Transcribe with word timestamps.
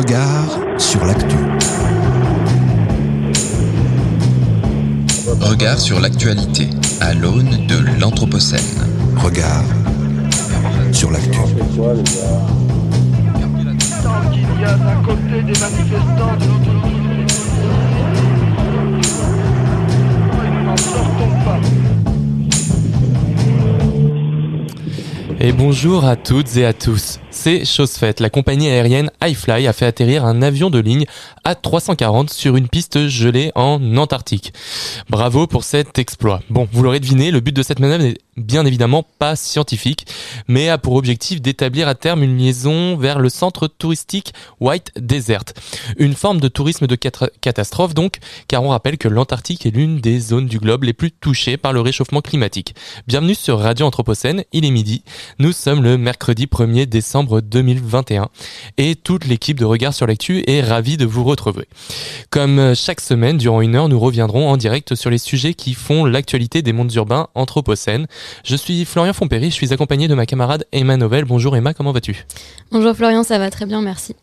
Regard 0.00 0.58
sur 0.78 1.04
l'actu. 1.04 1.36
Regard 5.42 5.78
sur 5.78 6.00
l'actualité 6.00 6.70
à 7.02 7.12
l'aune 7.12 7.66
de 7.66 8.00
l'Anthropocène. 8.00 8.60
Regard 9.18 9.62
sur 10.92 11.10
l'actu. 11.10 11.38
Et 25.40 25.52
bonjour 25.52 26.06
à 26.06 26.16
toutes 26.16 26.56
et 26.56 26.64
à 26.64 26.72
tous. 26.72 27.20
C'est 27.42 27.64
chose 27.64 27.92
faite. 27.92 28.20
La 28.20 28.28
compagnie 28.28 28.68
aérienne 28.68 29.10
iFly 29.24 29.66
a 29.66 29.72
fait 29.72 29.86
atterrir 29.86 30.26
un 30.26 30.42
avion 30.42 30.68
de 30.68 30.78
ligne 30.78 31.06
A340 31.46 32.30
sur 32.30 32.54
une 32.54 32.68
piste 32.68 33.06
gelée 33.06 33.50
en 33.54 33.96
Antarctique. 33.96 34.52
Bravo 35.08 35.46
pour 35.46 35.64
cet 35.64 35.98
exploit. 35.98 36.42
Bon, 36.50 36.68
vous 36.70 36.82
l'aurez 36.82 37.00
deviné, 37.00 37.30
le 37.30 37.40
but 37.40 37.56
de 37.56 37.62
cette 37.62 37.78
manœuvre 37.78 38.12
bien 38.36 38.64
évidemment 38.64 39.04
pas 39.18 39.36
scientifique, 39.36 40.06
mais 40.48 40.68
a 40.68 40.78
pour 40.78 40.94
objectif 40.94 41.40
d'établir 41.40 41.88
à 41.88 41.94
terme 41.94 42.22
une 42.22 42.38
liaison 42.38 42.96
vers 42.96 43.18
le 43.18 43.28
centre 43.28 43.66
touristique 43.66 44.32
White 44.60 44.92
Desert. 44.96 45.44
Une 45.96 46.14
forme 46.14 46.40
de 46.40 46.48
tourisme 46.48 46.86
de 46.86 46.94
catastrophe 46.94 47.94
donc, 47.94 48.18
car 48.48 48.62
on 48.62 48.70
rappelle 48.70 48.98
que 48.98 49.08
l'Antarctique 49.08 49.66
est 49.66 49.70
l'une 49.70 50.00
des 50.00 50.20
zones 50.20 50.46
du 50.46 50.58
globe 50.58 50.84
les 50.84 50.92
plus 50.92 51.10
touchées 51.10 51.56
par 51.56 51.72
le 51.72 51.80
réchauffement 51.80 52.20
climatique. 52.20 52.74
Bienvenue 53.06 53.34
sur 53.34 53.58
Radio 53.58 53.86
Anthropocène, 53.86 54.44
il 54.52 54.64
est 54.64 54.70
midi. 54.70 55.02
Nous 55.38 55.52
sommes 55.52 55.82
le 55.82 55.98
mercredi 55.98 56.46
1er 56.46 56.86
décembre 56.86 57.40
2021 57.40 58.28
et 58.78 58.96
toute 58.96 59.26
l'équipe 59.26 59.58
de 59.58 59.64
Regard 59.64 59.94
sur 59.94 60.06
l'actu 60.06 60.44
est 60.46 60.62
ravie 60.62 60.96
de 60.96 61.06
vous 61.06 61.24
retrouver. 61.24 61.68
Comme 62.30 62.74
chaque 62.74 63.00
semaine, 63.00 63.38
durant 63.38 63.60
une 63.60 63.74
heure, 63.74 63.88
nous 63.88 63.98
reviendrons 63.98 64.48
en 64.48 64.56
direct 64.56 64.94
sur 64.94 65.10
les 65.10 65.18
sujets 65.18 65.54
qui 65.54 65.74
font 65.74 66.04
l'actualité 66.04 66.62
des 66.62 66.72
mondes 66.72 66.92
urbains 66.94 67.28
anthropocènes. 67.34 68.06
Je 68.44 68.56
suis 68.56 68.84
Florian 68.84 69.12
Fompéry, 69.12 69.50
je 69.50 69.54
suis 69.54 69.72
accompagné 69.72 70.08
de 70.08 70.14
ma 70.14 70.26
camarade 70.26 70.64
Emma 70.72 70.96
Novel. 70.96 71.24
Bonjour 71.24 71.56
Emma, 71.56 71.74
comment 71.74 71.92
vas-tu? 71.92 72.24
Bonjour 72.70 72.94
Florian, 72.94 73.22
ça 73.22 73.38
va 73.38 73.50
très 73.50 73.66
bien, 73.66 73.82
merci. 73.82 74.16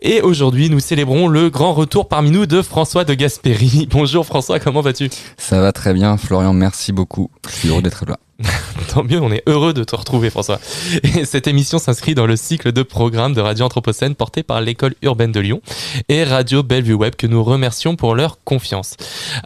Et 0.00 0.20
aujourd'hui, 0.20 0.70
nous 0.70 0.80
célébrons 0.80 1.28
le 1.28 1.50
grand 1.50 1.72
retour 1.72 2.08
parmi 2.08 2.30
nous 2.30 2.46
de 2.46 2.62
François 2.62 3.04
de 3.04 3.14
Gasperi. 3.14 3.86
Bonjour 3.90 4.26
François, 4.26 4.58
comment 4.58 4.80
vas-tu? 4.80 5.10
Ça 5.36 5.60
va 5.60 5.72
très 5.72 5.94
bien, 5.94 6.16
Florian, 6.16 6.52
merci 6.52 6.92
beaucoup. 6.92 7.30
Je 7.48 7.54
suis 7.54 7.68
heureux 7.68 7.82
d'être 7.82 8.04
là. 8.06 8.18
Tant 8.88 9.04
mieux, 9.04 9.20
on 9.20 9.30
est 9.30 9.42
heureux 9.46 9.72
de 9.72 9.84
te 9.84 9.94
retrouver 9.94 10.30
François. 10.30 10.58
Et 11.02 11.24
cette 11.24 11.46
émission 11.46 11.78
s'inscrit 11.78 12.14
dans 12.14 12.26
le 12.26 12.36
cycle 12.36 12.72
de 12.72 12.82
programmes 12.82 13.34
de 13.34 13.40
Radio 13.40 13.64
Anthropocène 13.64 14.14
porté 14.14 14.42
par 14.42 14.60
l'école 14.60 14.94
urbaine 15.02 15.32
de 15.32 15.40
Lyon 15.40 15.60
et 16.08 16.24
Radio 16.24 16.62
Bellevue 16.62 16.94
Web 16.94 17.14
que 17.16 17.26
nous 17.26 17.42
remercions 17.44 17.96
pour 17.96 18.14
leur 18.14 18.42
confiance. 18.44 18.96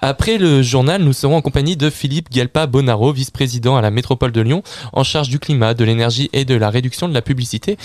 Après 0.00 0.38
le 0.38 0.62
journal, 0.62 1.02
nous 1.02 1.12
serons 1.12 1.36
en 1.36 1.42
compagnie 1.42 1.76
de 1.76 1.90
Philippe 1.90 2.30
Galpa 2.30 2.66
Bonaro, 2.66 3.12
vice-président 3.12 3.76
à 3.76 3.82
la 3.82 3.90
métropole 3.90 4.32
de 4.32 4.40
Lyon, 4.40 4.62
en 4.92 5.04
charge 5.04 5.28
du 5.28 5.38
climat, 5.38 5.74
de 5.74 5.84
l'énergie 5.84 6.30
et 6.32 6.44
de 6.44 6.54
la 6.54 6.70
réduction 6.70 7.08
de 7.08 7.14
la 7.14 7.22
publicité, 7.22 7.76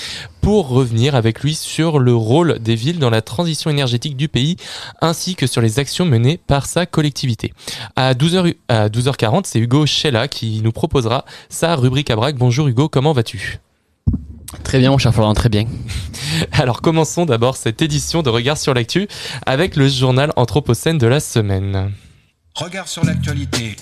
pour 0.41 0.69
revenir 0.69 1.15
avec 1.15 1.41
lui 1.41 1.55
sur 1.55 1.99
le 1.99 2.15
rôle 2.15 2.59
des 2.59 2.75
villes 2.75 2.99
dans 2.99 3.09
la 3.09 3.21
transition 3.21 3.69
énergétique 3.69 4.17
du 4.17 4.27
pays, 4.27 4.57
ainsi 5.01 5.35
que 5.35 5.47
sur 5.47 5.61
les 5.61 5.79
actions 5.79 6.05
menées 6.05 6.37
par 6.37 6.65
sa 6.65 6.85
collectivité. 6.85 7.53
À 7.95 8.13
12h, 8.13 8.55
à 8.67 8.89
12h40, 8.89 9.43
c'est 9.45 9.59
Hugo 9.59 9.85
Chella 9.85 10.27
qui 10.27 10.61
nous 10.63 10.71
proposera 10.91 11.23
sa 11.47 11.77
rubrique 11.77 12.09
à 12.09 12.17
braque. 12.17 12.35
Bonjour 12.35 12.67
Hugo, 12.67 12.89
comment 12.89 13.13
vas-tu? 13.13 13.59
Très 14.65 14.77
bien, 14.79 14.91
mon 14.91 14.97
cher 14.97 15.13
Florian, 15.13 15.33
très 15.33 15.47
bien. 15.47 15.65
Alors 16.51 16.81
commençons 16.81 17.25
d'abord 17.25 17.55
cette 17.55 17.81
édition 17.81 18.21
de 18.23 18.29
Regard 18.29 18.57
sur 18.57 18.73
l'actu 18.73 19.07
avec 19.45 19.77
le 19.77 19.87
journal 19.87 20.33
Anthropocène 20.35 20.97
de 20.97 21.07
la 21.07 21.21
semaine. 21.21 21.93
Regard 22.55 22.89
sur 22.89 23.05
l'actualité. 23.05 23.77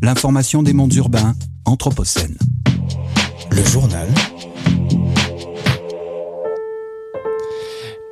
L'information 0.00 0.62
des 0.62 0.72
mondes 0.72 0.94
urbains, 0.94 1.34
Anthropocène. 1.64 2.38
Le 3.50 3.64
journal. 3.64 4.06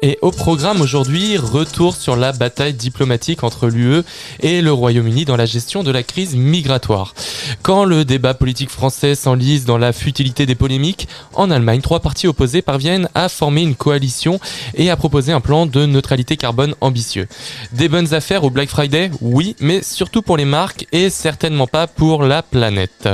Et 0.04 0.18
au 0.20 0.32
programme 0.32 0.80
aujourd'hui, 0.80 1.36
retour 1.36 1.94
sur 1.94 2.16
la 2.16 2.32
bataille 2.32 2.74
diplomatique 2.74 3.44
entre 3.44 3.68
l'UE 3.68 4.02
et 4.40 4.60
le 4.60 4.72
Royaume-Uni 4.72 5.24
dans 5.24 5.36
la 5.36 5.46
gestion 5.46 5.84
de 5.84 5.92
la 5.92 6.02
crise 6.02 6.34
migratoire. 6.34 7.14
Quand 7.62 7.84
le 7.84 8.04
débat 8.04 8.34
politique 8.34 8.70
français 8.70 9.14
s'enlise 9.14 9.64
dans 9.64 9.78
la 9.78 9.92
futilité 9.92 10.44
des 10.44 10.56
polémiques, 10.56 11.06
en 11.34 11.52
Allemagne, 11.52 11.82
trois 11.82 12.00
partis 12.00 12.26
opposés 12.26 12.62
parviennent 12.62 13.08
à 13.14 13.28
former 13.28 13.62
une 13.62 13.76
coalition 13.76 14.40
et 14.74 14.90
à 14.90 14.96
proposer 14.96 15.30
un 15.30 15.40
plan 15.40 15.66
de 15.66 15.86
neutralité 15.86 16.36
carbone 16.36 16.74
ambitieux. 16.80 17.28
Des 17.70 17.88
bonnes 17.88 18.12
affaires 18.12 18.42
au 18.42 18.50
Black 18.50 18.70
Friday 18.70 19.12
Oui, 19.20 19.54
mais 19.60 19.84
surtout 19.84 20.22
pour 20.22 20.36
les 20.36 20.44
marques 20.44 20.84
et 20.90 21.10
certainement 21.10 21.68
pas 21.68 21.86
pour 21.86 22.24
la 22.24 22.42
planète. 22.42 23.08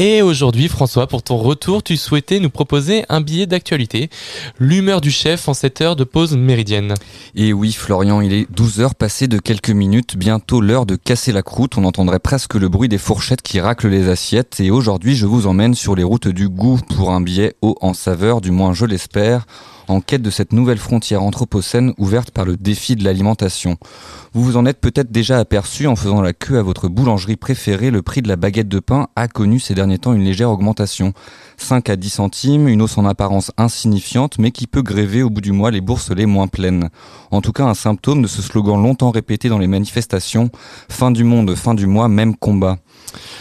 Et 0.00 0.22
aujourd'hui, 0.22 0.68
François, 0.68 1.08
pour 1.08 1.24
ton 1.24 1.38
retour, 1.38 1.82
tu 1.82 1.96
souhaitais 1.96 2.38
nous 2.38 2.50
proposer 2.50 3.04
un 3.08 3.20
billet 3.20 3.46
d'actualité, 3.46 4.10
l'humeur 4.60 5.00
du 5.00 5.10
chef 5.10 5.48
en 5.48 5.54
cette 5.54 5.80
heure 5.80 5.96
de 5.96 6.04
pause 6.04 6.36
méridienne. 6.36 6.94
Et 7.34 7.52
oui, 7.52 7.72
Florian, 7.72 8.20
il 8.20 8.32
est 8.32 8.46
12 8.48 8.80
heures 8.80 8.94
passées 8.94 9.26
de 9.26 9.38
quelques 9.38 9.70
minutes, 9.70 10.16
bientôt 10.16 10.60
l'heure 10.60 10.86
de 10.86 10.94
casser 10.94 11.32
la 11.32 11.42
croûte. 11.42 11.78
On 11.78 11.84
entendrait 11.84 12.20
presque 12.20 12.54
le 12.54 12.68
bruit 12.68 12.88
des 12.88 12.96
fourchettes 12.96 13.42
qui 13.42 13.58
raclent 13.58 13.88
les 13.88 14.08
assiettes. 14.08 14.60
Et 14.60 14.70
aujourd'hui, 14.70 15.16
je 15.16 15.26
vous 15.26 15.48
emmène 15.48 15.74
sur 15.74 15.96
les 15.96 16.04
routes 16.04 16.28
du 16.28 16.48
goût 16.48 16.78
pour 16.94 17.10
un 17.10 17.20
billet 17.20 17.56
haut 17.60 17.76
en 17.80 17.92
saveur, 17.92 18.40
du 18.40 18.52
moins 18.52 18.74
je 18.74 18.84
l'espère, 18.84 19.46
en 19.88 20.00
quête 20.00 20.22
de 20.22 20.30
cette 20.30 20.52
nouvelle 20.52 20.78
frontière 20.78 21.22
anthropocène 21.22 21.92
ouverte 21.98 22.30
par 22.30 22.44
le 22.44 22.56
défi 22.56 22.96
de 22.96 23.04
l'alimentation. 23.04 23.76
Vous 24.32 24.42
vous 24.42 24.56
en 24.56 24.66
êtes 24.66 24.80
peut-être 24.80 25.10
déjà 25.10 25.38
aperçu 25.38 25.86
en 25.86 25.96
faisant 25.96 26.20
la 26.20 26.32
queue 26.32 26.58
à 26.58 26.62
votre 26.62 26.88
boulangerie 26.88 27.36
préférée, 27.36 27.90
le 27.90 28.02
prix 28.02 28.22
de 28.22 28.28
la 28.28 28.36
baguette 28.36 28.68
de 28.68 28.78
pain 28.78 29.08
a 29.16 29.28
connu 29.28 29.58
ces 29.58 29.74
derniers 29.74 29.98
temps 29.98 30.12
une 30.12 30.24
légère 30.24 30.50
augmentation. 30.50 31.12
5 31.56 31.90
à 31.90 31.96
10 31.96 32.10
centimes, 32.10 32.68
une 32.68 32.82
hausse 32.82 32.98
en 32.98 33.06
apparence 33.06 33.50
insignifiante, 33.56 34.38
mais 34.38 34.50
qui 34.50 34.66
peut 34.66 34.82
gréver 34.82 35.22
au 35.22 35.30
bout 35.30 35.40
du 35.40 35.52
mois 35.52 35.70
les 35.70 35.80
bourses 35.80 36.10
les 36.10 36.26
moins 36.26 36.46
pleines. 36.46 36.90
En 37.30 37.40
tout 37.40 37.52
cas, 37.52 37.64
un 37.64 37.74
symptôme 37.74 38.22
de 38.22 38.28
ce 38.28 38.42
slogan 38.42 38.80
longtemps 38.80 39.10
répété 39.10 39.48
dans 39.48 39.58
les 39.58 39.66
manifestations, 39.66 40.50
fin 40.88 41.10
du 41.10 41.24
monde, 41.24 41.54
fin 41.54 41.74
du 41.74 41.86
mois, 41.86 42.08
même 42.08 42.36
combat. 42.36 42.78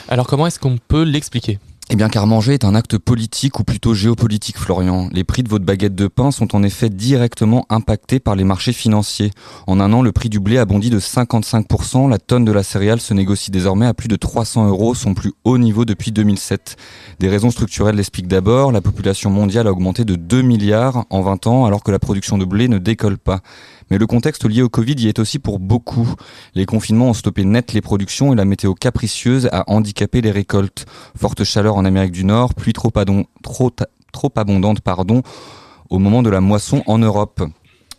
Alors 0.07 0.28
comment 0.28 0.47
est-ce 0.47 0.59
qu'on 0.59 0.78
peut 0.78 1.03
l'expliquer? 1.03 1.59
Eh 1.90 1.96
bien 1.96 2.09
car 2.09 2.28
manger 2.28 2.53
est 2.53 2.66
un 2.66 2.75
acte 2.75 2.98
politique 2.98 3.62
ou 3.62 3.64
plutôt 3.64 3.94
géopolitique 3.94 4.58
Florian. 4.58 5.08
Les 5.14 5.24
prix 5.24 5.42
de 5.42 5.48
votre 5.48 5.64
baguette 5.64 5.96
de 5.96 6.08
pain 6.08 6.31
sont 6.31 6.53
en 6.53 6.62
effet 6.62 6.90
directement 6.90 7.66
impactés 7.70 8.20
par 8.20 8.36
les 8.36 8.44
marchés 8.44 8.74
financiers. 8.74 9.31
En 9.68 9.80
un 9.80 9.94
an, 9.94 10.02
le 10.02 10.12
prix 10.12 10.28
du 10.28 10.42
blé 10.42 10.58
a 10.58 10.66
bondi 10.66 10.90
de 10.90 11.00
55%, 11.00 12.09
la 12.09 12.18
tonne 12.18 12.44
de 12.44 12.52
la 12.52 12.64
céréale 12.64 13.00
se 13.00 13.14
négocie 13.14 13.52
désormais 13.52 13.86
à 13.86 13.94
plus 13.94 14.09
de 14.09 14.18
300 14.18 14.68
euros, 14.68 14.96
son 14.96 15.14
plus 15.14 15.31
haut 15.46 15.58
niveau 15.58 15.86
depuis 15.86 16.12
2007. 16.12 16.75
Des 17.20 17.30
raisons 17.30 17.52
structurelles 17.52 17.96
l'expliquent 17.96 18.28
d'abord, 18.28 18.74
la 18.74 18.81
population 18.81 19.30
mondiale 19.30 19.68
a 19.68 19.72
augmenté 19.72 20.04
de 20.04 20.16
2 20.16 20.42
milliards 20.42 21.06
en 21.09 21.22
20 21.22 21.48
ans 21.48 21.66
alors 21.66 21.84
que 21.84 21.92
la 21.92 22.00
production 22.00 22.38
de 22.38 22.44
blé 22.44 22.68
ne 22.68 22.80
décolle 22.80 23.18
pas. 23.18 23.40
Mais 23.90 23.98
le 23.98 24.08
contexte 24.08 24.46
lié 24.46 24.62
au 24.62 24.70
Covid 24.70 24.96
y 24.98 25.08
est 25.08 25.20
aussi 25.20 25.40
pour 25.40 25.59
beaucoup. 25.59 26.08
Les 26.56 26.66
confinements 26.66 27.09
ont 27.09 27.14
stoppé 27.14 27.46
net 27.46 27.74
les 27.74 27.81
productions 27.81 28.34
et 28.34 28.36
la 28.36 28.46
météo 28.46 28.74
capricieuse 28.74 29.48
a 29.52 29.64
handicapé 29.72 30.22
les 30.22 30.31
récoltes. 30.31 30.86
Forte 31.18 31.44
chaleur 31.44 31.75
en 31.75 31.86
Amérique 31.86 32.12
du 32.12 32.25
Nord, 32.25 32.53
pluie 32.53 32.74
trop, 32.74 32.92
abondante 34.36 34.81
pardon, 34.81 35.22
au 35.90 36.00
moment 36.00 36.22
de 36.22 36.30
la 36.30 36.42
moisson 36.42 36.84
en 36.86 36.98
Europe. 36.98 37.42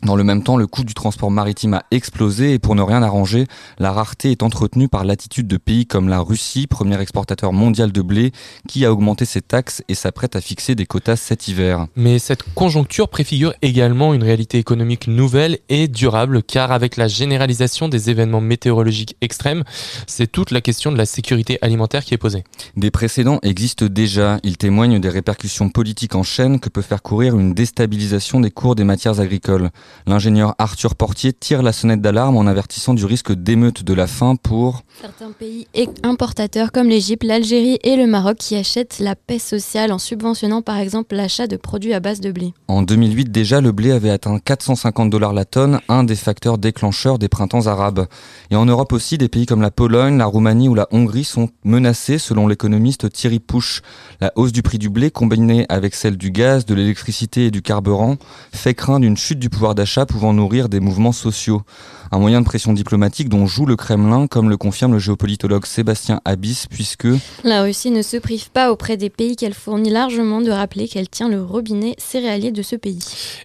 Dans 0.03 0.14
le 0.14 0.22
même 0.22 0.44
temps, 0.44 0.56
le 0.56 0.69
coût 0.69 0.84
du 0.84 0.94
transport 0.94 1.31
maritime 1.31 1.75
a 1.75 1.82
explosé 1.91 2.53
et 2.53 2.59
pour 2.60 2.76
ne 2.76 2.82
rien 2.82 3.03
arranger, 3.03 3.47
la 3.78 3.92
rareté 3.92 4.31
est 4.31 4.44
entretenue 4.44 4.88
par 4.88 5.04
l'attitude 5.04 5.48
de 5.48 5.56
pays 5.56 5.86
comme 5.86 6.09
la 6.09 6.20
Russie, 6.20 6.69
premier 6.69 7.00
exportateur 7.00 7.53
mondial 7.53 7.91
de 7.91 8.00
blé, 8.00 8.32
qui 8.69 8.84
a 8.84 8.92
augmenté 8.92 9.25
ses 9.25 9.42
taxes 9.42 9.82
et 9.88 9.94
s'apprête 9.94 10.37
à 10.37 10.41
fixer 10.41 10.76
des 10.76 10.87
quotas 10.87 11.16
cet 11.16 11.48
hiver. 11.48 11.87
Mais 11.97 12.20
cette 12.20 12.44
conjoncture 12.55 13.08
préfigure 13.08 13.55
également 13.61 14.14
une 14.14 14.23
réalité 14.23 14.58
économique 14.58 15.08
nouvelle 15.08 15.58
et 15.69 15.88
durable, 15.88 16.44
car 16.44 16.70
avec 16.70 16.96
la 16.96 17.08
généralisation 17.08 17.88
des 17.88 18.08
événements 18.08 18.40
météorologiques 18.40 19.17
extrêmes, 19.20 19.64
c'est 20.06 20.31
toute 20.31 20.52
la 20.52 20.61
question 20.61 20.93
de 20.93 20.96
la 20.96 21.06
sécurité 21.06 21.58
alimentaire 21.61 22.05
qui 22.05 22.14
est 22.14 22.19
posée. 22.19 22.44
Des 22.76 22.93
précédents 22.93 23.40
existent 23.43 23.87
déjà. 23.87 24.38
Ils 24.44 24.58
témoignent 24.58 25.00
des 25.00 25.08
répercussions 25.08 25.70
politiques 25.70 26.14
en 26.14 26.23
chaîne 26.23 26.61
que 26.61 26.69
peut 26.69 26.82
faire 26.82 27.02
courir 27.02 27.37
une 27.37 27.52
déstabilisation 27.52 28.38
des 28.38 28.52
cours 28.52 28.76
des 28.76 28.84
matières 28.84 29.19
agricoles. 29.19 29.70
L'ingénieur 30.06 30.55
Arthur 30.58 30.94
Portier 30.94 31.32
tire 31.32 31.62
la 31.62 31.73
sonnette 31.73 32.00
d'alarme 32.00 32.37
en 32.37 32.46
avertissant 32.46 32.94
du 32.94 33.05
risque 33.05 33.32
d'émeute 33.32 33.82
de 33.82 33.94
la 33.94 34.06
faim 34.06 34.37
pour 34.37 34.82
Certains 35.00 35.31
pays 35.31 35.67
importateurs 36.02 36.73
comme 36.73 36.88
l'Égypte, 36.88 37.25
l'Algérie 37.25 37.79
et 37.82 37.96
le 37.96 38.06
Maroc 38.06 38.38
qui 38.38 38.56
achètent 38.56 38.99
la 38.99 39.14
paix 39.14 39.38
sociale 39.38 39.93
en 39.93 39.99
subventionnant 39.99 40.62
par 40.62 40.79
exemple 40.79 41.14
l'achat 41.14 41.46
de 41.46 41.56
produits 41.56 41.93
à 41.93 42.00
base 42.00 42.20
de 42.20 42.32
blé. 42.32 42.52
En 42.69 42.82
2008 42.82 43.31
déjà, 43.31 43.61
le 43.61 43.73
blé 43.73 43.93
avait 43.93 44.11
atteint 44.11 44.38
450 44.38 45.11
dollars 45.11 45.32
la 45.32 45.44
tonne, 45.44 45.81
un 45.88 46.05
des 46.05 46.17
facteurs 46.17 46.58
déclencheurs 46.58 47.19
des 47.19 47.29
printemps 47.29 47.67
arabes. 47.67 48.06
Et 48.50 48.56
en 48.56 48.67
Europe 48.67 48.93
aussi, 48.93 49.19
des 49.19 49.29
pays 49.29 49.46
comme 49.46 49.62
la 49.62 49.70
Pologne, 49.70 50.19
la 50.19 50.26
Roumanie 50.26 50.69
ou 50.69 50.75
la 50.75 50.88
Hongrie 50.90 51.25
sont 51.25 51.49
menacés 51.64 52.19
selon 52.19 52.49
l'économiste 52.49 53.12
Thierry 53.12 53.38
Pouche. 53.38 53.82
La 54.20 54.32
hausse 54.37 54.52
du 54.52 54.62
prix 54.62 54.79
du 54.79 54.88
blé 54.88 55.11
combinée 55.11 55.67
avec 55.69 55.94
celle 55.94 56.17
du 56.17 56.31
gaz, 56.31 56.67
de 56.67 56.75
l'électricité 56.75 57.46
et 57.46 57.50
du 57.50 57.62
carburant 57.62 58.17
fait 58.52 58.75
craindre 58.75 59.06
une 59.06 59.17
chute 59.17 59.38
du 59.38 59.50
pouvoir 59.50 59.75
d'achat 59.78 60.06
pouvant 60.06 60.32
nourrir 60.32 60.69
des 60.69 60.80
mouvements 60.80 61.12
sociaux 61.12 61.62
un 62.10 62.19
moyen 62.19 62.40
de 62.40 62.46
pression 62.46 62.72
diplomatique 62.72 63.28
dont 63.28 63.46
joue 63.46 63.66
le 63.66 63.76
Kremlin, 63.76 64.26
comme 64.26 64.48
le 64.48 64.56
confirme 64.56 64.92
le 64.92 64.98
géopolitologue 64.98 65.66
Sébastien 65.66 66.20
Abyss, 66.25 66.66
puisque 66.66 67.06
la 67.44 67.62
Russie 67.62 67.90
ne 67.90 68.02
se 68.02 68.16
prive 68.16 68.50
pas 68.50 68.72
auprès 68.72 68.96
des 68.96 69.10
pays 69.10 69.36
qu'elle 69.36 69.54
fournit 69.54 69.90
largement 69.90 70.40
de 70.40 70.50
rappeler 70.50 70.88
qu'elle 70.88 71.08
tient 71.08 71.28
le 71.28 71.42
robinet 71.42 71.94
céréalier 71.98 72.50
de 72.50 72.62
ce 72.62 72.76
pays. 72.76 72.98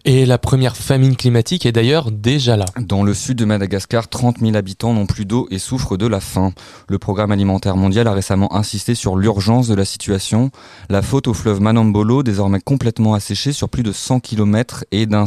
Et 0.06 0.26
la 0.26 0.38
première 0.38 0.78
famine 0.78 1.16
climatique 1.16 1.66
est 1.66 1.72
d'ailleurs 1.72 2.12
déjà 2.12 2.58
là. 2.58 2.66
Dans 2.80 3.04
le 3.04 3.14
sud 3.14 3.38
de 3.38 3.46
Madagascar, 3.46 4.08
30 4.08 4.40
000 4.40 4.56
habitants 4.56 4.94
n'ont 4.94 5.06
plus 5.06 5.26
d'eau 5.26 5.48
et 5.52 5.60
souffrent 5.60 5.98
de 5.98 6.08
la 6.08 6.20
faim. 6.20 6.54
Le 6.88 7.00
programme 7.00 7.32
alimentaire 7.32 7.76
mondial 7.76 8.08
a 8.08 8.14
récemment 8.14 8.56
insisté 8.56 8.96
sur 8.96 9.18
l'urgence 9.18 9.68
de 9.68 9.76
la 9.76 9.86
situation. 9.86 10.52
La 10.90 11.02
faute 11.02 11.28
au 11.28 11.34
fleuve 11.34 11.62
Manambolo, 11.62 12.24
désormais 12.24 12.62
complètement 12.62 13.14
asséché 13.14 13.52
sur 13.52 13.70
plus 13.70 13.84
de 13.84 13.92
100 13.92 14.22
km 14.22 14.86
et 14.92 15.06
d'un 15.06 15.26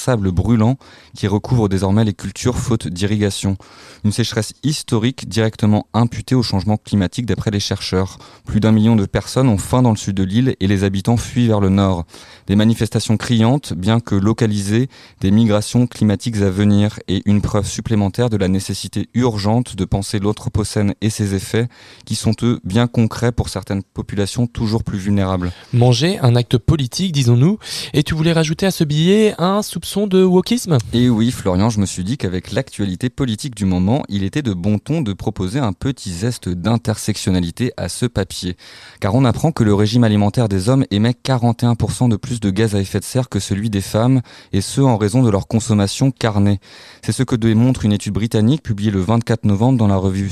sable 0.00 0.32
brûlant 0.32 0.76
qui 1.14 1.26
recouvre 1.26 1.68
désormais 1.68 2.04
les 2.04 2.14
cultures 2.14 2.58
faute 2.58 2.88
d'irrigation. 2.88 3.56
Une 4.04 4.12
sécheresse 4.12 4.54
historique 4.62 5.28
directement 5.28 5.86
imputée 5.92 6.34
au 6.34 6.42
changement 6.42 6.78
climatique 6.78 7.26
d'après 7.26 7.50
les 7.50 7.60
chercheurs. 7.60 8.18
Plus 8.46 8.60
d'un 8.60 8.72
million 8.72 8.96
de 8.96 9.04
personnes 9.06 9.48
ont 9.48 9.58
faim 9.58 9.82
dans 9.82 9.90
le 9.90 9.96
sud 9.96 10.16
de 10.16 10.22
l'île 10.22 10.56
et 10.58 10.66
les 10.66 10.84
habitants 10.84 11.18
fuient 11.18 11.48
vers 11.48 11.60
le 11.60 11.68
nord. 11.68 12.04
Des 12.46 12.56
manifestations 12.56 13.16
criantes, 13.16 13.74
bien 13.74 14.00
que 14.00 14.14
localisées, 14.14 14.88
des 15.20 15.30
migrations 15.30 15.86
climatiques 15.86 16.40
à 16.40 16.50
venir 16.50 16.98
et 17.08 17.22
une 17.26 17.42
preuve 17.42 17.66
supplémentaire 17.66 18.30
de 18.30 18.36
la 18.36 18.48
nécessité 18.48 19.08
urgente 19.14 19.76
de 19.76 19.84
penser 19.84 20.18
l'Anthropocène 20.18 20.94
et 21.00 21.10
ses 21.10 21.34
effets, 21.34 21.68
qui 22.06 22.14
sont 22.14 22.34
eux 22.42 22.60
bien 22.64 22.86
concrets 22.86 23.32
pour 23.32 23.48
certaines 23.48 23.82
populations 23.82 24.46
toujours 24.46 24.82
plus 24.82 24.98
vulnérables. 24.98 25.52
Manger, 25.72 26.18
un 26.20 26.36
acte 26.36 26.56
politique, 26.56 27.12
disons-nous, 27.12 27.58
et 27.92 28.02
tu 28.02 28.14
voulais 28.14 28.32
rajouter 28.32 28.66
à 28.66 28.70
ce 28.70 28.84
billet 28.84 29.34
un 29.38 29.62
soupçon 29.62 29.89
de 29.96 30.22
wokisme 30.22 30.78
Et 30.92 31.08
oui, 31.08 31.32
Florian, 31.32 31.68
je 31.68 31.80
me 31.80 31.86
suis 31.86 32.04
dit 32.04 32.16
qu'avec 32.16 32.52
l'actualité 32.52 33.10
politique 33.10 33.56
du 33.56 33.64
moment, 33.64 34.04
il 34.08 34.22
était 34.22 34.40
de 34.40 34.54
bon 34.54 34.78
ton 34.78 35.00
de 35.00 35.12
proposer 35.12 35.58
un 35.58 35.72
petit 35.72 36.12
zeste 36.12 36.48
d'intersectionnalité 36.48 37.72
à 37.76 37.88
ce 37.88 38.06
papier. 38.06 38.56
Car 39.00 39.16
on 39.16 39.24
apprend 39.24 39.50
que 39.50 39.64
le 39.64 39.74
régime 39.74 40.04
alimentaire 40.04 40.48
des 40.48 40.68
hommes 40.68 40.84
émet 40.92 41.10
41% 41.24 42.08
de 42.08 42.14
plus 42.14 42.38
de 42.38 42.50
gaz 42.50 42.76
à 42.76 42.80
effet 42.80 43.00
de 43.00 43.04
serre 43.04 43.28
que 43.28 43.40
celui 43.40 43.68
des 43.68 43.80
femmes, 43.80 44.20
et 44.52 44.60
ce 44.60 44.80
en 44.80 44.96
raison 44.96 45.24
de 45.24 45.30
leur 45.30 45.48
consommation 45.48 46.12
carnée. 46.12 46.60
C'est 47.02 47.12
ce 47.12 47.24
que 47.24 47.34
démontre 47.34 47.84
une 47.84 47.92
étude 47.92 48.14
britannique 48.14 48.62
publiée 48.62 48.92
le 48.92 49.00
24 49.00 49.44
novembre 49.44 49.78
dans 49.78 49.88
la 49.88 49.96
revue 49.96 50.30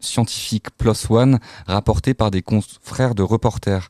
scientifique 0.00 0.70
PLOS 0.76 1.10
ONE, 1.10 1.38
rapportée 1.66 2.12
par 2.12 2.30
des 2.30 2.42
confrères 2.42 3.14
de 3.14 3.22
reporters. 3.22 3.88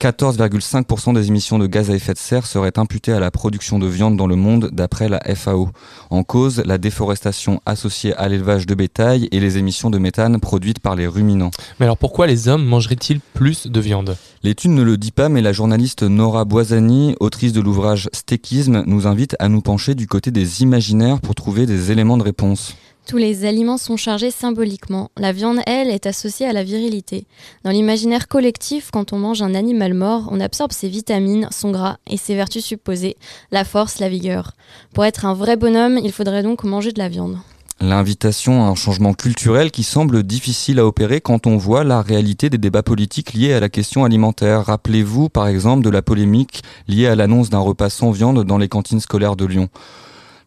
14,5% 0.00 1.12
des 1.12 1.28
émissions 1.28 1.58
de 1.58 1.66
gaz 1.66 1.90
à 1.90 1.94
effet 1.94 2.14
de 2.14 2.18
serre 2.18 2.46
seraient 2.46 2.78
imputées 2.78 3.12
à 3.12 3.20
la 3.20 3.30
production 3.30 3.78
de 3.78 3.86
viande 3.86 4.16
dans 4.16 4.26
le 4.26 4.34
monde 4.34 4.70
d'après 4.72 5.10
la 5.10 5.20
FAO. 5.34 5.68
En 6.08 6.22
cause, 6.22 6.62
la 6.64 6.78
déforestation 6.78 7.60
associée 7.66 8.14
à 8.14 8.26
l'élevage 8.28 8.64
de 8.64 8.74
bétail 8.74 9.28
et 9.30 9.40
les 9.40 9.58
émissions 9.58 9.90
de 9.90 9.98
méthane 9.98 10.40
produites 10.40 10.78
par 10.78 10.96
les 10.96 11.06
ruminants. 11.06 11.50
Mais 11.78 11.84
alors 11.84 11.98
pourquoi 11.98 12.26
les 12.26 12.48
hommes 12.48 12.64
mangeraient-ils 12.64 13.20
plus 13.20 13.66
de 13.66 13.78
viande? 13.78 14.16
L'étude 14.42 14.70
ne 14.70 14.82
le 14.82 14.96
dit 14.96 15.12
pas, 15.12 15.28
mais 15.28 15.42
la 15.42 15.52
journaliste 15.52 16.02
Nora 16.02 16.46
Boisani, 16.46 17.14
autrice 17.20 17.52
de 17.52 17.60
l'ouvrage 17.60 18.08
Stéquisme, 18.14 18.84
nous 18.86 19.06
invite 19.06 19.36
à 19.38 19.50
nous 19.50 19.60
pencher 19.60 19.94
du 19.94 20.06
côté 20.06 20.30
des 20.30 20.62
imaginaires 20.62 21.20
pour 21.20 21.34
trouver 21.34 21.66
des 21.66 21.92
éléments 21.92 22.16
de 22.16 22.22
réponse. 22.22 22.74
Tous 23.06 23.16
les 23.16 23.44
aliments 23.44 23.78
sont 23.78 23.96
chargés 23.96 24.30
symboliquement. 24.30 25.10
La 25.16 25.32
viande, 25.32 25.60
elle, 25.66 25.88
est 25.88 26.06
associée 26.06 26.46
à 26.46 26.52
la 26.52 26.62
virilité. 26.62 27.26
Dans 27.64 27.70
l'imaginaire 27.70 28.28
collectif, 28.28 28.90
quand 28.92 29.12
on 29.12 29.18
mange 29.18 29.42
un 29.42 29.54
animal 29.54 29.94
mort, 29.94 30.28
on 30.30 30.40
absorbe 30.40 30.72
ses 30.72 30.88
vitamines, 30.88 31.48
son 31.50 31.70
gras 31.70 31.96
et 32.08 32.16
ses 32.16 32.34
vertus 32.34 32.64
supposées, 32.64 33.16
la 33.50 33.64
force, 33.64 33.98
la 33.98 34.08
vigueur. 34.08 34.52
Pour 34.94 35.04
être 35.04 35.24
un 35.24 35.34
vrai 35.34 35.56
bonhomme, 35.56 35.98
il 36.02 36.12
faudrait 36.12 36.42
donc 36.42 36.62
manger 36.62 36.92
de 36.92 36.98
la 36.98 37.08
viande. 37.08 37.38
L'invitation 37.82 38.62
à 38.62 38.68
un 38.68 38.74
changement 38.74 39.14
culturel 39.14 39.70
qui 39.70 39.84
semble 39.84 40.22
difficile 40.22 40.78
à 40.80 40.86
opérer 40.86 41.22
quand 41.22 41.46
on 41.46 41.56
voit 41.56 41.82
la 41.82 42.02
réalité 42.02 42.50
des 42.50 42.58
débats 42.58 42.82
politiques 42.82 43.32
liés 43.32 43.54
à 43.54 43.60
la 43.60 43.70
question 43.70 44.04
alimentaire. 44.04 44.66
Rappelez-vous 44.66 45.30
par 45.30 45.48
exemple 45.48 45.82
de 45.82 45.88
la 45.88 46.02
polémique 46.02 46.62
liée 46.88 47.06
à 47.06 47.14
l'annonce 47.14 47.48
d'un 47.48 47.58
repas 47.58 47.88
sans 47.88 48.10
viande 48.10 48.44
dans 48.44 48.58
les 48.58 48.68
cantines 48.68 49.00
scolaires 49.00 49.34
de 49.34 49.46
Lyon. 49.46 49.70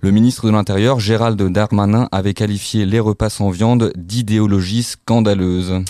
Le 0.04 0.12
ministre 0.12 0.48
de 0.48 0.52
l'Intérieur, 0.52 1.00
Gérald 1.00 1.42
Darmanin, 1.42 2.10
avait 2.12 2.34
qualifié 2.34 2.86
les 2.86 3.00
repas 3.00 3.30
sans 3.30 3.52
viande 3.52 3.94
d'idéologie 3.96 4.84
scandaleuse. 4.84 5.82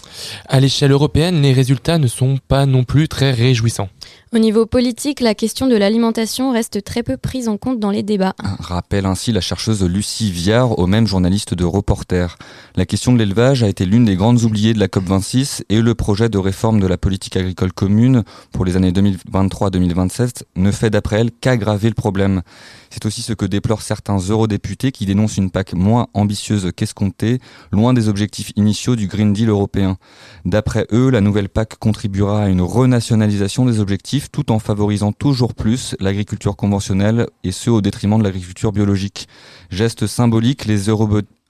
À 0.48 0.60
l'échelle 0.60 0.92
européenne, 0.92 1.42
les 1.42 1.51
résultats 1.51 1.98
ne 1.98 2.06
sont 2.06 2.38
pas 2.48 2.68
non 2.68 2.83
plus 2.83 3.07
très 3.07 3.31
réjouissants. 3.31 3.89
Au 4.33 4.39
niveau 4.39 4.65
politique, 4.65 5.19
la 5.19 5.35
question 5.35 5.68
de 5.68 5.75
l'alimentation 5.75 6.51
reste 6.51 6.83
très 6.83 7.03
peu 7.03 7.18
prise 7.18 7.47
en 7.47 7.57
compte 7.57 7.80
dans 7.80 7.91
les 7.91 8.01
débats. 8.01 8.33
Rappelle 8.39 9.06
ainsi 9.06 9.31
la 9.31 9.41
chercheuse 9.41 9.83
Lucie 9.83 10.31
Viard, 10.31 10.80
au 10.80 10.88
même 10.88 11.06
journaliste 11.06 11.53
de 11.53 11.63
Reporter. 11.63 12.35
La 12.75 12.88
question 12.88 13.13
de 13.13 13.19
l'élevage 13.19 13.62
a 13.62 13.68
été 13.68 13.85
l'une 13.85 14.06
des 14.06 14.15
grandes 14.15 14.41
oubliées 14.41 14.74
de 14.74 14.80
la 14.80 14.88
COP26 14.88 15.65
et 15.69 15.81
le 15.81 15.94
projet 15.94 16.30
de 16.30 16.39
réforme 16.39 16.80
de 16.80 16.88
la 16.88 16.97
politique 16.97 17.38
agricole 17.38 17.74
commune 17.74 18.24
pour 18.51 18.65
les 18.65 18.75
années 18.75 18.91
2023-2027 18.91 20.41
ne 20.56 20.71
fait 20.71 20.89
d'après 20.89 21.18
elle 21.18 21.29
qu'aggraver 21.31 21.89
le 21.89 21.94
problème. 21.94 22.41
C'est 22.89 23.06
aussi 23.06 23.21
ce 23.21 23.33
que 23.33 23.45
déplorent 23.45 23.83
certains 23.83 24.18
eurodéputés 24.18 24.91
qui 24.91 25.06
dénoncent 25.06 25.38
une 25.38 25.51
PAC 25.51 25.74
moins 25.74 26.07
ambitieuse 26.15 26.71
qu'escomptée, 26.75 27.38
loin 27.71 27.94
des 27.94 28.09
objectifs 28.09 28.51
initiaux 28.56 28.95
du 28.95 29.06
Green 29.06 29.31
Deal 29.31 29.50
européen. 29.50 29.97
D'après 30.44 30.88
eux, 30.91 31.12
la 31.12 31.21
nouvelle 31.21 31.50
PAC 31.50 31.77
contribuera 31.77 32.45
à 32.45 32.50
une 32.50 32.62
renationalisation 32.62 33.65
des 33.65 33.79
objectifs 33.79 34.22
tout 34.31 34.51
en 34.51 34.59
favorisant 34.59 35.11
toujours 35.11 35.53
plus 35.53 35.95
l'agriculture 35.99 36.55
conventionnelle 36.55 37.27
et 37.43 37.51
ce 37.51 37.69
au 37.69 37.81
détriment 37.81 38.17
de 38.17 38.23
l'agriculture 38.23 38.71
biologique. 38.71 39.27
Geste 39.69 40.07
symbolique, 40.07 40.65
les 40.65 40.89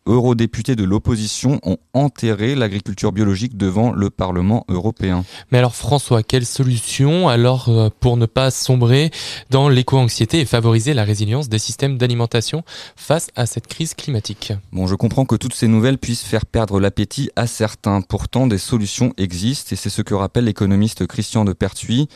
eurodéputés 0.05 0.75
de 0.75 0.83
l'opposition 0.83 1.59
ont 1.63 1.77
enterré 1.93 2.55
l'agriculture 2.55 3.11
biologique 3.11 3.57
devant 3.57 3.91
le 3.91 4.09
Parlement 4.09 4.65
européen. 4.67 5.23
Mais 5.51 5.57
alors 5.57 5.75
François, 5.75 6.23
quelle 6.23 6.45
solution 6.45 7.29
alors 7.29 7.69
euh, 7.69 7.89
pour 7.99 8.17
ne 8.17 8.25
pas 8.25 8.51
sombrer 8.51 9.11
dans 9.49 9.69
l'éco-anxiété 9.69 10.39
et 10.39 10.45
favoriser 10.45 10.93
la 10.93 11.03
résilience 11.03 11.49
des 11.49 11.59
systèmes 11.59 11.97
d'alimentation 11.97 12.63
face 12.95 13.29
à 13.35 13.45
cette 13.45 13.67
crise 13.67 13.93
climatique? 13.93 14.53
Bon, 14.71 14.87
je 14.87 14.95
comprends 14.95 15.25
que 15.25 15.35
toutes 15.35 15.55
ces 15.55 15.67
nouvelles 15.67 15.97
puissent 15.97 16.23
faire 16.23 16.45
perdre 16.45 16.79
l'appétit 16.79 17.29
à 17.35 17.47
certains. 17.47 18.01
Pourtant, 18.01 18.47
des 18.47 18.57
solutions 18.57 19.13
existent 19.17 19.69
et 19.71 19.75
c'est 19.75 19.89
ce 19.89 20.01
que 20.01 20.13
rappelle 20.13 20.45
l'économiste 20.45 21.07
Christian 21.07 21.45
de 21.45 21.53
Pertuis 21.53 22.09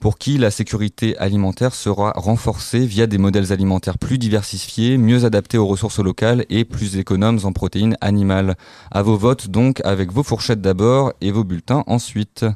pour 0.00 0.16
qui 0.16 0.38
la 0.38 0.50
sécurité 0.50 1.16
alimentaire 1.18 1.74
sera 1.74 2.12
renforcée 2.16 2.86
via 2.86 3.06
des 3.06 3.18
modèles 3.18 3.52
alimentaires 3.52 3.98
plus 3.98 4.16
diversifiés, 4.18 4.96
mieux 4.96 5.24
adaptés 5.24 5.58
aux 5.58 5.66
ressources 5.66 6.00
locales 6.00 6.46
et 6.48 6.64
plus 6.64 6.96
économes 6.96 7.40
en 7.44 7.52
protéines 7.52 7.96
animales. 8.00 8.56
À 8.90 9.02
vos 9.02 9.18
votes 9.18 9.48
donc 9.48 9.80
avec 9.84 10.10
vos 10.10 10.22
fourchettes 10.22 10.62
d'abord 10.62 11.12
et 11.20 11.30
vos 11.30 11.44
bulletins 11.44 11.84
ensuite. 11.86 12.46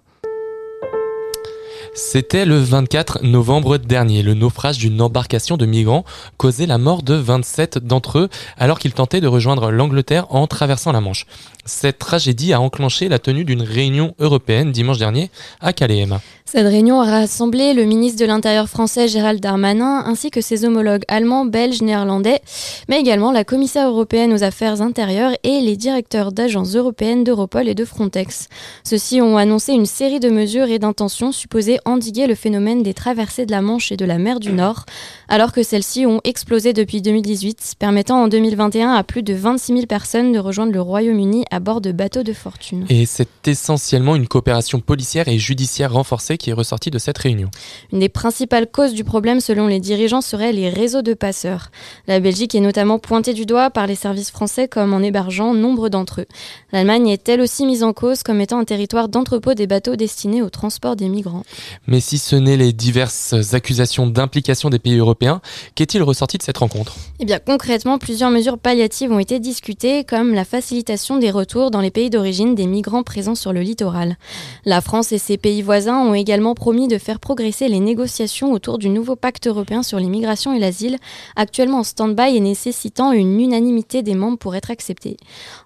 C'était 1.97 2.45
le 2.45 2.59
24 2.59 3.23
novembre 3.23 3.79
dernier. 3.79 4.25
Le 4.25 4.35
naufrage 4.35 4.79
d'une 4.79 5.01
embarcation 5.01 5.57
de 5.57 5.65
migrants 5.65 6.05
causait 6.39 6.67
la 6.67 6.77
mort 6.77 7.05
de 7.05 7.15
27 7.15 7.79
d'entre 7.79 8.19
eux 8.19 8.29
alors 8.59 8.81
qu'ils 8.81 8.95
tentaient 8.95 9.21
de 9.21 9.29
rejoindre 9.29 9.71
l'Angleterre 9.71 10.27
en 10.31 10.49
traversant 10.49 10.91
la 10.91 11.01
Manche. 11.01 11.27
Cette 11.67 11.99
tragédie 11.99 12.53
a 12.53 12.61
enclenché 12.61 13.09
la 13.09 13.19
tenue 13.19 13.45
d'une 13.45 13.63
réunion 13.63 14.15
européenne 14.19 14.71
dimanche 14.71 14.99
dernier 14.99 15.31
à 15.61 15.73
Calais. 15.73 16.07
Cette 16.45 16.67
réunion 16.67 17.01
a 17.01 17.11
rassemblé 17.11 17.73
le 17.73 17.85
ministre 17.85 18.21
de 18.21 18.27
l'Intérieur 18.27 18.69
français 18.69 19.09
Gérald 19.09 19.41
Darmanin 19.41 20.05
ainsi 20.07 20.31
que 20.31 20.41
ses 20.41 20.65
homologues 20.65 21.05
allemands, 21.09 21.47
belges, 21.47 21.83
néerlandais, 21.83 22.43
mais 22.89 23.01
également 23.01 23.33
la 23.33 23.45
commissaire 23.45 23.89
européenne 23.89 24.33
aux 24.33 24.45
affaires 24.45 24.83
intérieures 24.83 25.33
et 25.43 25.61
les 25.61 25.77
directeurs 25.77 26.33
d'agences 26.33 26.77
européennes 26.77 27.25
d'Europol 27.25 27.67
et 27.67 27.75
de 27.75 27.85
Frontex. 27.85 28.49
Ceux-ci 28.85 29.21
ont 29.21 29.37
annoncé 29.37 29.73
une 29.73 29.87
série 29.87 30.21
de 30.21 30.29
mesures 30.29 30.69
et 30.69 30.79
d'intentions 30.79 31.33
supposées 31.33 31.79
endiguer 31.87 32.27
le 32.27 32.35
phénomène 32.35 32.83
des 32.83 32.95
traversées 32.95 33.47
de 33.47 33.51
la 33.51 33.63
Manche 33.63 33.91
et 33.91 33.97
de 33.97 34.05
la 34.05 34.19
mer 34.19 34.39
du 34.39 34.53
Nord, 34.53 34.85
alors 35.29 35.51
que 35.51 35.63
celles-ci 35.63 36.05
ont 36.07 36.21
explosé 36.25 36.73
depuis 36.73 37.01
2018, 37.01 37.75
permettant 37.79 38.23
en 38.23 38.29
2021 38.29 38.93
à 38.93 39.03
plus 39.03 39.23
de 39.23 39.35
26 39.35 39.73
000 39.73 39.87
personnes 39.87 40.33
de 40.33 40.39
rejoindre 40.39 40.73
le 40.73 40.81
Royaume-Uni 40.81 41.45
à 41.55 41.61
bord 41.61 41.81
de 41.81 41.93
bateaux 41.93 42.25
de 42.25 42.33
fortune. 42.33 42.85
Et 42.89 43.07
c'est 43.07 43.47
essentiellement 43.47 44.17
une 44.17 44.27
coopération 44.27 44.81
policière 44.81 45.29
et 45.29 45.39
judiciaire 45.39 45.93
renforcée 45.93 46.37
qui 46.37 46.51
est 46.51 46.53
ressortie 46.53 46.91
de 46.91 46.99
cette 46.99 47.17
réunion. 47.17 47.49
Une 47.93 48.01
des 48.01 48.09
principales 48.09 48.67
causes 48.67 48.93
du 48.93 49.05
problème, 49.05 49.41
selon 49.41 49.69
les 49.69 49.79
dirigeants, 49.79 50.21
serait 50.21 50.53
les 50.53 50.69
réseaux 50.69 51.03
de 51.03 51.15
passeurs. 51.15 51.71
La 52.09 52.19
Belgique 52.19 52.55
est 52.57 52.61
notamment 52.61 52.99
pointée 52.99 53.35
du 53.35 53.47
doigt 53.47 53.71
par 53.71 53.87
les 53.87 53.95
services 53.95 54.33
français 54.33 54.67
comme 54.67 54.93
en 54.93 55.01
hébergeant 55.01 55.55
nombre 55.55 55.89
d'entre 55.89 56.23
eux. 56.23 56.27
L'Allemagne 56.73 57.09
est 57.09 57.29
elle 57.29 57.41
aussi 57.41 57.67
mise 57.67 57.85
en 57.85 57.93
cause 57.93 58.25
comme 58.25 58.41
étant 58.41 58.59
un 58.59 58.65
territoire 58.65 59.09
d'entrepôt 59.09 59.55
des 59.55 59.69
bateaux 59.69 59.95
destinés 59.95 60.43
au 60.43 60.51
transport 60.51 60.97
des 60.97 61.09
migrants. 61.09 61.45
Mais 61.87 62.01
si 62.01 62.19
ce 62.19 62.35
n'est 62.35 62.57
les 62.57 62.73
diverses 62.73 63.35
accusations 63.53 64.09
d'implication 64.09 64.71
des 64.71 64.81
pays 64.81 64.99
européens, 64.99 65.41
qu'est-il 65.77 66.03
ressorti 66.03 66.37
de 66.37 66.43
cette 66.43 66.59
rencontre? 66.59 66.97
Eh 67.21 67.25
bien 67.25 67.39
concrètement, 67.39 67.99
plusieurs 67.99 68.31
mesures 68.31 68.59
palliatives 68.59 69.13
ont 69.13 69.21
été 69.21 69.39
discutées, 69.39 70.03
comme 70.03 70.35
la 70.35 70.45
facilitation 70.45 71.17
des 71.19 71.31
retours 71.45 71.71
dans 71.71 71.83
les 71.83 71.91
pays 71.91 72.09
d'origine 72.09 72.55
des 72.55 72.67
migrants 72.67 73.03
présents 73.03 73.35
sur 73.35 73.53
le 73.53 73.61
littoral. 73.61 74.17
La 74.65 74.81
France 74.81 75.13
et 75.13 75.19
ses 75.19 75.37
pays 75.37 75.61
voisins 75.61 75.99
ont 75.99 76.15
également 76.15 76.55
promis 76.55 76.89
de 76.89 76.97
faire 76.97 77.21
progresser 77.21 77.69
les 77.69 77.81
négociations 77.81 78.51
autour 78.51 78.79
du 78.79 78.89
nouveau 78.89 79.15
pacte 79.15 79.47
européen 79.47 79.83
sur 79.83 79.99
l'immigration 79.99 80.55
et 80.55 80.59
l'asile, 80.59 80.97
actuellement 81.37 81.81
en 81.81 81.83
stand-by 81.83 82.35
et 82.35 82.41
nécessitant 82.41 83.13
une 83.13 83.39
unanimité 83.39 84.03
des 84.03 84.15
membres 84.15 84.39
pour 84.39 84.55
être 84.57 84.71
accepté. 84.71 85.19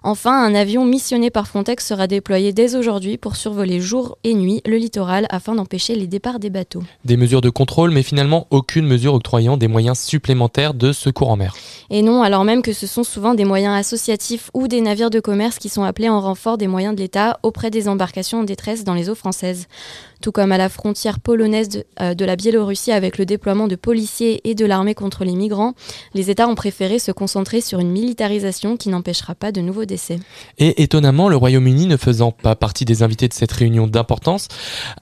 Enfin, 0.03 0.43
un 0.43 0.53
avion 0.53 0.83
missionné 0.83 1.29
par 1.29 1.47
Frontex 1.47 1.87
sera 1.87 2.07
déployé 2.07 2.51
dès 2.51 2.75
aujourd'hui 2.75 3.17
pour 3.17 3.37
survoler 3.37 3.79
jour 3.79 4.17
et 4.25 4.33
nuit 4.33 4.61
le 4.65 4.75
littoral 4.75 5.27
afin 5.29 5.55
d'empêcher 5.55 5.95
les 5.95 6.07
départs 6.07 6.39
des 6.39 6.49
bateaux. 6.49 6.83
Des 7.05 7.15
mesures 7.15 7.39
de 7.39 7.49
contrôle, 7.49 7.91
mais 7.91 8.03
finalement 8.03 8.47
aucune 8.49 8.85
mesure 8.85 9.13
octroyant 9.13 9.55
des 9.55 9.69
moyens 9.69 9.97
supplémentaires 9.97 10.73
de 10.73 10.91
secours 10.91 11.29
en 11.29 11.37
mer. 11.37 11.55
Et 11.89 12.01
non, 12.01 12.21
alors 12.21 12.43
même 12.43 12.63
que 12.63 12.73
ce 12.73 12.85
sont 12.85 13.05
souvent 13.05 13.33
des 13.33 13.45
moyens 13.45 13.79
associatifs 13.79 14.51
ou 14.53 14.67
des 14.67 14.81
navires 14.81 15.09
de 15.09 15.21
commerce 15.21 15.57
qui 15.57 15.68
sont 15.69 15.83
appelés 15.83 16.09
en 16.09 16.19
renfort 16.19 16.57
des 16.57 16.67
moyens 16.67 16.95
de 16.95 17.01
l'État 17.01 17.39
auprès 17.43 17.69
des 17.69 17.87
embarcations 17.87 18.39
en 18.39 18.43
détresse 18.43 18.83
dans 18.83 18.93
les 18.93 19.09
eaux 19.09 19.15
françaises 19.15 19.67
tout 20.21 20.31
comme 20.31 20.51
à 20.51 20.57
la 20.57 20.69
frontière 20.69 21.19
polonaise 21.19 21.69
de, 21.69 21.85
euh, 22.01 22.13
de, 22.13 22.25
la 22.25 22.35
Biélorussie 22.35 22.91
avec 22.91 23.17
le 23.17 23.25
déploiement 23.25 23.67
de 23.67 23.75
policiers 23.75 24.41
et 24.43 24.55
de 24.55 24.65
l'armée 24.65 24.95
contre 24.95 25.23
les 25.23 25.33
migrants, 25.33 25.73
les 26.13 26.29
États 26.29 26.47
ont 26.47 26.55
préféré 26.55 26.99
se 26.99 27.11
concentrer 27.11 27.61
sur 27.61 27.79
une 27.79 27.91
militarisation 27.91 28.77
qui 28.77 28.89
n'empêchera 28.89 29.35
pas 29.35 29.51
de 29.51 29.61
nouveaux 29.61 29.85
décès. 29.85 30.19
Et 30.57 30.83
étonnamment, 30.83 31.29
le 31.29 31.37
Royaume-Uni 31.37 31.85
ne 31.85 31.97
faisant 31.97 32.31
pas 32.31 32.55
partie 32.55 32.85
des 32.85 33.03
invités 33.03 33.27
de 33.27 33.33
cette 33.33 33.51
réunion 33.51 33.87
d'importance, 33.87 34.47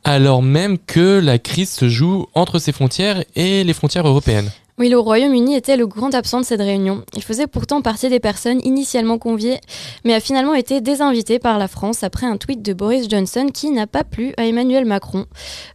alors 0.04 0.42
même 0.42 0.78
que 0.78 1.20
la 1.20 1.40
crise 1.40 1.72
se 1.72 1.90
joue 1.90 2.28
entre 2.34 2.60
ses 2.60 2.72
frontières 2.72 3.24
et 3.36 3.64
les 3.64 3.74
frontières 3.74 4.08
européennes. 4.08 4.52
Oui, 4.80 4.90
le 4.90 5.00
Royaume-Uni 5.00 5.56
était 5.56 5.76
le 5.76 5.88
grand 5.88 6.14
absent 6.14 6.42
de 6.42 6.46
cette 6.46 6.62
réunion. 6.62 7.04
Il 7.16 7.24
faisait 7.24 7.48
pourtant 7.48 7.82
partie 7.82 8.10
des 8.10 8.20
personnes 8.20 8.62
initialement 8.64 9.18
conviées, 9.18 9.60
mais 10.06 10.14
a 10.14 10.20
finalement 10.20 10.54
été 10.54 10.82
désinvité 10.82 11.40
par 11.40 11.58
la 11.58 11.68
France 11.68 12.04
après 12.04 12.28
un 12.28 12.38
tweet 12.38 12.62
de 12.62 12.74
Boris 12.74 13.10
Johnson 13.10 13.48
qui 13.52 13.72
n'a 13.72 13.88
pas 13.88 14.04
plu 14.04 14.36
à 14.38 14.46
Emmanuel 14.46 14.86
Macron. 14.86 15.26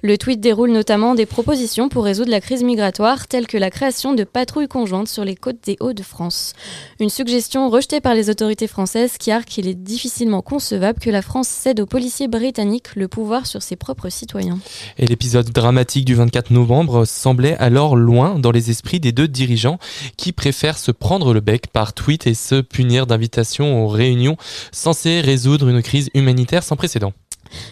Le 0.02 0.16
tweet 0.16 0.38
déroule 0.38 0.70
notamment 0.70 1.16
des 1.16 1.26
propositions 1.26 1.88
pour 1.88 2.04
résoudre 2.04 2.30
la 2.30 2.40
crise 2.40 2.62
migratoire, 2.62 3.26
telles 3.26 3.48
que 3.48 3.58
la 3.58 3.70
création 3.70 4.12
de 4.14 4.22
patrouilles 4.22 4.68
conjointes 4.68 5.08
sur 5.08 5.24
les 5.24 5.34
côtes 5.34 5.64
des 5.64 5.76
Hauts-de-France. 5.80 6.52
Une 7.00 7.10
suggestion 7.10 7.70
rejetée 7.70 8.00
par 8.00 8.14
les 8.14 8.30
autorités 8.30 8.68
françaises 8.68 9.18
qui 9.18 9.32
argue 9.32 9.46
qu'il 9.46 9.66
est 9.66 9.74
difficilement 9.74 10.42
concevable 10.42 11.00
que 11.00 11.10
la 11.10 11.22
France 11.22 11.48
cède 11.48 11.80
aux 11.80 11.86
policiers 11.86 12.28
britanniques 12.28 12.94
le 12.94 13.08
pouvoir 13.08 13.46
sur 13.46 13.62
ses 13.62 13.74
propres 13.74 14.10
citoyens. 14.10 14.60
Et 14.96 15.06
l'épisode 15.06 15.50
dramatique 15.50 16.04
du 16.04 16.14
24 16.14 16.52
novembre 16.52 17.04
semblait 17.04 17.56
alors 17.56 17.96
loin 17.96 18.38
dans 18.38 18.52
les 18.52 18.70
esprits 18.70 18.91
des 19.00 19.12
deux 19.12 19.28
dirigeants 19.28 19.78
qui 20.16 20.32
préfèrent 20.32 20.78
se 20.78 20.90
prendre 20.90 21.32
le 21.34 21.40
bec 21.40 21.68
par 21.68 21.92
tweet 21.92 22.26
et 22.26 22.34
se 22.34 22.60
punir 22.60 23.06
d'invitations 23.06 23.84
aux 23.84 23.88
réunions 23.88 24.36
censées 24.72 25.20
résoudre 25.20 25.68
une 25.68 25.82
crise 25.82 26.10
humanitaire 26.14 26.62
sans 26.62 26.76
précédent 26.76 27.12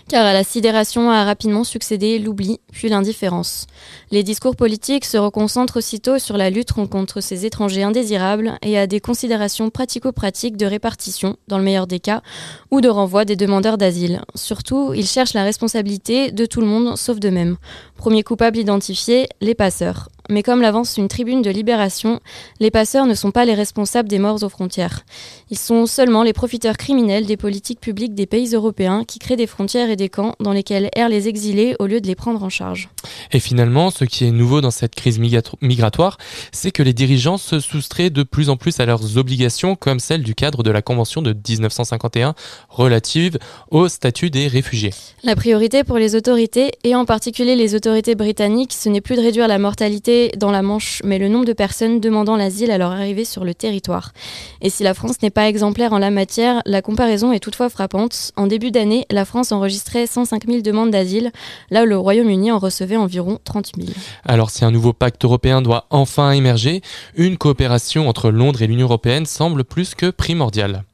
car 0.09 0.27
à 0.27 0.33
la 0.33 0.45
sidération 0.45 1.11
a 1.11 1.25
rapidement 1.25 1.65
succédé 1.65 2.19
l'oubli, 2.19 2.61
puis 2.73 2.89
l'indifférence. 2.89 3.67
Les 4.11 4.23
discours 4.23 4.57
politiques 4.57 5.05
se 5.05 5.17
reconcentrent 5.17 5.79
aussitôt 5.79 6.19
sur 6.19 6.37
la 6.37 6.51
lutte 6.51 6.73
contre 6.73 7.21
ces 7.21 7.47
étrangers 7.47 7.83
indésirables 7.83 8.59
et 8.63 8.79
à 8.79 8.87
des 8.87 9.01
considérations 9.01 9.71
pratico-pratiques 9.71 10.57
de 10.57 10.67
répartition, 10.67 11.37
dans 11.49 11.59
le 11.59 11.65
meilleur 11.65 11.87
des 11.87 12.01
cas, 12.01 12.23
ou 12.71 12.81
de 12.81 12.89
renvoi 12.89 13.25
des 13.25 13.37
demandeurs 13.37 13.79
d'asile. 13.79 14.23
Surtout, 14.35 14.93
ils 14.95 15.07
cherchent 15.07 15.35
la 15.35 15.45
responsabilité 15.45 16.33
de 16.33 16.47
tout 16.47 16.61
le 16.61 16.67
monde 16.67 16.97
sauf 16.97 17.19
d'eux-mêmes. 17.19 17.57
Premier 17.97 18.23
coupable 18.23 18.59
identifié, 18.59 19.29
les 19.41 19.55
passeurs. 19.55 20.09
Mais 20.29 20.43
comme 20.43 20.61
l'avance 20.61 20.97
une 20.97 21.09
tribune 21.09 21.43
de 21.43 21.51
libération, 21.51 22.21
les 22.61 22.71
passeurs 22.71 23.07
ne 23.07 23.15
sont 23.15 23.31
pas 23.31 23.45
les 23.45 23.55
responsables 23.55 24.09
des 24.09 24.19
morts 24.19 24.43
aux 24.43 24.49
frontières. 24.49 25.05
Ils 25.51 25.59
sont 25.59 25.87
seulement 25.87 26.23
les 26.23 26.33
profiteurs 26.33 26.77
criminels 26.77 27.27
des 27.27 27.37
politiques 27.37 27.81
publiques 27.81 28.15
des 28.15 28.27
pays 28.27 28.55
européens 28.55 29.05
qui 29.05 29.19
créent 29.19 29.37
des 29.37 29.47
frontières 29.47 29.91
et 29.91 29.97
des 29.97 30.09
camps 30.09 30.35
dans 30.41 30.53
lesquels 30.53 30.91
errent 30.95 31.09
les 31.09 31.29
exilés 31.29 31.77
au 31.79 31.87
lieu 31.87 32.01
de 32.01 32.07
les 32.07 32.15
prendre 32.15 32.43
en 32.43 32.49
charge. 32.49 32.89
Et 33.33 33.41
finalement, 33.41 33.91
ce 33.91 34.05
qui 34.05 34.25
est 34.25 34.31
nouveau 34.31 34.61
dans 34.61 34.71
cette 34.71 34.95
crise 34.95 35.19
migratoire, 35.19 36.19
c'est 36.53 36.71
que 36.71 36.83
les 36.83 36.93
dirigeants 36.93 37.39
se 37.39 37.61
soustraient 37.61 38.11
de 38.11 38.23
plus 38.23 38.51
en 38.51 38.57
plus 38.57 38.81
à 38.81 38.87
leurs 38.87 39.17
obligations, 39.17 39.77
comme 39.77 40.01
celle 40.01 40.23
du 40.23 40.35
cadre 40.35 40.63
de 40.63 40.71
la 40.71 40.83
Convention 40.83 41.23
de 41.23 41.33
1951 41.33 42.35
relative 42.69 43.39
au 43.71 43.89
statut 43.89 44.31
des 44.31 44.49
réfugiés. 44.49 44.93
La 45.23 45.37
priorité 45.37 45.85
pour 45.85 45.99
les 45.99 46.15
autorités, 46.15 46.73
et 46.85 46.95
en 46.95 47.05
particulier 47.05 47.57
les 47.57 47.75
autorités 47.75 48.15
britanniques, 48.15 48.73
ce 48.73 48.89
n'est 48.89 49.01
plus 49.01 49.17
de 49.17 49.23
réduire 49.23 49.49
la 49.49 49.59
mortalité 49.59 50.20
dans 50.37 50.51
la 50.51 50.63
Manche, 50.63 51.01
mais 51.05 51.19
le 51.19 51.29
nombre 51.29 51.45
de 51.45 51.53
personnes 51.53 52.01
demandant 52.01 52.37
l'asile 52.37 52.71
à 52.71 52.79
leur 52.79 52.93
arrivée 52.93 53.25
sur 53.25 53.45
le 53.45 53.55
territoire. 53.55 54.13
Et 54.61 54.71
si 54.71 54.83
la 54.83 54.95
France 54.95 55.23
n'est 55.23 55.31
pas 55.31 55.49
exemplaire 55.49 55.93
en 55.93 55.99
la 55.99 56.11
matière, 56.11 56.63
la 56.67 56.83
comparaison 56.83 57.33
est 57.33 57.41
toutefois 57.41 57.69
frappante. 57.69 58.33
En 58.37 58.47
début 58.47 58.71
d'année, 58.71 59.07
la 59.11 59.25
France 59.25 59.53
enregistrait 59.53 60.07
105 60.07 60.47
000 60.47 60.61
demandes 60.63 60.91
d'asile, 60.91 61.33
là 61.71 61.83
où 61.83 61.87
le 61.87 61.97
Royaume-Uni 61.97 62.53
en 62.53 62.59
recevait 62.59 62.97
environ 62.97 63.39
30 63.45 63.73
000. 63.77 63.89
Alors 64.25 64.51
si 64.51 64.65
un 64.65 64.71
nouveau 64.71 64.93
pacte 64.93 65.25
européen 65.25 65.63
doit 65.63 65.87
enfin 65.91 66.33
émerger, 66.33 66.83
une 67.15 67.39
coopération 67.39 68.09
entre 68.09 68.31
Londres 68.31 68.63
et 68.63 68.67
l'Union 68.67 68.87
européenne 68.87 69.27
semble 69.27 69.65
plus 69.65 69.95
que 69.95 70.11
primordiale. 70.11 70.85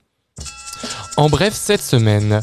En 1.17 1.31
bref, 1.31 1.55
cette 1.55 1.81
semaine, 1.81 2.43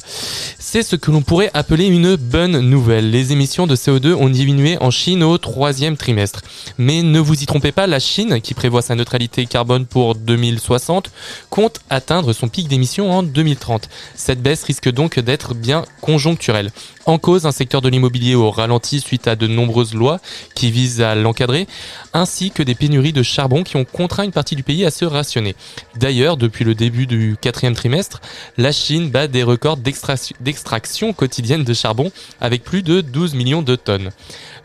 c'est 0.57 0.81
ce 0.81 0.95
que 0.95 1.11
l'on 1.11 1.21
pourrait 1.21 1.51
appeler 1.53 1.85
une 1.85 2.15
bonne 2.15 2.59
nouvelle. 2.59 3.11
Les 3.11 3.31
émissions 3.31 3.67
de 3.67 3.75
CO2 3.75 4.13
ont 4.15 4.29
diminué 4.29 4.79
en 4.81 4.89
Chine 4.89 5.21
au 5.21 5.37
troisième 5.37 5.95
trimestre. 5.95 6.41
Mais 6.79 7.03
ne 7.03 7.19
vous 7.19 7.43
y 7.43 7.45
trompez 7.45 7.71
pas, 7.71 7.85
la 7.85 7.99
Chine, 7.99 8.41
qui 8.41 8.55
prévoit 8.55 8.81
sa 8.81 8.95
neutralité 8.95 9.45
carbone 9.45 9.85
pour 9.85 10.15
2060, 10.15 11.11
compte 11.51 11.81
atteindre 11.91 12.33
son 12.33 12.47
pic 12.47 12.67
d'émissions 12.67 13.11
en 13.11 13.21
2030. 13.21 13.89
Cette 14.15 14.41
baisse 14.41 14.63
risque 14.63 14.91
donc 14.91 15.19
d'être 15.19 15.53
bien 15.53 15.85
conjoncturelle. 16.01 16.71
En 17.05 17.17
cause, 17.17 17.45
un 17.45 17.51
secteur 17.51 17.81
de 17.81 17.89
l'immobilier 17.89 18.33
au 18.33 18.49
ralenti 18.49 19.01
suite 19.01 19.27
à 19.27 19.35
de 19.35 19.45
nombreuses 19.45 19.93
lois 19.93 20.19
qui 20.55 20.71
visent 20.71 21.01
à 21.01 21.15
l'encadrer, 21.15 21.67
ainsi 22.13 22.49
que 22.49 22.63
des 22.63 22.75
pénuries 22.75 23.11
de 23.11 23.23
charbon 23.23 23.63
qui 23.63 23.75
ont 23.75 23.83
contraint 23.83 24.23
une 24.23 24.31
partie 24.31 24.55
du 24.55 24.63
pays 24.63 24.85
à 24.85 24.91
se 24.91 25.03
rationner. 25.03 25.55
D'ailleurs, 25.97 26.37
depuis 26.37 26.63
le 26.63 26.75
début 26.75 27.05
du 27.05 27.35
quatrième 27.39 27.75
trimestre, 27.75 28.21
la 28.57 28.71
Chine 28.71 29.09
bat 29.09 29.27
des 29.27 29.43
records 29.43 29.77
d'extraction 29.77 31.11
quotidienne 31.11 31.65
de 31.65 31.73
charbon 31.73 32.09
avec 32.39 32.63
plus 32.63 32.83
de 32.83 33.01
12 33.01 33.33
millions 33.33 33.61
de 33.61 33.75
tonnes. 33.75 34.11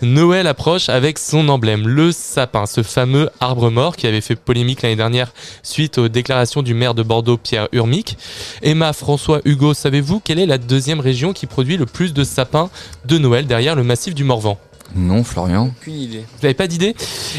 Noël 0.01 0.47
approche 0.47 0.89
avec 0.89 1.19
son 1.19 1.49
emblème, 1.49 1.89
le 1.89 2.13
sapin, 2.13 2.67
ce 2.67 2.85
fameux 2.85 3.31
arbre 3.41 3.69
mort 3.69 3.97
qui 3.97 4.07
avait 4.07 4.21
fait 4.21 4.37
polémique 4.37 4.83
l'année 4.83 4.97
dernière 4.97 5.33
suite 5.65 5.99
aux 5.99 6.09
déclarations 6.09 6.63
du 6.63 6.73
maire 6.73 6.95
de 6.95 7.03
Bordeaux, 7.03 7.37
Pierre 7.37 7.69
Urmic. 7.73 8.17
Emma, 8.63 8.93
François, 8.93 9.41
Hugo, 9.45 9.75
savez-vous 9.75 10.21
quelle 10.21 10.39
est 10.39 10.47
la 10.47 10.59
deuxième 10.59 11.01
région 11.01 11.33
qui 11.33 11.47
produit 11.47 11.77
le 11.77 11.87
plus 11.87 12.15
de 12.15 12.23
sapins 12.23 12.71
de 13.07 13.19
Noël 13.19 13.47
derrière 13.47 13.75
le 13.75 13.83
massif 13.83 14.15
du 14.15 14.23
Morvan? 14.23 14.57
Non, 14.95 15.25
Florian. 15.25 15.73
Aucune 15.81 15.95
idée. 15.95 16.21
Vous 16.21 16.43
n'avez 16.43 16.55
pas 16.55 16.69
d'idée? 16.69 16.95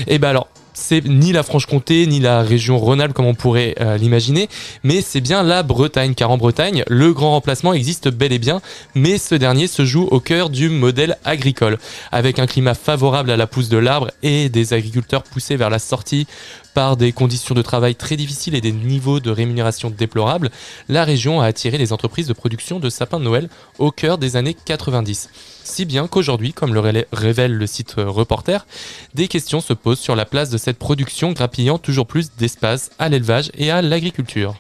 Eh 0.08 0.20
ben 0.20 0.30
alors, 0.30 0.50
c'est 0.80 1.06
ni 1.06 1.32
la 1.32 1.44
Franche-Comté 1.44 2.08
ni 2.08 2.20
la 2.20 2.42
région 2.42 2.78
Rhône-Alpes 2.78 3.14
comme 3.14 3.26
on 3.26 3.36
pourrait 3.36 3.76
euh, 3.80 3.98
l'imaginer, 3.98 4.50
mais 4.84 5.02
c'est 5.02 5.22
bien 5.22 5.44
la 5.44 5.62
Bretagne, 5.62 6.14
car 6.16 6.32
en 6.32 6.38
Bretagne, 6.38 6.84
le 6.88 7.14
grand 7.14 7.32
remplacement 7.32 7.74
existe 7.74 8.08
bel 8.08 8.32
et 8.32 8.40
bien, 8.40 8.62
mais 8.96 9.18
ce 9.18 9.36
dernier 9.36 9.68
se 9.68 9.86
joue 9.86 10.08
au 10.10 10.20
cœur 10.20 10.50
du 10.50 10.70
modèle 10.70 11.18
agricole, 11.26 11.78
avec 12.12 12.40
un 12.40 12.48
climat 12.48 12.74
favorable 12.74 13.30
à 13.30 13.38
la 13.38 13.46
pousse 13.46 13.70
de 13.70 13.78
l'arbre 13.78 14.12
et 14.24 14.50
des 14.50 14.74
agriculteurs 14.74 15.24
poussés 15.24 15.58
vers 15.58 15.70
la 15.70 15.80
sortie 15.80 16.28
par 16.74 16.98
des 16.98 17.12
conditions 17.12 17.56
de 17.56 17.62
travail 17.62 17.96
très 17.96 18.16
difficiles 18.16 18.56
et 18.56 18.62
des 18.62 18.72
niveaux 18.72 19.20
de 19.20 19.32
rémunération 19.32 19.90
déplorables, 19.90 20.50
la 20.88 21.04
région 21.04 21.42
a 21.42 21.46
attiré 21.46 21.78
les 21.78 21.94
entreprises 21.94 22.28
de 22.28 22.34
production 22.34 22.80
de 22.80 22.90
sapins 22.90 23.20
de 23.20 23.26
Noël 23.26 23.50
au 23.78 23.92
cœur 23.92 24.18
des 24.18 24.36
années 24.36 24.56
90. 24.66 25.30
Si 25.64 25.86
bien 25.86 26.08
qu'aujourd'hui, 26.08 26.54
comme 26.54 26.74
le 26.74 27.04
révèle 27.12 27.54
le 27.54 27.68
site 27.68 27.96
Reporter, 27.98 28.66
des 29.14 29.28
questions 29.28 29.62
se 29.62 29.74
posent 29.74 30.00
sur 30.00 30.16
la 30.16 30.26
place 30.26 30.50
de 30.50 30.58
cette 30.58 30.80
production 30.80 31.32
grappillant 31.32 31.78
toujours 31.78 32.08
plus 32.08 32.32
d'espace 32.38 32.92
à 33.00 33.10
l'élevage 33.10 33.52
et 33.56 33.72
à 33.72 33.82
l'agriculture. 33.82 34.56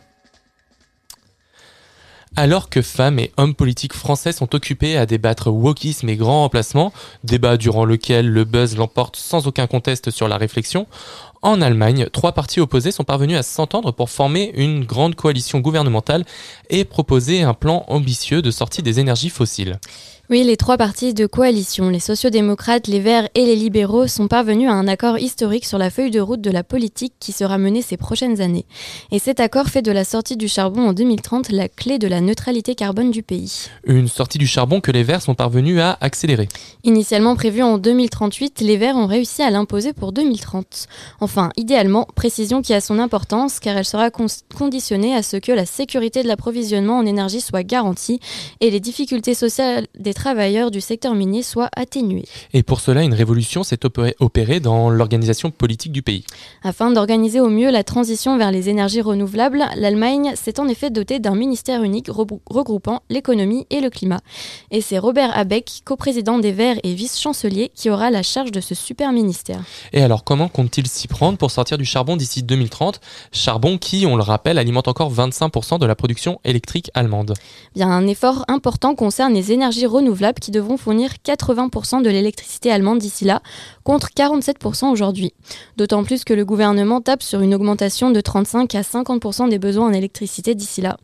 Alors 2.35 2.69
que 2.69 2.81
femmes 2.81 3.19
et 3.19 3.31
hommes 3.37 3.55
politiques 3.55 3.93
français 3.93 4.31
sont 4.31 4.55
occupés 4.55 4.95
à 4.97 5.05
débattre 5.05 5.47
wokisme 5.47 6.07
et 6.09 6.15
grand 6.15 6.43
remplacement, 6.43 6.93
débat 7.23 7.57
durant 7.57 7.85
lequel 7.85 8.29
le 8.29 8.45
buzz 8.45 8.77
l'emporte 8.77 9.15
sans 9.15 9.47
aucun 9.47 9.67
conteste 9.67 10.11
sur 10.11 10.27
la 10.27 10.37
réflexion, 10.37 10.87
en 11.41 11.61
Allemagne, 11.61 12.07
trois 12.11 12.33
partis 12.33 12.59
opposés 12.59 12.91
sont 12.91 13.03
parvenus 13.03 13.37
à 13.37 13.43
s'entendre 13.43 13.91
pour 13.91 14.09
former 14.09 14.51
une 14.55 14.83
grande 14.83 15.15
coalition 15.15 15.59
gouvernementale 15.59 16.25
et 16.69 16.83
proposer 16.83 17.43
un 17.43 17.53
plan 17.53 17.85
ambitieux 17.87 18.41
de 18.41 18.51
sortie 18.51 18.83
des 18.83 18.99
énergies 18.99 19.29
fossiles. 19.29 19.79
Oui, 20.31 20.43
les 20.43 20.57
trois 20.57 20.77
partis 20.77 21.15
de 21.15 21.25
coalition, 21.25 21.89
les 21.89 21.99
sociodémocrates, 21.99 22.85
les 22.85 22.99
Verts 22.99 23.27
et 23.33 23.45
les 23.45 23.55
libéraux, 23.55 24.05
sont 24.05 24.27
parvenus 24.27 24.69
à 24.69 24.73
un 24.73 24.87
accord 24.87 25.17
historique 25.17 25.65
sur 25.65 25.79
la 25.79 25.89
feuille 25.89 26.11
de 26.11 26.19
route 26.19 26.39
de 26.39 26.51
la 26.51 26.63
politique 26.63 27.15
qui 27.19 27.31
sera 27.31 27.57
menée 27.57 27.81
ces 27.81 27.97
prochaines 27.97 28.39
années. 28.39 28.67
Et 29.09 29.17
cet 29.17 29.39
accord 29.39 29.69
fait 29.69 29.81
de 29.81 29.91
la 29.91 30.03
sortie 30.03 30.37
du 30.37 30.47
charbon 30.47 30.89
en 30.89 30.93
2030 30.93 31.49
la 31.49 31.67
clé 31.67 31.97
de 31.97 32.07
la 32.07 32.21
neutralité 32.21 32.75
carbone 32.75 33.09
du 33.09 33.23
pays. 33.23 33.69
Une 33.85 34.07
sortie 34.07 34.37
du 34.37 34.45
charbon 34.45 34.81
que 34.81 34.91
les 34.91 35.01
Verts 35.01 35.23
sont 35.23 35.33
parvenus 35.33 35.79
à 35.79 35.97
accélérer. 35.99 36.47
Initialement 36.83 37.35
prévue 37.35 37.63
en 37.63 37.79
2038, 37.79 38.61
les 38.61 38.77
Verts 38.77 38.97
ont 38.97 39.07
réussi 39.07 39.41
à 39.41 39.49
l'imposer 39.49 39.93
pour 39.93 40.11
2030. 40.11 40.85
Enfin, 41.21 41.49
idéalement, 41.57 42.05
précision 42.13 42.61
qui 42.61 42.75
a 42.75 42.81
son 42.81 42.99
importance 42.99 43.59
car 43.59 43.75
elle 43.77 43.83
sera 43.83 44.11
conditionnée 44.11 45.15
à 45.15 45.23
ce 45.23 45.37
que 45.37 45.51
la 45.51 45.65
sécurité 45.65 46.21
de 46.21 46.27
l'approvisionnement 46.27 46.99
en 46.99 47.07
énergie 47.07 47.41
soit 47.41 47.63
garantie 47.63 48.19
et 48.61 48.69
les 48.69 48.79
difficultés 48.79 49.33
sociales 49.33 49.87
des 49.97 50.13
travailleurs 50.19 50.69
du 50.69 50.81
secteur 50.81 51.15
minier 51.15 51.43
soient 51.43 51.69
atténués. 51.77 52.25
Et 52.51 52.61
pour 52.61 52.81
cela, 52.81 53.03
une 53.03 53.13
révolution 53.13 53.63
s'est 53.63 53.79
opérée 54.19 54.59
dans 54.59 54.89
l'organisation 54.89 55.49
politique 55.49 55.93
du 55.93 56.01
pays. 56.01 56.25
Afin 56.61 56.91
d'organiser 56.91 57.39
au 57.39 57.47
mieux 57.47 57.71
la 57.71 57.85
transition 57.85 58.37
vers 58.37 58.51
les 58.51 58.67
énergies 58.67 58.99
renouvelables, 58.99 59.63
l'Allemagne 59.77 60.33
s'est 60.35 60.59
en 60.59 60.67
effet 60.67 60.89
dotée 60.89 61.19
d'un 61.19 61.35
ministère 61.35 61.83
unique 61.83 62.09
regroupant 62.09 62.99
l'économie 63.09 63.65
et 63.69 63.79
le 63.79 63.89
climat. 63.89 64.19
Et 64.71 64.81
c'est 64.81 64.99
Robert 64.99 65.37
Habeck, 65.37 65.83
coprésident 65.85 66.37
des 66.37 66.51
Verts 66.51 66.79
et 66.83 66.93
vice-chancelier, 66.93 67.71
qui 67.73 67.89
aura 67.89 68.11
la 68.11 68.21
charge 68.21 68.51
de 68.51 68.59
ce 68.59 68.75
super 68.75 69.13
ministère. 69.13 69.61
Et 69.93 70.03
alors, 70.03 70.25
comment 70.25 70.49
compte-t-il 70.49 70.87
s'y 70.87 71.07
prendre 71.07 71.37
pour 71.37 71.49
sortir 71.49 71.77
du 71.77 71.85
charbon 71.85 72.17
d'ici 72.17 72.43
2030 72.43 72.99
Charbon 73.31 73.77
qui, 73.77 74.05
on 74.05 74.17
le 74.17 74.23
rappelle, 74.23 74.57
alimente 74.57 74.89
encore 74.89 75.13
25% 75.13 75.79
de 75.79 75.85
la 75.85 75.95
production 75.95 76.41
électrique 76.43 76.91
allemande. 76.93 77.35
Bien, 77.73 77.87
un 77.87 78.05
effort 78.05 78.43
important 78.49 78.95
concerne 78.95 79.33
les 79.33 79.53
énergies 79.53 79.85
renouvelables 79.85 80.08
qui 80.39 80.51
devront 80.51 80.77
fournir 80.77 81.11
80% 81.25 82.01
de 82.01 82.09
l'électricité 82.09 82.71
allemande 82.71 82.99
d'ici 82.99 83.25
là, 83.25 83.41
contre 83.89 84.09
47% 84.15 84.91
aujourd'hui. 84.91 85.33
D'autant 85.75 86.03
plus 86.03 86.23
que 86.23 86.35
le 86.35 86.45
gouvernement 86.45 87.01
tape 87.01 87.23
sur 87.23 87.41
une 87.41 87.55
augmentation 87.55 88.11
de 88.11 88.21
35 88.21 88.75
à 88.75 88.81
50% 88.81 89.49
des 89.49 89.57
besoins 89.57 89.87
en 89.87 89.93
électricité 89.93 90.53
d'ici 90.53 90.81
là. 90.81 90.97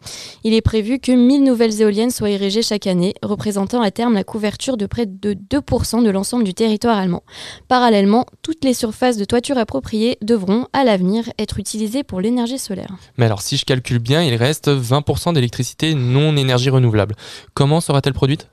Il 0.43 0.53
est 0.53 0.61
prévu 0.61 0.99
que 0.99 1.11
1000 1.11 1.43
nouvelles 1.43 1.81
éoliennes 1.81 2.11
soient 2.11 2.29
érigées 2.29 2.61
chaque 2.61 2.85
année, 2.85 3.15
représentant 3.23 3.81
à 3.81 3.89
terme 3.89 4.13
la 4.13 4.23
couverture 4.23 4.77
de 4.77 4.85
près 4.85 5.07
de 5.07 5.33
2% 5.33 6.03
de 6.03 6.09
l'ensemble 6.11 6.43
du 6.43 6.53
territoire 6.53 6.99
allemand. 6.99 7.23
Parallèlement, 7.67 8.27
toutes 8.43 8.63
les 8.63 8.75
surfaces 8.75 9.17
de 9.17 9.25
toiture 9.25 9.57
appropriées 9.57 10.19
devront, 10.21 10.67
à 10.71 10.83
l'avenir, 10.83 11.23
être 11.39 11.57
utilisées 11.57 12.03
pour 12.03 12.21
l'énergie 12.21 12.59
solaire. 12.59 12.95
Mais 13.17 13.25
alors, 13.25 13.41
si 13.41 13.57
je 13.57 13.65
calcule 13.65 13.97
bien, 13.97 14.21
il 14.21 14.35
reste 14.35 14.69
20% 14.69 15.33
d'électricité 15.33 15.95
non 15.95 16.37
énergie 16.37 16.69
renouvelable. 16.69 17.15
Comment 17.55 17.81
sera-t-elle 17.81 18.13
produite? 18.13 18.47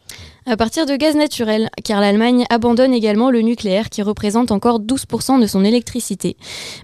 À 0.45 0.57
partir 0.57 0.87
de 0.87 0.97
gaz 0.97 1.15
naturel, 1.15 1.71
car 1.85 2.01
l'Allemagne 2.01 2.47
abandonne 2.51 2.93
également 2.93 3.31
le 3.31 3.43
nucléaire 3.43 3.91
qui 3.91 4.03
représente 4.03 4.22
encore 4.51 4.81
12% 4.81 5.41
de 5.41 5.47
son 5.47 5.65
électricité. 5.65 6.37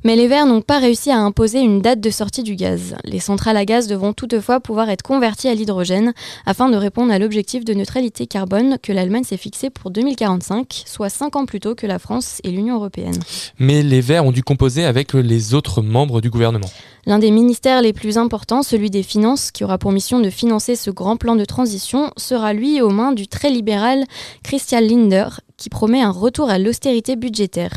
Mais 0.04 0.16
les 0.16 0.28
Verts 0.28 0.46
n'ont 0.46 0.60
pas 0.60 0.78
réussi 0.78 1.10
à 1.10 1.18
imposer 1.18 1.60
une 1.60 1.80
date 1.80 2.00
de 2.00 2.10
sortie 2.10 2.42
du 2.42 2.56
gaz. 2.56 2.96
Les 3.04 3.20
centrales 3.20 3.56
à 3.56 3.64
gaz 3.64 3.86
devront 3.86 4.12
toutefois 4.12 4.60
pouvoir 4.60 4.90
être 4.90 5.02
converties 5.02 5.48
à 5.48 5.54
l'hydrogène 5.54 6.12
afin 6.46 6.68
de 6.68 6.76
répondre 6.76 7.12
à 7.12 7.18
l'objectif 7.18 7.64
de 7.64 7.74
neutralité 7.74 8.26
carbone 8.26 8.76
que 8.82 8.92
l'Allemagne 8.92 9.24
s'est 9.24 9.36
fixé 9.36 9.70
pour 9.70 9.90
2045, 9.90 10.84
soit 10.86 11.08
5 11.08 11.36
ans 11.36 11.46
plus 11.46 11.60
tôt 11.60 11.74
que 11.74 11.86
la 11.86 11.98
France 11.98 12.40
et 12.44 12.50
l'Union 12.50 12.76
européenne. 12.76 13.18
Mais 13.58 13.82
les 13.82 14.00
Verts 14.00 14.24
ont 14.24 14.32
dû 14.32 14.42
composer 14.42 14.84
avec 14.84 15.14
les 15.14 15.54
autres 15.54 15.82
membres 15.82 16.20
du 16.20 16.30
gouvernement. 16.30 16.70
L'un 17.06 17.18
des 17.18 17.30
ministères 17.30 17.80
les 17.80 17.92
plus 17.94 18.18
importants, 18.18 18.62
celui 18.62 18.90
des 18.90 19.02
Finances, 19.02 19.50
qui 19.50 19.64
aura 19.64 19.78
pour 19.78 19.92
mission 19.92 20.20
de 20.20 20.28
financer 20.28 20.76
ce 20.76 20.90
grand 20.90 21.16
plan 21.16 21.36
de 21.36 21.44
transition, 21.44 22.12
sera 22.16 22.52
lui 22.52 22.82
aux 22.82 22.90
mains 22.90 23.12
du 23.12 23.28
très 23.28 23.50
libéral 23.50 24.04
Christian 24.42 24.80
Linder, 24.80 25.28
qui 25.58 25.68
promet 25.68 26.00
un 26.00 26.10
retour 26.10 26.48
à 26.48 26.58
l'austérité 26.58 27.16
budgétaire. 27.16 27.72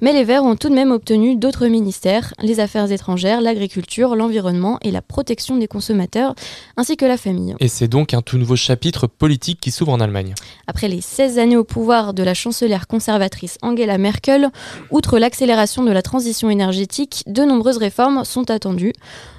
Mais 0.00 0.12
les 0.12 0.24
Verts 0.24 0.42
ont 0.42 0.56
tout 0.56 0.68
de 0.68 0.74
même 0.74 0.90
obtenu 0.90 1.36
d'autres 1.36 1.68
ministères, 1.68 2.34
les 2.42 2.58
affaires 2.58 2.90
étrangères, 2.90 3.40
l'agriculture, 3.40 4.16
l'environnement 4.16 4.78
et 4.82 4.90
la 4.90 5.02
protection 5.02 5.56
des 5.56 5.68
consommateurs, 5.68 6.34
ainsi 6.76 6.96
que 6.96 7.04
la 7.04 7.16
famille. 7.16 7.54
Et 7.60 7.68
c'est 7.68 7.88
donc 7.88 8.14
un 8.14 8.22
tout 8.22 8.38
nouveau 8.38 8.56
chapitre 8.56 9.06
politique 9.06 9.60
qui 9.60 9.70
s'ouvre 9.70 9.92
en 9.92 10.00
Allemagne. 10.00 10.34
Après 10.66 10.88
les 10.88 11.00
16 11.00 11.38
années 11.38 11.56
au 11.56 11.64
pouvoir 11.64 12.14
de 12.14 12.22
la 12.22 12.34
chancelière 12.34 12.86
conservatrice 12.86 13.58
Angela 13.62 13.98
Merkel, 13.98 14.48
outre 14.90 15.18
l'accélération 15.18 15.84
de 15.84 15.92
la 15.92 16.02
transition 16.02 16.50
énergétique, 16.50 17.22
de 17.26 17.42
nombreuses 17.42 17.78
réformes 17.78 18.24
sont 18.24 18.50
attendues. 18.50 18.94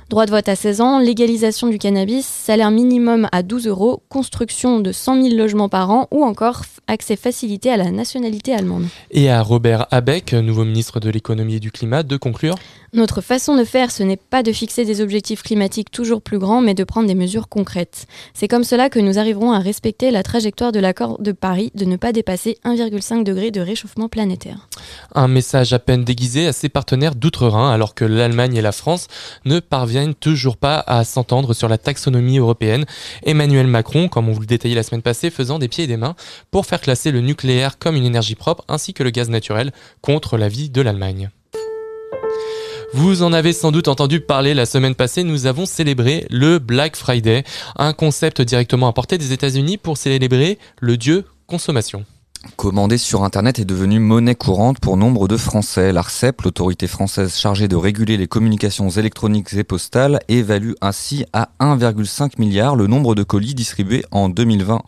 Droit 0.10 0.26
de 0.26 0.32
vote 0.32 0.48
à 0.48 0.56
16 0.56 0.80
ans, 0.80 1.00
légalisation 1.00 1.68
du 1.68 1.78
cannabis, 1.78 2.26
salaire 2.26 2.72
minimum 2.72 3.28
à 3.34 3.44
12 3.44 3.68
euros, 3.68 4.04
construction 4.08 4.80
de 4.80 4.94
100 4.94 5.22
000 5.22 5.36
logements 5.36 5.68
par 5.68 5.92
an 5.92 6.08
ou 6.12 6.24
encore 6.24 6.62
accès 6.88 7.18
facilité 7.18 7.70
à 7.72 7.76
la 7.76 7.92
nationalité 7.92 8.54
allemande. 8.54 8.86
Et 9.12 9.30
à 9.30 9.42
Robert 9.42 9.86
Habeck, 9.92 10.32
nouveau 10.32 10.64
ministre 10.64 11.02
de 11.02 11.10
l'économie 11.10 11.56
et 11.56 11.60
du 11.60 11.74
climat, 11.74 12.04
de 12.04 12.16
conclure 12.16 12.56
Notre 12.98 13.22
façon 13.22 13.56
de 13.56 13.64
faire, 13.64 13.92
ce 13.92 14.02
n'est 14.02 14.18
pas 14.18 14.42
de 14.42 14.52
fixer 14.52 14.84
des 14.84 15.02
objectifs 15.02 15.44
climatiques 15.44 15.92
toujours 15.92 16.20
plus 16.20 16.40
grands, 16.40 16.62
mais 16.62 16.74
de 16.74 16.84
prendre 16.84 17.08
des 17.08 17.14
mesures 17.14 17.48
concrètes. 17.48 18.08
C'est 18.34 18.48
comme 18.48 18.64
cela 18.64 18.90
que 18.90 18.98
nous 18.98 19.20
arriverons 19.20 19.52
à 19.52 19.60
respecter 19.60 20.10
la 20.10 20.24
trajectoire 20.24 20.72
de 20.72 20.80
l'accord 20.80 21.22
de 21.22 21.32
Paris 21.32 21.72
de 21.76 21.86
ne 21.86 21.96
pas 21.96 22.12
dépasser 22.12 22.58
1,5 22.66 23.24
degré 23.24 23.52
de 23.52 23.62
réchauffement 23.62 24.10
planétaire. 24.10 24.68
Un 25.14 25.28
message 25.28 25.74
à 25.74 25.78
peine 25.78 26.06
déguisé 26.06 26.48
à 26.48 26.54
ses 26.54 26.70
partenaires 26.70 27.14
d'outre-Rhin, 27.14 27.72
alors 27.72 27.94
que 27.94 28.04
l'Allemagne 28.04 28.56
et 28.56 28.64
la 28.64 28.72
France 28.72 29.06
ne 29.46 29.60
parviennent 29.60 30.16
toujours 30.16 30.58
pas 30.58 30.84
à 30.88 31.04
s'entendre 31.04 31.54
sur 31.54 31.70
la 31.70 31.78
taxonomie 31.78 32.40
européenne. 32.40 32.86
Emmanuel 33.22 33.68
Macron, 33.68 34.08
comme 34.08 34.28
on 34.28 34.32
vous 34.32 34.40
le 34.40 34.48
détaillait 34.48 34.74
la 34.74 34.82
semaine 34.82 35.04
passée, 35.04 35.30
faisant 35.30 35.60
des 35.60 35.68
pieds 35.68 35.84
et 35.84 35.88
des 35.88 35.98
mains 35.98 36.16
pour 36.50 36.66
faire 36.66 36.82
classer 36.82 37.12
le 37.12 37.22
nucléaire 37.22 37.78
comme 37.78 37.96
une 37.96 38.06
énergie 38.06 38.34
propre 38.34 38.66
ainsi 38.68 38.96
que 38.96 39.04
le 39.04 39.12
gaz 39.12 39.30
naturel 39.30 39.72
contre 40.02 40.36
l'avis 40.36 40.72
de 40.72 40.82
l'Allemagne. 40.82 41.30
Vous 42.94 43.22
en 43.22 43.34
avez 43.34 43.52
sans 43.52 43.72
doute 43.72 43.90
entendu 43.90 44.22
parler 44.22 44.54
la 44.54 44.66
semaine 44.66 44.96
passée, 44.96 45.24
nous 45.24 45.46
avons 45.46 45.66
célébré 45.66 46.26
le 46.30 46.58
Black 46.58 46.96
Friday, 46.96 47.44
un 47.76 47.92
concept 47.92 48.42
directement 48.42 48.88
importé 48.88 49.18
des 49.18 49.34
États-Unis 49.34 49.78
pour 49.78 49.98
célébrer 49.98 50.58
le 50.80 50.96
dieu 50.96 51.26
consommation. 51.48 52.06
Commander 52.56 52.98
sur 52.98 53.24
Internet 53.24 53.60
est 53.60 53.66
devenu 53.66 54.00
monnaie 54.00 54.36
courante 54.36 54.80
pour 54.80 54.96
nombre 54.96 55.28
de 55.28 55.36
Français. 55.36 55.92
L'ARCEP, 55.92 56.44
l'autorité 56.44 56.88
française 56.88 57.36
chargée 57.36 57.68
de 57.68 57.76
réguler 57.76 58.16
les 58.16 58.28
communications 58.28 58.90
électroniques 58.90 59.54
et 59.54 59.66
postales, 59.66 60.20
évalue 60.30 60.74
ainsi 60.80 61.26
à 61.34 61.50
1,5 61.60 62.34
milliard 62.40 62.78
le 62.78 62.88
nombre 62.88 63.16
de 63.16 63.24
colis 63.24 63.54
distribués 63.54 64.06
en 64.12 64.30
2020. 64.30 64.82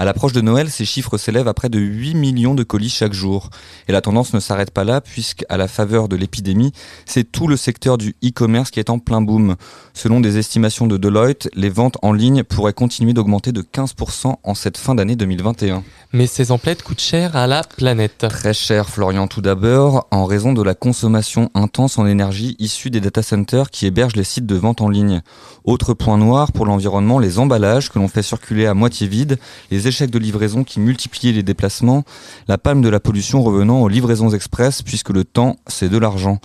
À 0.00 0.06
l'approche 0.06 0.32
de 0.32 0.40
Noël, 0.40 0.70
ces 0.70 0.86
chiffres 0.86 1.18
s'élèvent 1.18 1.46
à 1.46 1.52
près 1.52 1.68
de 1.68 1.78
8 1.78 2.14
millions 2.14 2.54
de 2.54 2.62
colis 2.62 2.88
chaque 2.88 3.12
jour. 3.12 3.50
Et 3.86 3.92
la 3.92 4.00
tendance 4.00 4.32
ne 4.32 4.40
s'arrête 4.40 4.70
pas 4.70 4.82
là, 4.82 5.02
puisqu'à 5.02 5.58
la 5.58 5.68
faveur 5.68 6.08
de 6.08 6.16
l'épidémie, 6.16 6.72
c'est 7.04 7.30
tout 7.30 7.46
le 7.46 7.58
secteur 7.58 7.98
du 7.98 8.16
e-commerce 8.24 8.70
qui 8.70 8.80
est 8.80 8.88
en 8.88 8.98
plein 8.98 9.20
boom. 9.20 9.56
Selon 9.92 10.20
des 10.20 10.38
estimations 10.38 10.86
de 10.86 10.96
Deloitte, 10.96 11.50
les 11.52 11.68
ventes 11.68 11.98
en 12.00 12.14
ligne 12.14 12.44
pourraient 12.44 12.72
continuer 12.72 13.12
d'augmenter 13.12 13.52
de 13.52 13.60
15% 13.60 14.36
en 14.42 14.54
cette 14.54 14.78
fin 14.78 14.94
d'année 14.94 15.16
2021. 15.16 15.82
Mais 16.14 16.26
ces 16.26 16.50
emplettes 16.50 16.82
coûtent 16.82 17.02
cher 17.02 17.36
à 17.36 17.46
la 17.46 17.62
planète. 17.62 18.26
Très 18.30 18.54
cher, 18.54 18.88
Florian, 18.88 19.26
tout 19.26 19.42
d'abord, 19.42 20.08
en 20.10 20.24
raison 20.24 20.54
de 20.54 20.62
la 20.62 20.74
consommation 20.74 21.50
intense 21.54 21.98
en 21.98 22.06
énergie 22.06 22.56
issue 22.58 22.88
des 22.88 23.02
data 23.02 23.22
centers 23.22 23.68
qui 23.68 23.84
hébergent 23.84 24.16
les 24.16 24.24
sites 24.24 24.46
de 24.46 24.56
vente 24.56 24.80
en 24.80 24.88
ligne. 24.88 25.20
Autre 25.64 25.92
point 25.92 26.16
noir 26.16 26.52
pour 26.52 26.64
l'environnement, 26.64 27.18
les 27.18 27.38
emballages 27.38 27.90
que 27.90 27.98
l'on 27.98 28.08
fait 28.08 28.22
circuler 28.22 28.64
à 28.64 28.72
moitié 28.72 29.06
vide, 29.06 29.38
les 29.70 29.89
échecs 29.90 30.10
de 30.10 30.18
livraison 30.18 30.64
qui 30.64 30.80
multipliaient 30.80 31.32
les 31.32 31.42
déplacements, 31.42 32.04
la 32.48 32.58
palme 32.58 32.80
de 32.80 32.88
la 32.88 33.00
pollution 33.00 33.42
revenant 33.42 33.82
aux 33.82 33.88
livraisons 33.88 34.30
express 34.30 34.82
puisque 34.82 35.10
le 35.10 35.24
temps, 35.24 35.56
c'est 35.66 35.88
de 35.88 35.98
l'argent. 35.98 36.38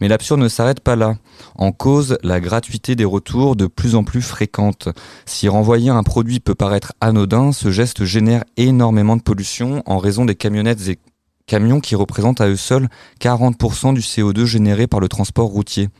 Mais 0.00 0.08
l'absurde 0.08 0.40
ne 0.40 0.48
s'arrête 0.48 0.80
pas 0.80 0.96
là. 0.96 1.16
En 1.54 1.72
cause, 1.72 2.18
la 2.22 2.40
gratuité 2.40 2.96
des 2.96 3.04
retours 3.04 3.54
de 3.54 3.66
plus 3.66 3.94
en 3.94 4.02
plus 4.02 4.22
fréquente. 4.22 4.88
Si 5.26 5.46
renvoyer 5.46 5.90
un 5.90 6.02
produit 6.02 6.40
peut 6.40 6.54
paraître 6.54 6.94
anodin, 7.00 7.52
ce 7.52 7.70
geste 7.70 8.04
génère 8.04 8.44
énormément 8.56 9.16
de 9.16 9.22
pollution 9.22 9.82
en 9.86 9.98
raison 9.98 10.24
des 10.24 10.34
camionnettes 10.34 10.88
et 10.88 10.98
camions 11.46 11.80
qui 11.80 11.94
représentent 11.94 12.40
à 12.40 12.48
eux 12.48 12.56
seuls 12.56 12.88
40% 13.20 13.94
du 13.94 14.00
CO2 14.00 14.46
généré 14.46 14.86
par 14.86 15.00
le 15.00 15.08
transport 15.08 15.48
routier. 15.48 15.90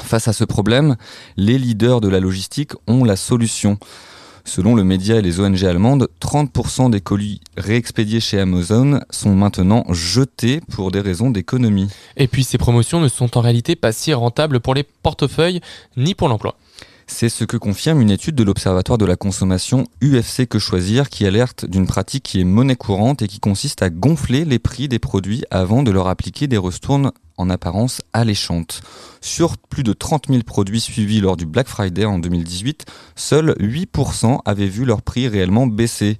Face 0.00 0.26
à 0.26 0.32
ce 0.32 0.44
problème, 0.44 0.96
les 1.36 1.58
leaders 1.58 2.00
de 2.00 2.08
la 2.08 2.18
logistique 2.18 2.72
ont 2.88 3.04
la 3.04 3.16
solution. 3.16 3.78
Selon 4.44 4.74
le 4.74 4.84
média 4.84 5.16
et 5.16 5.22
les 5.22 5.40
ONG 5.40 5.64
allemandes, 5.64 6.08
30% 6.20 6.90
des 6.90 7.00
colis 7.00 7.40
réexpédiés 7.56 8.20
chez 8.20 8.40
Amazon 8.40 9.00
sont 9.10 9.34
maintenant 9.34 9.84
jetés 9.90 10.60
pour 10.72 10.90
des 10.90 11.00
raisons 11.00 11.30
d'économie. 11.30 11.88
Et 12.16 12.26
puis 12.26 12.44
ces 12.44 12.58
promotions 12.58 13.00
ne 13.00 13.08
sont 13.08 13.38
en 13.38 13.40
réalité 13.40 13.76
pas 13.76 13.92
si 13.92 14.12
rentables 14.12 14.60
pour 14.60 14.74
les 14.74 14.84
portefeuilles 15.02 15.60
ni 15.96 16.14
pour 16.14 16.28
l'emploi. 16.28 16.56
C'est 17.14 17.28
ce 17.28 17.44
que 17.44 17.58
confirme 17.58 18.00
une 18.00 18.10
étude 18.10 18.34
de 18.34 18.42
l'Observatoire 18.42 18.96
de 18.96 19.04
la 19.04 19.16
consommation 19.16 19.86
UFC 20.02 20.48
Que 20.48 20.58
Choisir 20.58 21.10
qui 21.10 21.26
alerte 21.26 21.66
d'une 21.66 21.86
pratique 21.86 22.24
qui 22.24 22.40
est 22.40 22.44
monnaie 22.44 22.74
courante 22.74 23.20
et 23.20 23.28
qui 23.28 23.38
consiste 23.38 23.82
à 23.82 23.90
gonfler 23.90 24.46
les 24.46 24.58
prix 24.58 24.88
des 24.88 24.98
produits 24.98 25.44
avant 25.50 25.82
de 25.82 25.90
leur 25.90 26.08
appliquer 26.08 26.48
des 26.48 26.56
restournes 26.56 27.12
en 27.36 27.50
apparence 27.50 28.00
alléchantes. 28.14 28.80
Sur 29.20 29.58
plus 29.58 29.82
de 29.84 29.92
30 29.92 30.28
000 30.28 30.42
produits 30.42 30.80
suivis 30.80 31.20
lors 31.20 31.36
du 31.36 31.44
Black 31.44 31.68
Friday 31.68 32.06
en 32.06 32.18
2018, 32.18 32.86
seuls 33.14 33.54
8% 33.60 34.38
avaient 34.44 34.66
vu 34.66 34.84
leur 34.84 35.02
prix 35.02 35.28
réellement 35.28 35.66
baisser. 35.66 36.18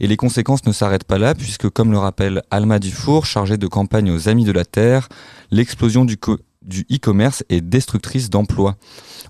Et 0.00 0.08
les 0.08 0.16
conséquences 0.16 0.66
ne 0.66 0.72
s'arrêtent 0.72 1.04
pas 1.04 1.18
là, 1.18 1.34
puisque 1.34 1.70
comme 1.70 1.92
le 1.92 1.98
rappelle 1.98 2.42
Alma 2.50 2.80
Dufour, 2.80 3.24
chargée 3.24 3.56
de 3.56 3.68
campagne 3.68 4.10
aux 4.10 4.28
Amis 4.28 4.44
de 4.44 4.52
la 4.52 4.64
Terre, 4.64 5.08
l'explosion 5.52 6.04
du 6.04 6.16
e-commerce 6.92 7.44
est 7.48 7.60
destructrice 7.60 8.30
d'emplois. 8.30 8.76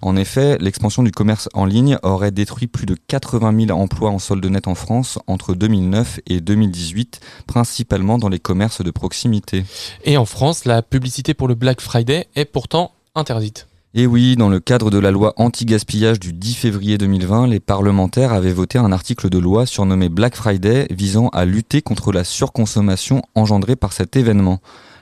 En 0.02 0.16
effet, 0.16 0.58
l'expansion 0.58 1.02
du 1.02 1.10
commerce 1.10 1.48
en 1.54 1.64
ligne 1.64 1.98
aurait 2.02 2.30
détruit 2.30 2.66
plus 2.66 2.86
de 2.86 2.94
80 2.94 3.66
000 3.66 3.78
emplois 3.78 4.10
en 4.10 4.18
solde 4.18 4.44
net 4.46 4.68
en 4.68 4.74
France 4.74 5.18
entre 5.26 5.54
2009 5.54 6.20
et 6.26 6.40
2018, 6.40 7.20
principalement 7.46 8.18
dans 8.18 8.28
les 8.28 8.40
commerces 8.40 8.82
de 8.82 8.90
proximité. 8.90 9.64
Et 10.04 10.16
en 10.16 10.24
France, 10.24 10.64
la 10.64 10.82
publicité 10.82 11.34
pour 11.34 11.48
le 11.48 11.54
Black 11.54 11.80
Friday 11.80 12.28
est 12.34 12.44
pourtant 12.44 12.92
interdite. 13.14 13.66
Et 13.96 14.08
oui, 14.08 14.34
dans 14.34 14.48
le 14.48 14.58
cadre 14.58 14.90
de 14.90 14.98
la 14.98 15.12
loi 15.12 15.34
anti-gaspillage 15.36 16.18
du 16.18 16.32
10 16.32 16.54
février 16.54 16.98
2020, 16.98 17.46
les 17.46 17.60
parlementaires 17.60 18.32
avaient 18.32 18.52
voté 18.52 18.76
un 18.76 18.90
article 18.90 19.28
de 19.28 19.38
loi 19.38 19.66
surnommé 19.66 20.08
Black 20.08 20.34
Friday 20.34 20.88
visant 20.90 21.28
à 21.28 21.44
lutter 21.44 21.80
contre 21.80 22.10
la 22.10 22.24
surconsommation 22.24 23.22
engendrée 23.36 23.76
par 23.76 23.92
cet 23.92 24.16
événement. 24.16 24.58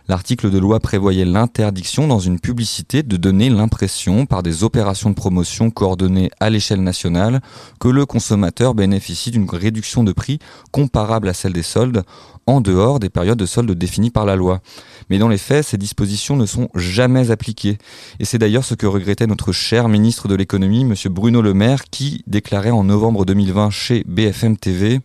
L'article 0.08 0.50
de 0.50 0.58
loi 0.58 0.80
prévoyait 0.80 1.24
l'interdiction 1.24 2.08
dans 2.08 2.18
une 2.18 2.40
publicité 2.40 3.02
de 3.02 3.16
donner 3.16 3.50
l'impression, 3.50 4.26
par 4.26 4.42
des 4.42 4.64
opérations 4.64 5.10
de 5.10 5.14
promotion 5.14 5.70
coordonnées 5.70 6.30
à 6.40 6.50
l'échelle 6.50 6.82
nationale, 6.82 7.40
que 7.78 7.88
le 7.88 8.04
consommateur 8.04 8.74
bénéficie 8.74 9.30
d'une 9.30 9.48
réduction 9.48 10.02
de 10.02 10.12
prix 10.12 10.40
comparable 10.72 11.28
à 11.28 11.34
celle 11.34 11.52
des 11.52 11.62
soldes, 11.62 12.02
en 12.46 12.60
dehors 12.60 12.98
des 12.98 13.10
périodes 13.10 13.38
de 13.38 13.46
soldes 13.46 13.70
définies 13.70 14.10
par 14.10 14.26
la 14.26 14.34
loi. 14.34 14.60
Mais 15.08 15.18
dans 15.18 15.28
les 15.28 15.38
faits, 15.38 15.66
ces 15.66 15.78
dispositions 15.78 16.36
ne 16.36 16.46
sont 16.46 16.68
jamais 16.74 17.30
appliquées. 17.30 17.78
Et 18.18 18.24
c'est 18.24 18.38
d'ailleurs 18.38 18.64
ce 18.64 18.74
que 18.74 18.86
regrettait 18.86 19.28
notre 19.28 19.52
cher 19.52 19.88
ministre 19.88 20.26
de 20.26 20.34
l'économie, 20.34 20.82
M. 20.82 20.94
Bruno 21.10 21.42
Le 21.42 21.54
Maire, 21.54 21.84
qui 21.90 22.24
déclarait 22.26 22.70
en 22.70 22.82
novembre 22.82 23.24
2020 23.24 23.70
chez 23.70 24.04
BFM 24.08 24.56
TV 24.56 25.00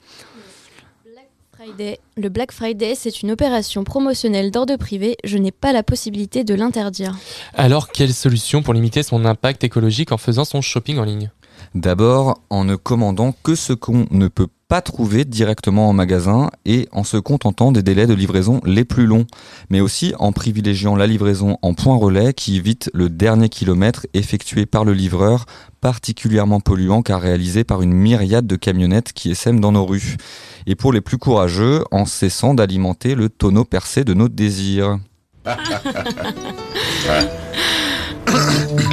le 2.15 2.29
Black 2.29 2.51
Friday, 2.51 2.95
c'est 2.95 3.21
une 3.21 3.31
opération 3.31 3.83
promotionnelle 3.83 4.51
d'ordre 4.51 4.75
privé. 4.77 5.17
Je 5.23 5.37
n'ai 5.37 5.51
pas 5.51 5.73
la 5.73 5.83
possibilité 5.83 6.43
de 6.43 6.55
l'interdire. 6.55 7.15
Alors, 7.53 7.89
quelle 7.89 8.13
solution 8.13 8.63
pour 8.63 8.73
limiter 8.73 9.03
son 9.03 9.25
impact 9.25 9.63
écologique 9.63 10.11
en 10.11 10.17
faisant 10.17 10.45
son 10.45 10.61
shopping 10.61 10.97
en 10.97 11.03
ligne? 11.03 11.31
D'abord, 11.75 12.41
en 12.49 12.63
ne 12.63 12.75
commandant 12.75 13.33
que 13.43 13.55
ce 13.55 13.73
qu'on 13.73 14.07
ne 14.11 14.27
peut 14.27 14.47
pas 14.67 14.81
trouver 14.81 15.23
directement 15.23 15.87
en 15.87 15.93
magasin 15.93 16.49
et 16.65 16.89
en 16.91 17.03
se 17.03 17.17
contentant 17.17 17.71
des 17.71 17.83
délais 17.83 18.07
de 18.07 18.13
livraison 18.13 18.59
les 18.65 18.83
plus 18.83 19.05
longs, 19.05 19.25
mais 19.69 19.79
aussi 19.79 20.13
en 20.19 20.33
privilégiant 20.33 20.95
la 20.95 21.07
livraison 21.07 21.57
en 21.61 21.73
point 21.73 21.95
relais 21.95 22.33
qui 22.33 22.57
évite 22.57 22.89
le 22.93 23.09
dernier 23.09 23.47
kilomètre 23.47 24.05
effectué 24.13 24.65
par 24.65 24.83
le 24.83 24.93
livreur, 24.93 25.45
particulièrement 25.79 26.59
polluant 26.59 27.01
car 27.01 27.21
réalisé 27.21 27.63
par 27.63 27.81
une 27.81 27.93
myriade 27.93 28.45
de 28.45 28.57
camionnettes 28.57 29.13
qui 29.13 29.31
essaiment 29.31 29.61
dans 29.61 29.71
nos 29.71 29.85
rues. 29.85 30.17
Et 30.65 30.75
pour 30.75 30.91
les 30.91 31.01
plus 31.01 31.17
courageux, 31.17 31.83
en 31.91 32.05
cessant 32.05 32.53
d'alimenter 32.53 33.15
le 33.15 33.29
tonneau 33.29 33.63
percé 33.63 34.03
de 34.03 34.13
nos 34.13 34.27
désirs. 34.27 34.99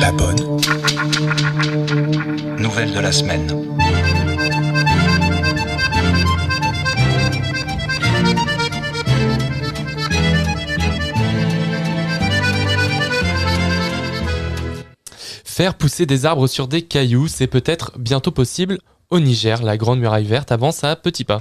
La 0.00 0.12
bonne. 0.12 0.60
Nouvelle 2.58 2.92
de 2.92 3.00
la 3.00 3.10
semaine. 3.10 4.03
Faire 15.56 15.74
pousser 15.76 16.04
des 16.04 16.26
arbres 16.26 16.48
sur 16.48 16.66
des 16.66 16.82
cailloux, 16.82 17.28
c'est 17.28 17.46
peut-être 17.46 17.92
bientôt 17.96 18.32
possible 18.32 18.78
au 19.10 19.20
Niger, 19.20 19.62
la 19.62 19.76
Grande 19.76 20.00
Muraille 20.00 20.24
Verte 20.24 20.50
avance 20.50 20.82
à 20.82 20.96
petits 20.96 21.22
pas. 21.22 21.40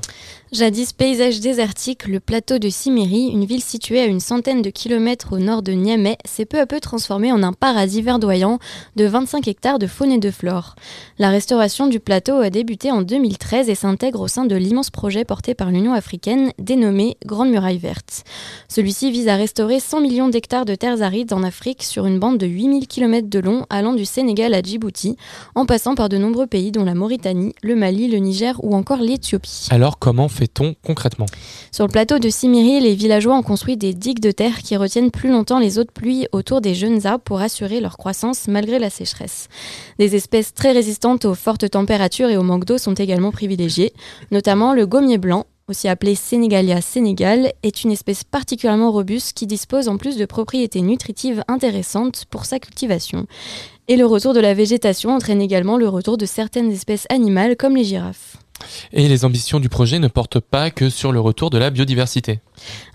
Jadis 0.54 0.94
paysage 0.94 1.40
désertique, 1.40 2.06
le 2.06 2.20
plateau 2.20 2.60
de 2.60 2.70
Simiri, 2.70 3.30
une 3.30 3.44
ville 3.44 3.64
située 3.64 4.00
à 4.00 4.06
une 4.06 4.20
centaine 4.20 4.62
de 4.62 4.70
kilomètres 4.70 5.34
au 5.34 5.40
nord 5.40 5.64
de 5.64 5.72
Niamey, 5.72 6.16
s'est 6.26 6.46
peu 6.46 6.60
à 6.60 6.68
peu 6.68 6.80
transformé 6.80 7.32
en 7.32 7.42
un 7.42 7.54
paradis 7.54 8.04
verdoyant 8.04 8.60
de 8.96 9.06
25 9.06 9.48
hectares 9.48 9.80
de 9.80 9.88
faune 9.88 10.12
et 10.12 10.20
de 10.20 10.30
flore. 10.30 10.76
La 11.18 11.32
restauration 11.32 11.88
du 11.88 12.00
plateau 12.00 12.34
a 12.36 12.52
débuté 12.52 12.92
en 12.92 13.02
2013 13.02 13.68
et 13.68 13.74
s'intègre 13.74 14.22
au 14.22 14.28
sein 14.28 14.46
de 14.46 14.56
l'immense 14.56 14.92
projet 14.92 15.26
porté 15.26 15.56
par 15.56 15.72
l'Union 15.72 15.94
africaine 15.94 16.52
dénommé 16.60 17.18
Grande 17.26 17.50
Muraille 17.50 17.80
Verte. 17.80 18.24
Celui-ci 18.70 19.10
vise 19.10 19.30
à 19.30 19.36
restaurer 19.36 19.80
100 19.80 20.02
millions 20.02 20.30
d'hectares 20.30 20.66
de 20.66 20.76
terres 20.76 21.02
arides 21.02 21.34
en 21.34 21.42
Afrique 21.42 21.82
sur 21.82 22.06
une 22.06 22.20
bande 22.20 22.38
de 22.38 22.46
8000 22.46 22.88
km 22.88 23.28
de 23.28 23.40
long 23.40 23.66
allant 23.72 23.94
du 23.94 24.06
Sénégal 24.06 24.54
à 24.54 24.62
Djibouti, 24.62 25.18
en 25.56 25.66
passant 25.66 25.96
par 25.96 26.10
de 26.10 26.20
nombreux 26.20 26.46
pays 26.46 26.72
dont 26.72 26.86
la 26.86 26.94
Mauritanie, 26.94 27.56
le 27.64 27.76
Mali, 27.76 28.08
le 28.08 28.20
Niger 28.20 28.64
ou 28.64 28.76
encore 28.76 29.02
l'Éthiopie. 29.02 29.66
Alors 29.72 29.98
comment 29.98 30.30
concrètement? 30.84 31.26
Sur 31.72 31.86
le 31.86 31.92
plateau 31.92 32.20
de 32.20 32.30
Simiri, 32.30 32.80
les 32.80 32.96
villageois 32.96 33.36
ont 33.36 33.44
construit 33.44 33.78
des 33.78 33.94
digues 33.94 34.20
de 34.20 34.32
terre 34.32 34.60
qui 34.60 34.78
retiennent 34.78 35.12
plus 35.12 35.30
longtemps 35.30 35.60
les 35.60 35.80
eaux 35.80 35.84
de 35.84 35.92
pluie 35.92 36.28
autour 36.32 36.62
des 36.62 36.76
jeunes 36.76 37.06
arbres 37.06 37.24
pour 37.24 37.42
assurer 37.42 37.80
leur 37.80 37.98
croissance 37.98 38.48
malgré 38.48 38.80
la 38.80 38.90
sécheresse. 38.90 39.48
Des 40.00 40.16
espèces 40.16 40.54
très 40.54 40.72
résistantes 40.72 41.26
aux 41.26 41.36
fortes 41.36 41.70
températures 41.70 42.30
et 42.30 42.38
au 42.38 42.44
manque 42.44 42.66
d'eau 42.66 42.78
sont 42.78 42.94
également 42.94 43.32
privilégiées, 43.32 43.94
notamment 44.32 44.74
le 44.74 44.86
gommier 44.86 45.18
blanc, 45.18 45.46
aussi 45.68 45.88
appelé 45.88 46.16
Sénégalia 46.16 46.82
sénégal, 46.82 47.54
est 47.64 47.84
une 47.84 47.92
espèce 47.92 48.24
particulièrement 48.24 48.92
robuste 48.92 49.34
qui 49.34 49.48
dispose 49.48 49.88
en 49.88 49.98
plus 49.98 50.18
de 50.18 50.26
propriétés 50.26 50.82
nutritives 50.82 51.44
intéressantes 51.48 52.26
pour 52.30 52.46
sa 52.46 52.60
cultivation. 52.60 53.28
Et 53.88 53.96
le 53.96 54.06
retour 54.06 54.34
de 54.34 54.40
la 54.40 54.54
végétation 54.54 55.12
entraîne 55.12 55.42
également 55.42 55.78
le 55.78 55.88
retour 55.88 56.18
de 56.18 56.26
certaines 56.26 56.72
espèces 56.72 57.08
animales 57.10 57.56
comme 57.56 57.76
les 57.76 57.84
girafes. 57.84 58.38
Et 58.92 59.08
les 59.08 59.26
ambitions 59.26 59.60
du 59.60 59.70
projet 59.70 60.00
ne 60.00 60.08
portent 60.08 60.40
pas 60.40 60.72
que 60.72 60.90
sur 60.90 61.12
le 61.12 61.20
retour 61.20 61.50
de 61.50 61.58
la 61.58 61.70
biodiversité. 61.70 62.40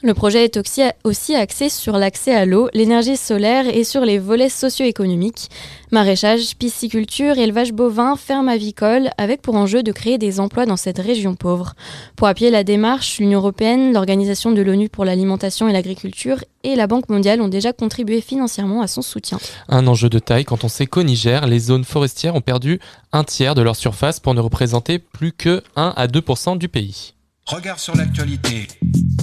Le 0.03 0.15
projet 0.15 0.45
est 0.45 0.59
aussi 1.05 1.35
axé 1.35 1.69
sur 1.69 1.99
l'accès 1.99 2.35
à 2.35 2.45
l'eau, 2.45 2.69
l'énergie 2.73 3.17
solaire 3.17 3.67
et 3.69 3.85
sur 3.85 4.03
les 4.03 4.19
volets 4.19 4.49
socio-économiques, 4.49 5.49
maraîchage, 5.91 6.57
pisciculture, 6.57 7.39
élevage 7.39 7.73
bovin, 7.73 8.17
ferme 8.17 8.49
avicole, 8.49 9.11
avec 9.19 9.43
pour 9.43 9.57
enjeu 9.57 9.83
de 9.83 9.93
créer 9.93 10.19
des 10.19 10.41
emplois 10.41 10.67
dans 10.67 10.77
cette 10.77 10.99
région 10.99 11.35
pauvre. 11.35 11.75
Pour 12.17 12.29
appuyer 12.29 12.51
la 12.51 12.65
démarche, 12.65 13.19
l'Union 13.19 13.39
européenne, 13.41 13.93
l'Organisation 13.93 14.53
de 14.53 14.63
l'ONU 14.63 14.89
pour 14.89 15.05
l'alimentation 15.05 15.69
et 15.69 15.73
l'agriculture 15.73 16.39
et 16.65 16.77
la 16.77 16.87
Banque 16.87 17.09
mondiale 17.09 17.41
ont 17.41 17.49
déjà 17.49 17.73
contribué 17.73 18.21
financièrement 18.21 18.83
à 18.83 18.87
son 18.87 19.03
soutien. 19.03 19.39
Un 19.69 19.87
enjeu 19.87 20.09
de 20.09 20.19
taille 20.19 20.45
quand 20.45 20.65
on 20.65 20.69
sait 20.69 20.87
qu'au 20.87 21.03
Niger, 21.03 21.47
les 21.47 21.59
zones 21.59 21.85
forestières 21.85 22.35
ont 22.35 22.41
perdu 22.41 22.81
un 23.13 23.25
tiers 23.25 23.55
de 23.55 23.63
leur 23.63 23.77
surface 23.77 24.21
pour 24.21 24.35
ne 24.35 24.41
représenter 24.41 24.99
plus 24.99 25.33
que 25.33 25.63
1 25.77 25.95
à 25.97 26.07
2% 26.07 26.59
du 26.59 26.69
pays. 26.69 27.15
Regard 27.47 27.79
sur 27.81 27.97
l'actualité. 27.97 28.69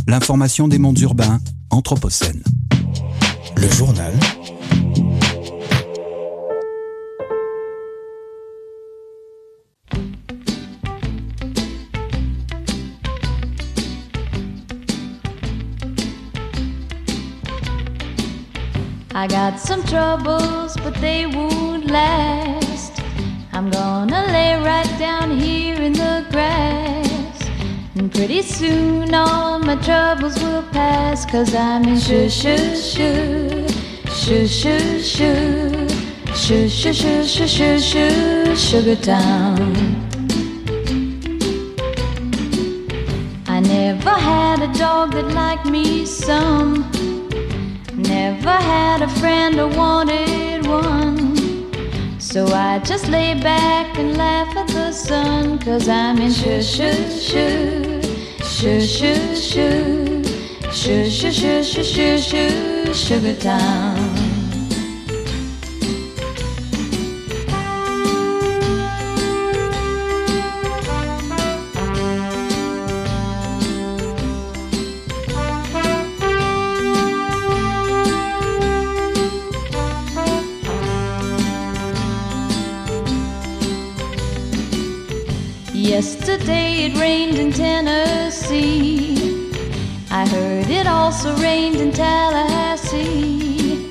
L'information 0.08 0.68
des 0.68 0.78
mondes 0.78 1.00
urbains, 1.00 1.40
Anthropocène. 1.72 2.44
Le 3.58 3.70
journal. 3.70 4.14
I 19.18 19.28
got 19.28 19.60
some 19.60 19.82
troubles, 19.84 20.76
but 20.84 20.94
they 21.02 21.26
won't 21.26 21.90
last. 21.90 23.02
I'm 23.54 23.72
gonna 23.72 24.24
lay 24.28 24.56
right 24.62 25.00
down 25.00 25.40
here 25.40 25.82
in 25.82 25.94
the 25.94 26.26
grass. 26.30 27.05
And 27.98 28.12
pretty 28.14 28.42
soon 28.42 29.14
all 29.14 29.58
my 29.60 29.78
troubles 29.78 30.38
will 30.44 30.64
pass 30.74 31.26
Cause 31.26 31.56
I'm 31.56 31.86
in 31.86 31.98
shoo 31.98 32.30
shoo 32.30 32.76
shoo 32.76 33.66
Shoo 34.10 34.46
shoo 34.48 35.00
shoo 35.00 35.88
Shoo 36.36 36.68
shoo 36.68 36.94
shoo 36.94 37.24
shoo 37.24 37.48
shoo 37.48 37.80
shoo 37.80 38.56
Sugar 38.58 38.98
Town 38.98 39.74
I 43.48 43.62
never 43.62 44.10
had 44.10 44.62
a 44.62 44.78
dog 44.78 45.14
that 45.14 45.30
liked 45.30 45.66
me 45.66 46.06
some 46.06 46.82
Never 47.96 48.52
had 48.52 49.04
a 49.04 49.08
friend 49.08 49.58
or 49.58 49.70
wanted 49.70 50.68
one 50.68 51.25
so 52.36 52.46
I 52.48 52.80
just 52.80 53.08
lay 53.08 53.34
back 53.34 53.98
and 53.98 54.18
laugh 54.18 54.58
at 54.58 54.68
the 54.68 54.92
sun 54.92 55.58
Cause 55.58 55.88
I'm 55.88 56.18
in 56.18 56.34
shoo 56.34 56.62
shoo 56.62 56.92
shoo 57.10 58.02
Shoo 58.44 58.82
shoo 58.82 59.36
shoo 59.38 60.22
Shoo 60.70 61.10
shoo 61.10 61.32
shoo 61.32 61.64
shoo 61.64 61.84
shoo 61.84 62.18
shoo 62.18 62.94
Sugar 62.94 63.36
Town 63.36 63.95
rained 87.16 87.38
in 87.38 87.52
Tennessee. 87.52 89.16
I 90.12 90.28
heard 90.28 90.70
it 90.70 90.86
also 90.86 91.34
rained 91.38 91.78
in 91.78 91.92
Tallahassee. 91.94 93.90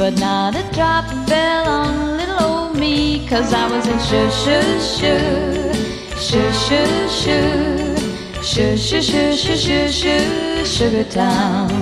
But 0.00 0.14
not 0.20 0.54
a 0.54 0.62
drop 0.72 1.06
fell 1.28 1.66
on 1.80 2.16
little 2.18 2.40
old 2.50 2.78
me, 2.78 3.26
cause 3.28 3.52
I 3.52 3.64
was 3.72 3.84
in 3.92 3.98
shoo 4.08 4.30
shoo 4.42 4.68
shoo, 4.96 5.18
shoo 6.26 6.50
shoo 6.64 6.92
shoo, 7.20 7.96
shoo 8.50 8.76
shoo 8.76 9.02
shoo 9.10 9.32
shoo 9.42 9.56
shoo 9.64 9.88
shoo, 10.00 10.64
Sugar 10.64 11.06
Town. 11.10 11.81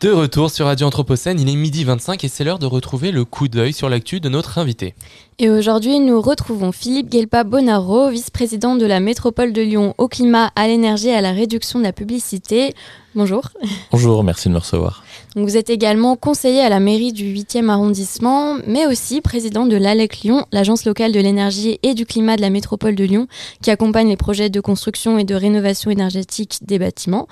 De 0.00 0.10
retour 0.10 0.50
sur 0.50 0.64
Radio 0.64 0.86
Anthropocène, 0.86 1.38
il 1.38 1.50
est 1.50 1.56
midi 1.56 1.84
25 1.84 2.24
et 2.24 2.28
c'est 2.28 2.42
l'heure 2.42 2.58
de 2.58 2.64
retrouver 2.64 3.10
le 3.10 3.26
coup 3.26 3.48
d'œil 3.48 3.74
sur 3.74 3.90
l'actu 3.90 4.18
de 4.18 4.30
notre 4.30 4.56
invité. 4.56 4.94
Et 5.38 5.50
aujourd'hui, 5.50 6.00
nous 6.00 6.22
retrouvons 6.22 6.72
Philippe 6.72 7.10
Guelpa 7.10 7.44
Bonaro, 7.44 8.08
vice-président 8.08 8.76
de 8.76 8.86
la 8.86 8.98
métropole 8.98 9.52
de 9.52 9.60
Lyon 9.60 9.94
au 9.98 10.08
climat, 10.08 10.52
à 10.56 10.68
l'énergie 10.68 11.08
et 11.08 11.14
à 11.14 11.20
la 11.20 11.32
réduction 11.32 11.78
de 11.78 11.84
la 11.84 11.92
publicité. 11.92 12.74
Bonjour. 13.14 13.50
Bonjour, 13.92 14.24
merci 14.24 14.48
de 14.48 14.54
me 14.54 14.58
recevoir. 14.60 15.04
Vous 15.36 15.56
êtes 15.56 15.70
également 15.70 16.16
conseiller 16.16 16.60
à 16.60 16.68
la 16.68 16.80
mairie 16.80 17.12
du 17.12 17.32
8e 17.32 17.68
arrondissement, 17.68 18.56
mais 18.66 18.88
aussi 18.88 19.20
président 19.20 19.64
de 19.64 19.76
l'ALEC 19.76 20.22
Lyon, 20.22 20.44
l'agence 20.50 20.84
locale 20.84 21.12
de 21.12 21.20
l'énergie 21.20 21.78
et 21.84 21.94
du 21.94 22.04
climat 22.04 22.34
de 22.34 22.40
la 22.40 22.50
métropole 22.50 22.96
de 22.96 23.04
Lyon, 23.04 23.28
qui 23.62 23.70
accompagne 23.70 24.08
les 24.08 24.16
projets 24.16 24.50
de 24.50 24.60
construction 24.60 25.18
et 25.18 25.24
de 25.24 25.36
rénovation 25.36 25.92
énergétique 25.92 26.58
des 26.62 26.80
bâtiments. 26.80 27.28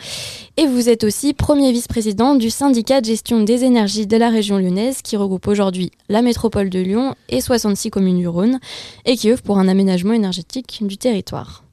Et 0.57 0.67
vous 0.67 0.89
êtes 0.89 1.03
aussi 1.03 1.35
premier 1.35 1.73
vice-président 1.73 2.37
du 2.37 2.51
syndicat 2.51 3.01
de 3.01 3.07
gestion 3.07 3.41
des 3.41 3.65
énergies 3.65 4.07
de 4.07 4.17
la 4.17 4.31
région 4.31 4.59
lyonnaise, 4.59 5.03
qui 5.03 5.17
regroupe 5.17 5.49
aujourd'hui 5.49 5.91
la 6.09 6.23
métropole 6.23 6.71
de 6.71 6.79
Lyon 6.79 7.17
et 7.29 7.41
66 7.41 7.91
communes 7.91 8.19
du 8.19 8.29
Rhône, 8.29 8.61
et 9.07 9.17
qui 9.17 9.29
œuvre 9.29 9.43
pour 9.43 9.59
un 9.59 9.67
aménagement 9.67 10.13
énergétique 10.13 10.79
du 10.83 10.99
territoire. 10.99 11.65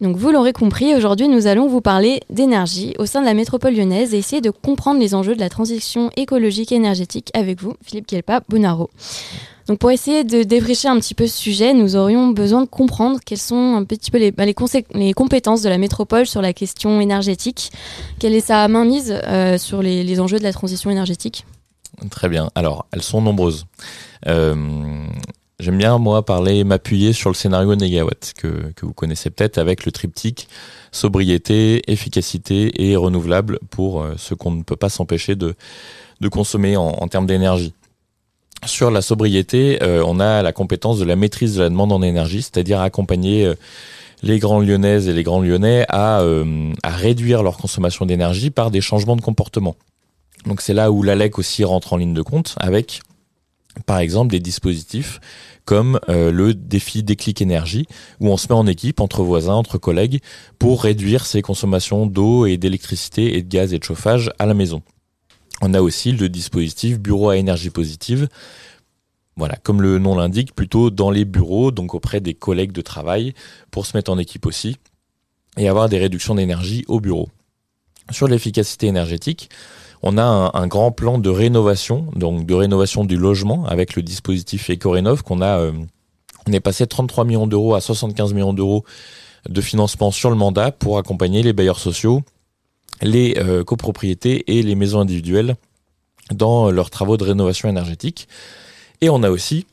Donc 0.00 0.16
vous 0.16 0.30
l'aurez 0.30 0.52
compris, 0.52 0.94
aujourd'hui 0.94 1.28
nous 1.28 1.46
allons 1.46 1.68
vous 1.68 1.80
parler 1.80 2.20
d'énergie 2.28 2.94
au 2.98 3.06
sein 3.06 3.20
de 3.20 3.26
la 3.26 3.34
métropole 3.34 3.74
lyonnaise 3.74 4.12
et 4.12 4.18
essayer 4.18 4.42
de 4.42 4.50
comprendre 4.50 5.00
les 5.00 5.14
enjeux 5.14 5.34
de 5.34 5.40
la 5.40 5.48
transition 5.48 6.10
écologique 6.16 6.72
et 6.72 6.74
énergétique 6.74 7.30
avec 7.34 7.62
vous, 7.62 7.74
Philippe 7.82 8.06
Kelpa 8.06 8.42
Bonaro. 8.48 8.90
Donc 9.68 9.78
pour 9.78 9.90
essayer 9.90 10.22
de 10.22 10.42
défricher 10.42 10.88
un 10.88 10.98
petit 11.00 11.14
peu 11.14 11.26
ce 11.26 11.36
sujet, 11.36 11.72
nous 11.72 11.96
aurions 11.96 12.28
besoin 12.28 12.60
de 12.60 12.68
comprendre 12.68 13.18
quelles 13.24 13.38
sont 13.38 13.74
un 13.74 13.84
petit 13.84 14.10
peu 14.10 14.18
les, 14.18 14.30
bah, 14.30 14.44
compétences 14.52 15.62
de 15.62 15.68
la 15.68 15.78
métropole 15.78 16.26
sur 16.26 16.42
la 16.42 16.52
question 16.52 17.00
énergétique. 17.00 17.72
Quelle 18.20 18.34
est 18.34 18.40
sa 18.40 18.68
mainmise 18.68 19.18
euh, 19.26 19.58
sur 19.58 19.82
les, 19.82 20.04
les 20.04 20.20
enjeux 20.20 20.38
de 20.38 20.44
la 20.44 20.52
transition 20.52 20.90
énergétique? 20.90 21.44
Très 22.10 22.28
bien. 22.28 22.50
Alors, 22.54 22.86
elles 22.92 23.02
sont 23.02 23.20
nombreuses. 23.22 23.66
Euh, 24.26 24.54
J'aime 25.58 25.78
bien, 25.78 25.96
moi, 25.96 26.22
parler, 26.22 26.64
m'appuyer 26.64 27.14
sur 27.14 27.30
le 27.30 27.34
scénario 27.34 27.74
négawatt 27.76 28.34
que, 28.36 28.72
que 28.76 28.84
vous 28.84 28.92
connaissez 28.92 29.30
peut-être 29.30 29.56
avec 29.56 29.86
le 29.86 29.92
triptyque 29.92 30.48
sobriété, 30.92 31.82
efficacité 31.90 32.88
et 32.88 32.94
renouvelable 32.94 33.58
pour 33.70 34.02
euh, 34.02 34.14
ce 34.18 34.34
qu'on 34.34 34.50
ne 34.50 34.62
peut 34.62 34.76
pas 34.76 34.90
s'empêcher 34.90 35.34
de, 35.34 35.54
de 36.20 36.28
consommer 36.28 36.76
en, 36.76 36.88
en 36.88 37.08
termes 37.08 37.26
d'énergie. 37.26 37.72
Sur 38.66 38.90
la 38.90 39.00
sobriété, 39.00 39.82
euh, 39.82 40.02
on 40.06 40.20
a 40.20 40.42
la 40.42 40.52
compétence 40.52 40.98
de 40.98 41.04
la 41.04 41.16
maîtrise 41.16 41.56
de 41.56 41.62
la 41.62 41.70
demande 41.70 41.92
en 41.92 42.02
énergie, 42.02 42.42
c'est-à-dire 42.42 42.80
accompagner 42.80 43.46
euh, 43.46 43.54
les 44.22 44.38
grands 44.38 44.60
lyonnaises 44.60 45.08
et 45.08 45.14
les 45.14 45.22
grands 45.22 45.40
lyonnais 45.40 45.86
à, 45.88 46.20
euh, 46.20 46.72
à 46.82 46.90
réduire 46.90 47.42
leur 47.42 47.56
consommation 47.56 48.04
d'énergie 48.04 48.50
par 48.50 48.70
des 48.70 48.80
changements 48.82 49.16
de 49.16 49.22
comportement. 49.22 49.76
Donc 50.46 50.60
c'est 50.60 50.74
là 50.74 50.90
où 50.90 51.02
l'ALEC 51.02 51.38
aussi 51.38 51.64
rentre 51.64 51.92
en 51.92 51.96
ligne 51.96 52.14
de 52.14 52.22
compte 52.22 52.54
avec 52.58 53.00
par 53.84 53.98
exemple 53.98 54.30
des 54.30 54.40
dispositifs 54.40 55.20
comme 55.66 55.98
euh, 56.08 56.30
le 56.30 56.54
défi 56.54 57.02
déclic 57.02 57.42
énergie, 57.42 57.86
où 58.20 58.28
on 58.28 58.36
se 58.36 58.46
met 58.46 58.54
en 58.54 58.66
équipe 58.66 59.00
entre 59.00 59.22
voisins, 59.22 59.54
entre 59.54 59.78
collègues, 59.78 60.20
pour 60.58 60.84
réduire 60.84 61.26
ses 61.26 61.42
consommations 61.42 62.06
d'eau 62.06 62.46
et 62.46 62.56
d'électricité 62.56 63.36
et 63.36 63.42
de 63.42 63.48
gaz 63.48 63.74
et 63.74 63.78
de 63.78 63.84
chauffage 63.84 64.30
à 64.38 64.46
la 64.46 64.54
maison. 64.54 64.82
On 65.60 65.74
a 65.74 65.82
aussi 65.82 66.12
le 66.12 66.28
dispositif 66.28 67.00
bureau 67.00 67.30
à 67.30 67.36
énergie 67.36 67.70
positive, 67.70 68.28
voilà, 69.36 69.56
comme 69.56 69.82
le 69.82 69.98
nom 69.98 70.14
l'indique, 70.14 70.54
plutôt 70.54 70.90
dans 70.90 71.10
les 71.10 71.24
bureaux, 71.24 71.72
donc 71.72 71.94
auprès 71.94 72.20
des 72.20 72.32
collègues 72.32 72.72
de 72.72 72.80
travail, 72.80 73.34
pour 73.70 73.86
se 73.86 73.96
mettre 73.96 74.10
en 74.10 74.18
équipe 74.18 74.46
aussi, 74.46 74.76
et 75.56 75.68
avoir 75.68 75.88
des 75.88 75.98
réductions 75.98 76.36
d'énergie 76.36 76.84
au 76.86 77.00
bureau. 77.00 77.28
Sur 78.12 78.28
l'efficacité 78.28 78.86
énergétique, 78.86 79.50
on 80.02 80.18
a 80.18 80.50
un, 80.54 80.66
grand 80.66 80.92
plan 80.92 81.18
de 81.18 81.30
rénovation, 81.30 82.06
donc 82.14 82.46
de 82.46 82.54
rénovation 82.54 83.04
du 83.04 83.16
logement 83.16 83.64
avec 83.66 83.96
le 83.96 84.02
dispositif 84.02 84.70
EcoRénov 84.70 85.22
qu'on 85.22 85.40
a. 85.40 85.58
Euh, 85.58 85.72
on 86.48 86.52
est 86.52 86.60
passé 86.60 86.84
de 86.84 86.88
33 86.88 87.24
millions 87.24 87.46
d'euros 87.46 87.74
à 87.74 87.80
75 87.80 88.32
millions 88.32 88.52
d'euros 88.52 88.84
de 89.48 89.60
financement 89.60 90.10
sur 90.10 90.30
le 90.30 90.36
mandat 90.36 90.70
pour 90.70 90.98
accompagner 90.98 91.42
les 91.42 91.52
bailleurs 91.52 91.78
sociaux, 91.78 92.22
les 93.02 93.36
euh, 93.38 93.64
copropriétés 93.64 94.58
et 94.58 94.62
les 94.62 94.74
maisons 94.74 95.00
individuelles 95.00 95.56
dans 96.32 96.70
leurs 96.70 96.90
travaux 96.90 97.16
de 97.16 97.24
rénovation 97.24 97.68
énergétique. 97.68 98.28
Et 99.00 99.10
on 99.10 99.22
a 99.22 99.30
aussi 99.30 99.66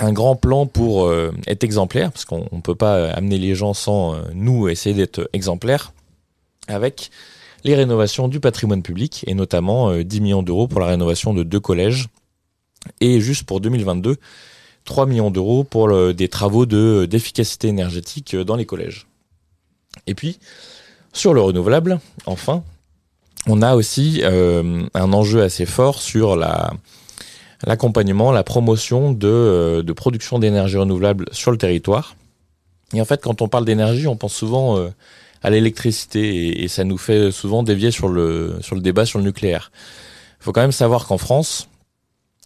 un 0.00 0.12
grand 0.12 0.36
plan 0.36 0.66
pour 0.66 1.06
euh, 1.06 1.32
être 1.46 1.64
exemplaire, 1.64 2.12
parce 2.12 2.24
qu'on 2.24 2.46
ne 2.52 2.60
peut 2.60 2.74
pas 2.74 3.10
amener 3.10 3.38
les 3.38 3.54
gens 3.54 3.72
sans 3.72 4.16
nous 4.34 4.68
essayer 4.68 4.94
d'être 4.94 5.30
exemplaires, 5.32 5.92
avec 6.68 7.10
les 7.66 7.74
rénovations 7.74 8.28
du 8.28 8.40
patrimoine 8.40 8.82
public 8.82 9.24
et 9.26 9.34
notamment 9.34 9.90
euh, 9.90 10.04
10 10.04 10.20
millions 10.20 10.42
d'euros 10.42 10.68
pour 10.68 10.80
la 10.80 10.86
rénovation 10.86 11.34
de 11.34 11.42
deux 11.42 11.60
collèges 11.60 12.06
et 13.00 13.20
juste 13.20 13.44
pour 13.44 13.60
2022 13.60 14.16
3 14.84 15.06
millions 15.06 15.32
d'euros 15.32 15.64
pour 15.64 16.14
des 16.14 16.28
travaux 16.28 16.64
de 16.64 17.06
d'efficacité 17.10 17.66
énergétique 17.66 18.36
dans 18.36 18.54
les 18.54 18.66
collèges. 18.66 19.08
Et 20.06 20.14
puis 20.14 20.38
sur 21.12 21.34
le 21.34 21.40
renouvelable, 21.40 21.98
enfin, 22.26 22.62
on 23.48 23.62
a 23.62 23.74
aussi 23.74 24.20
euh, 24.22 24.84
un 24.94 25.12
enjeu 25.12 25.42
assez 25.42 25.66
fort 25.66 26.00
sur 26.00 26.36
la 26.36 26.72
l'accompagnement, 27.64 28.32
la 28.32 28.44
promotion 28.44 29.12
de, 29.12 29.28
euh, 29.28 29.82
de 29.82 29.92
production 29.92 30.38
d'énergie 30.38 30.76
renouvelable 30.76 31.26
sur 31.32 31.50
le 31.50 31.58
territoire. 31.58 32.16
Et 32.92 33.00
en 33.00 33.04
fait, 33.04 33.22
quand 33.22 33.42
on 33.42 33.48
parle 33.48 33.64
d'énergie, 33.64 34.06
on 34.06 34.16
pense 34.16 34.34
souvent 34.34 34.78
euh, 34.78 34.90
à 35.42 35.50
l'électricité 35.50 36.62
et, 36.62 36.68
ça 36.68 36.84
nous 36.84 36.98
fait 36.98 37.30
souvent 37.30 37.62
dévier 37.62 37.90
sur 37.90 38.08
le, 38.08 38.58
sur 38.60 38.74
le 38.74 38.80
débat 38.80 39.06
sur 39.06 39.18
le 39.18 39.24
nucléaire. 39.24 39.70
Il 40.40 40.44
faut 40.44 40.52
quand 40.52 40.60
même 40.60 40.72
savoir 40.72 41.06
qu'en 41.06 41.18
France, 41.18 41.68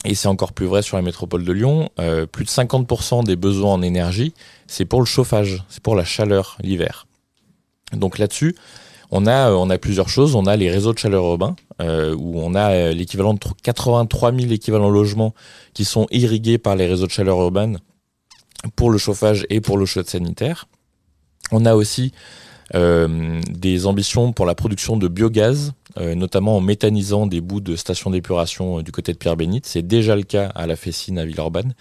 et 0.05 0.15
c'est 0.15 0.29
encore 0.29 0.53
plus 0.53 0.67
vrai 0.67 0.83
sur 0.83 0.97
la 0.97 1.03
métropole 1.03 1.45
de 1.45 1.53
Lyon, 1.53 1.91
euh, 1.99 2.27
plus 2.27 2.45
de 2.45 2.51
50% 2.51 3.25
des 3.25 3.37
besoins 3.37 3.75
en 3.75 3.83
énergie, 3.83 4.35
c'est 4.67 4.85
pour 4.85 5.01
le 5.01 5.07
chauffage, 5.07 5.65
c'est 5.69 5.83
pour 5.83 5.95
la 5.95 6.05
chaleur 6.05 6.57
l'hiver. 6.63 7.07
Donc 7.93 8.19
là-dessus, 8.19 8.55
on 9.11 9.27
a, 9.27 9.51
on 9.53 9.71
a 9.71 9.79
plusieurs 9.79 10.09
choses. 10.09 10.35
On 10.35 10.47
a 10.47 10.57
les 10.57 10.71
réseaux 10.71 10.93
de 10.93 10.99
chaleur 10.99 11.25
urbains, 11.25 11.57
euh, 11.81 12.15
où 12.17 12.41
on 12.41 12.55
a 12.55 12.93
l'équivalent 12.93 13.35
de 13.35 13.41
83 13.63 14.33
000 14.33 14.53
équivalents 14.53 14.91
logements 14.91 15.35
qui 15.75 15.85
sont 15.85 16.07
irrigués 16.11 16.59
par 16.59 16.77
les 16.77 16.87
réseaux 16.87 17.07
de 17.07 17.11
chaleur 17.11 17.41
urbaine 17.41 17.79
pour 18.77 18.91
le 18.91 18.99
chauffage 18.99 19.47
et 19.51 19.61
pour 19.61 19.79
l'eau 19.79 19.87
chaude 19.87 20.09
sanitaire. 20.09 20.67
On 21.51 21.65
a 21.67 21.75
aussi 21.75 22.13
euh, 22.13 22.19
des 22.73 23.87
ambitions 23.87 24.33
pour 24.33 24.47
la 24.47 24.55
production 24.55 24.97
de 24.97 25.09
biogaz, 25.09 25.73
euh, 25.99 26.15
notamment 26.15 26.57
en 26.57 26.61
méthanisant 26.61 27.27
des 27.27 27.41
bouts 27.41 27.61
de 27.61 27.75
stations 27.75 28.11
d'épuration 28.11 28.79
euh, 28.79 28.83
du 28.83 28.93
côté 28.93 29.13
de 29.13 29.19
Pierre-Bénite. 29.19 29.67
C'est 29.67 29.83
déjà 29.87 30.15
le 30.15 30.23
cas 30.23 30.47
à 30.55 30.67
la 30.67 30.77
Fessine 30.77 31.19
à 31.19 31.25
Villeurbanne, 31.25 31.75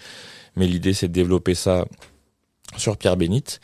mais 0.56 0.66
l'idée 0.66 0.94
c'est 0.94 1.06
de 1.06 1.12
développer 1.12 1.54
ça 1.54 1.84
sur 2.76 2.96
Pierre-Bénite. 2.96 3.60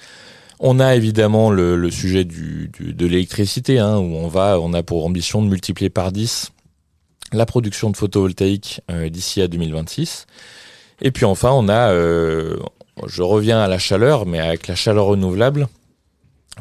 On 0.60 0.78
a 0.78 0.94
évidemment 0.94 1.50
le, 1.50 1.90
sujet 1.90 2.24
de 2.24 3.06
l'électricité, 3.06 3.78
hein, 3.78 3.98
où 3.98 4.14
on 4.14 4.28
va, 4.28 4.58
on 4.60 4.72
a 4.72 4.82
pour 4.82 5.04
ambition 5.04 5.42
de 5.42 5.48
multiplier 5.48 5.90
par 5.90 6.12
10 6.12 6.52
la 7.32 7.44
production 7.44 7.90
de 7.90 7.96
photovoltaïque 7.96 8.80
euh, 8.90 9.08
d'ici 9.08 9.42
à 9.42 9.48
2026. 9.48 10.26
Et 11.02 11.10
puis 11.10 11.24
enfin, 11.24 11.50
on 11.50 11.68
a, 11.68 11.90
euh, 11.90 12.56
je 13.06 13.22
reviens 13.22 13.60
à 13.60 13.68
la 13.68 13.78
chaleur, 13.78 14.26
mais 14.26 14.38
avec 14.38 14.68
la 14.68 14.76
chaleur 14.76 15.06
renouvelable, 15.06 15.66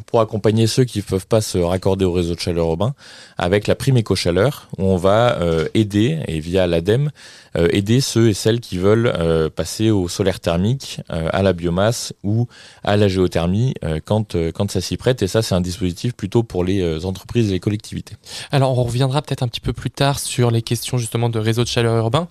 pour 0.05 0.19
accompagner 0.19 0.67
ceux 0.67 0.84
qui 0.84 0.99
ne 0.99 1.03
peuvent 1.03 1.27
pas 1.27 1.41
se 1.41 1.58
raccorder 1.58 2.03
au 2.05 2.12
réseau 2.12 2.36
de 2.36 2.39
chaleur 2.39 2.67
urbain 2.67 2.93
avec 3.38 3.65
la 3.67 3.75
prime 3.75 3.97
éco-chaleur 3.97 4.67
on 4.77 4.97
va 4.97 5.39
euh, 5.39 5.67
aider 5.73 6.19
et 6.27 6.39
via 6.39 6.67
l'ADEME 6.67 7.12
euh, 7.55 7.69
aider 7.71 8.01
ceux 8.01 8.29
et 8.29 8.34
celles 8.34 8.60
qui 8.60 8.77
veulent 8.77 9.08
euh, 9.15 9.49
passer 9.49 9.91
au 9.91 10.10
solaire 10.10 10.39
thermique, 10.41 10.99
à 11.10 11.41
la 11.41 11.53
biomasse 11.53 12.13
ou 12.23 12.47
à 12.84 12.97
la 12.97 13.08
géothermie 13.08 13.73
quand 14.05 14.36
quand 14.53 14.71
ça 14.71 14.81
s'y 14.81 14.97
prête 14.97 15.21
et 15.21 15.27
ça 15.27 15.41
c'est 15.41 15.55
un 15.55 15.62
dispositif 15.62 16.13
plutôt 16.13 16.43
pour 16.43 16.63
les 16.63 17.05
entreprises 17.05 17.49
et 17.49 17.53
les 17.53 17.60
collectivités. 17.60 18.15
Alors 18.51 18.77
on 18.77 18.84
reviendra 18.84 19.21
peut-être 19.21 19.43
un 19.43 19.47
petit 19.47 19.62
peu 19.62 19.73
plus 19.73 19.91
tard 19.91 20.19
sur 20.19 20.51
les 20.51 20.62
questions 20.62 20.97
justement 20.97 21.29
de 21.29 21.39
réseau 21.39 21.63
de 21.63 21.67
chaleur 21.67 21.95
urbain, 21.97 22.27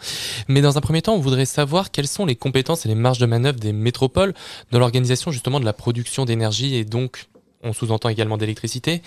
mais 0.48 0.60
dans 0.60 0.76
un 0.76 0.80
premier 0.80 1.02
temps 1.02 1.14
on 1.14 1.20
voudrait 1.20 1.46
savoir 1.46 1.90
quelles 1.90 2.08
sont 2.08 2.26
les 2.26 2.36
compétences 2.36 2.84
et 2.84 2.88
les 2.88 2.94
marges 2.94 3.18
de 3.18 3.26
manœuvre 3.26 3.58
des 3.58 3.72
métropoles 3.72 4.34
dans 4.70 4.78
l'organisation 4.78 5.30
justement 5.30 5.60
de 5.60 5.64
la 5.64 5.72
production 5.72 6.24
d'énergie 6.24 6.74
et 6.76 6.84
donc 6.84 7.26
on 7.64 7.72
sous-entend 7.72 8.08
également 8.08 8.36
d'électricité, 8.36 9.02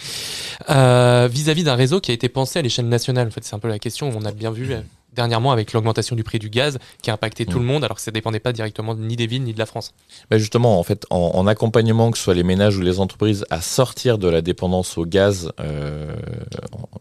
euh, 0.70 1.30
vis-à-vis 1.32 1.63
d'un 1.63 1.76
réseau 1.76 2.02
qui 2.02 2.12
a 2.12 2.13
été 2.13 2.28
pensé 2.30 2.60
à 2.60 2.62
l'échelle 2.62 2.89
nationale. 2.89 3.28
En 3.28 3.32
fait, 3.32 3.43
c'est 3.43 3.56
un 3.56 3.60
peu 3.60 3.67
la 3.67 3.80
question. 3.80 4.12
On 4.15 4.26
a 4.26 4.32
bien 4.32 4.52
vu 4.52 4.74
euh, 4.74 4.82
dernièrement 5.13 5.52
avec 5.52 5.74
l'augmentation 5.74 6.15
du 6.15 6.24
prix 6.24 6.39
du 6.39 6.50
gaz 6.50 6.80
qui 7.02 7.10
a 7.10 7.13
impacté 7.13 7.46
tout 7.46 7.60
mm. 7.60 7.62
le 7.62 7.67
monde 7.67 7.84
alors 7.84 7.98
que 7.98 8.04
ça 8.04 8.12
dépendait 8.12 8.39
pas 8.39 8.54
directement 8.54 8.96
ni 8.96 9.15
des 9.15 9.28
villes 9.28 9.43
ni 9.43 9.54
de 9.54 9.60
la 9.60 9.65
France. 9.65 9.93
Bah 10.30 10.38
justement, 10.38 10.80
en 10.80 10.84
fait, 10.84 11.06
en, 11.10 11.48
accompagnement, 11.48 12.12
que 12.12 12.17
ce 12.17 12.24
soit 12.24 12.34
les 12.34 12.43
ménages 12.43 12.78
ou 12.78 12.82
les 12.82 13.00
entreprises, 13.00 13.46
à 13.50 13.62
sortir 13.62 14.17
de 14.17 14.28
la 14.28 14.41
dépendance 14.41 14.98
au 14.98 15.06
gaz 15.06 15.52
euh, 15.60 16.15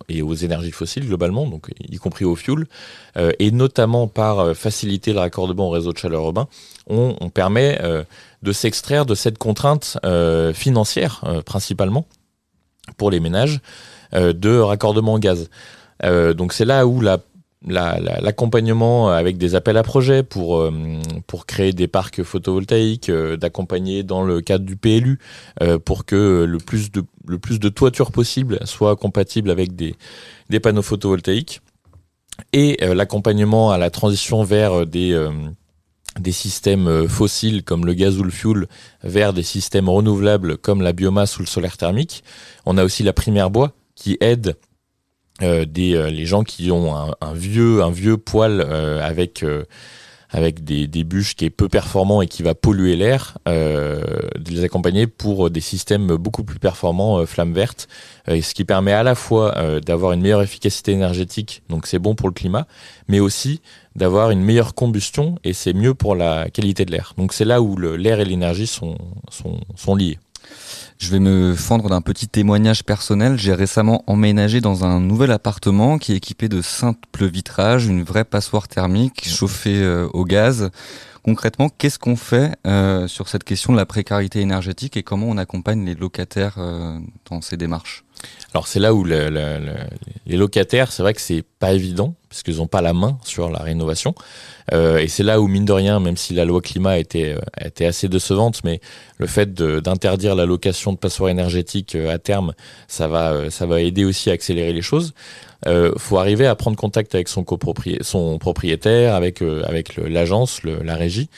et 0.08 0.22
aux 0.22 0.34
énergies 0.34 0.72
fossiles 0.72 1.06
globalement, 1.06 1.46
donc 1.46 1.70
y 1.80 1.96
compris 1.96 2.24
au 2.24 2.36
fuel, 2.36 2.66
et 3.38 3.50
notamment 3.50 4.08
par 4.08 4.54
faciliter 4.54 5.14
le 5.14 5.20
raccordement 5.20 5.68
au 5.68 5.70
réseau 5.70 5.92
de 5.92 5.98
chaleur 5.98 6.22
urbain, 6.22 6.48
on, 6.88 7.30
permet 7.30 7.78
de 8.46 8.52
s'extraire 8.52 9.06
de 9.06 9.14
cette 9.14 9.38
contrainte 9.38 9.98
euh, 10.04 10.52
financière 10.52 11.20
euh, 11.26 11.42
principalement 11.42 12.06
pour 12.96 13.10
les 13.10 13.20
ménages 13.20 13.60
euh, 14.14 14.32
de 14.32 14.56
raccordement 14.58 15.14
au 15.14 15.18
gaz. 15.18 15.50
donc 16.02 16.52
c'est 16.52 16.64
là 16.64 16.86
où 16.86 17.00
la 17.00 17.18
l'accompagnement 17.68 19.08
avec 19.08 19.38
des 19.38 19.56
appels 19.56 19.78
à 19.78 19.82
projets 19.82 20.22
pour 20.22 20.70
pour 21.26 21.46
créer 21.46 21.72
des 21.72 21.88
parcs 21.88 22.22
photovoltaïques, 22.22 23.10
d'accompagner 23.10 24.04
dans 24.04 24.22
le 24.22 24.40
cadre 24.40 24.64
du 24.64 24.76
PLU 24.76 25.18
pour 25.84 26.04
que 26.04 26.44
le 26.44 26.58
plus 26.58 26.92
de 26.92 27.02
le 27.26 27.70
toitures 27.70 28.12
possible 28.12 28.60
soit 28.64 28.94
compatible 28.94 29.50
avec 29.50 29.74
des 29.74 29.96
des 30.48 30.60
panneaux 30.60 30.82
photovoltaïques 30.82 31.60
et 32.52 32.76
l'accompagnement 32.94 33.72
à 33.72 33.78
la 33.78 33.90
transition 33.90 34.44
vers 34.44 34.86
des 34.86 35.16
des 36.18 36.32
systèmes 36.32 36.88
euh, 36.88 37.08
fossiles 37.08 37.62
comme 37.62 37.86
le 37.86 37.94
gaz 37.94 38.18
ou 38.18 38.22
le 38.22 38.30
fuel 38.30 38.66
vers 39.02 39.32
des 39.32 39.42
systèmes 39.42 39.88
renouvelables 39.88 40.56
comme 40.56 40.82
la 40.82 40.92
biomasse 40.92 41.38
ou 41.38 41.42
le 41.42 41.46
solaire 41.46 41.76
thermique. 41.76 42.24
On 42.64 42.78
a 42.78 42.84
aussi 42.84 43.02
la 43.02 43.12
primaire 43.12 43.50
bois 43.50 43.72
qui 43.94 44.16
aide 44.20 44.56
euh, 45.42 45.66
euh, 45.78 46.10
les 46.10 46.26
gens 46.26 46.44
qui 46.44 46.70
ont 46.70 46.96
un, 46.96 47.34
vieux 47.34 47.82
un 47.82 47.90
vieux 47.90 48.16
poêle 48.16 48.60
avec 48.60 49.44
avec 50.36 50.64
des, 50.64 50.86
des, 50.86 51.02
bûches 51.02 51.34
qui 51.34 51.46
est 51.46 51.50
peu 51.50 51.66
performant 51.66 52.20
et 52.20 52.26
qui 52.26 52.42
va 52.42 52.54
polluer 52.54 52.94
l'air, 52.94 53.38
euh, 53.48 54.02
de 54.38 54.50
les 54.50 54.64
accompagner 54.64 55.06
pour 55.06 55.48
des 55.48 55.62
systèmes 55.62 56.08
beaucoup 56.16 56.44
plus 56.44 56.58
performants, 56.58 57.18
euh, 57.20 57.24
flammes 57.24 57.54
vertes, 57.54 57.88
euh, 58.28 58.42
ce 58.42 58.52
qui 58.52 58.66
permet 58.66 58.92
à 58.92 59.02
la 59.02 59.14
fois 59.14 59.54
d'avoir 59.80 60.12
une 60.12 60.20
meilleure 60.20 60.42
efficacité 60.42 60.92
énergétique, 60.92 61.62
donc 61.70 61.86
c'est 61.86 61.98
bon 61.98 62.14
pour 62.14 62.28
le 62.28 62.34
climat, 62.34 62.66
mais 63.08 63.18
aussi 63.18 63.62
d'avoir 63.94 64.30
une 64.30 64.42
meilleure 64.42 64.74
combustion 64.74 65.38
et 65.42 65.54
c'est 65.54 65.72
mieux 65.72 65.94
pour 65.94 66.14
la 66.14 66.50
qualité 66.50 66.84
de 66.84 66.90
l'air. 66.90 67.14
Donc 67.16 67.32
c'est 67.32 67.46
là 67.46 67.62
où 67.62 67.78
l'air 67.78 68.20
et 68.20 68.26
l'énergie 68.26 68.66
sont, 68.66 68.98
sont 69.74 69.94
liés. 69.94 70.18
Je 70.98 71.10
vais 71.10 71.18
me 71.18 71.54
fendre 71.54 71.90
d'un 71.90 72.00
petit 72.00 72.26
témoignage 72.26 72.82
personnel. 72.82 73.36
J'ai 73.38 73.52
récemment 73.52 74.02
emménagé 74.06 74.62
dans 74.62 74.84
un 74.84 74.98
nouvel 74.98 75.30
appartement 75.30 75.98
qui 75.98 76.12
est 76.12 76.16
équipé 76.16 76.48
de 76.48 76.62
simples 76.62 77.26
vitrages, 77.26 77.86
une 77.86 78.02
vraie 78.02 78.24
passoire 78.24 78.66
thermique 78.66 79.28
chauffée 79.28 79.82
euh, 79.82 80.08
au 80.14 80.24
gaz. 80.24 80.70
Concrètement, 81.26 81.68
qu'est-ce 81.68 81.98
qu'on 81.98 82.14
fait 82.14 82.54
euh, 82.68 83.08
sur 83.08 83.28
cette 83.28 83.42
question 83.42 83.72
de 83.72 83.76
la 83.76 83.84
précarité 83.84 84.38
énergétique 84.38 84.96
et 84.96 85.02
comment 85.02 85.26
on 85.26 85.38
accompagne 85.38 85.84
les 85.84 85.96
locataires 85.96 86.54
euh, 86.58 87.00
dans 87.28 87.40
ces 87.40 87.56
démarches? 87.56 88.04
Alors 88.54 88.68
c'est 88.68 88.78
là 88.78 88.94
où 88.94 89.02
le, 89.02 89.28
les 90.24 90.36
locataires, 90.36 90.92
c'est 90.92 91.02
vrai 91.02 91.14
que 91.14 91.20
c'est 91.20 91.44
pas 91.58 91.72
évident 91.72 92.14
parce 92.28 92.42
qu'ils 92.42 92.56
n'ont 92.56 92.66
pas 92.66 92.80
la 92.80 92.92
main 92.92 93.18
sur 93.24 93.50
la 93.50 93.58
rénovation. 93.58 94.14
Euh, 94.72 94.98
et 94.98 95.08
c'est 95.08 95.22
là 95.22 95.40
où 95.40 95.48
mine 95.48 95.64
de 95.64 95.72
rien, 95.72 96.00
même 96.00 96.16
si 96.16 96.34
la 96.34 96.44
loi 96.44 96.60
climat 96.60 96.98
était, 96.98 97.34
euh, 97.34 97.64
était 97.64 97.86
assez 97.86 98.08
décevante, 98.08 98.62
mais 98.64 98.80
le 99.18 99.26
fait 99.26 99.52
d'interdire 99.54 100.34
la 100.34 100.46
location 100.46 100.92
de 100.92 100.98
passoires 100.98 101.30
énergétiques 101.30 101.94
euh, 101.94 102.12
à 102.12 102.18
terme, 102.18 102.52
ça 102.88 103.08
va, 103.08 103.32
euh, 103.32 103.50
ça 103.50 103.66
va 103.66 103.80
aider 103.80 104.04
aussi 104.04 104.30
à 104.30 104.32
accélérer 104.32 104.72
les 104.72 104.82
choses. 104.82 105.14
Euh, 105.66 105.92
faut 105.96 106.18
arriver 106.18 106.46
à 106.46 106.54
prendre 106.54 106.76
contact 106.76 107.14
avec 107.14 107.28
son 107.28 107.44
copropriétaire, 107.44 108.06
son 108.06 108.38
propriétaire, 108.38 109.14
avec 109.14 109.42
avec 109.42 109.96
l'agence, 109.96 110.62
la 110.62 110.94
régie, 110.94 111.28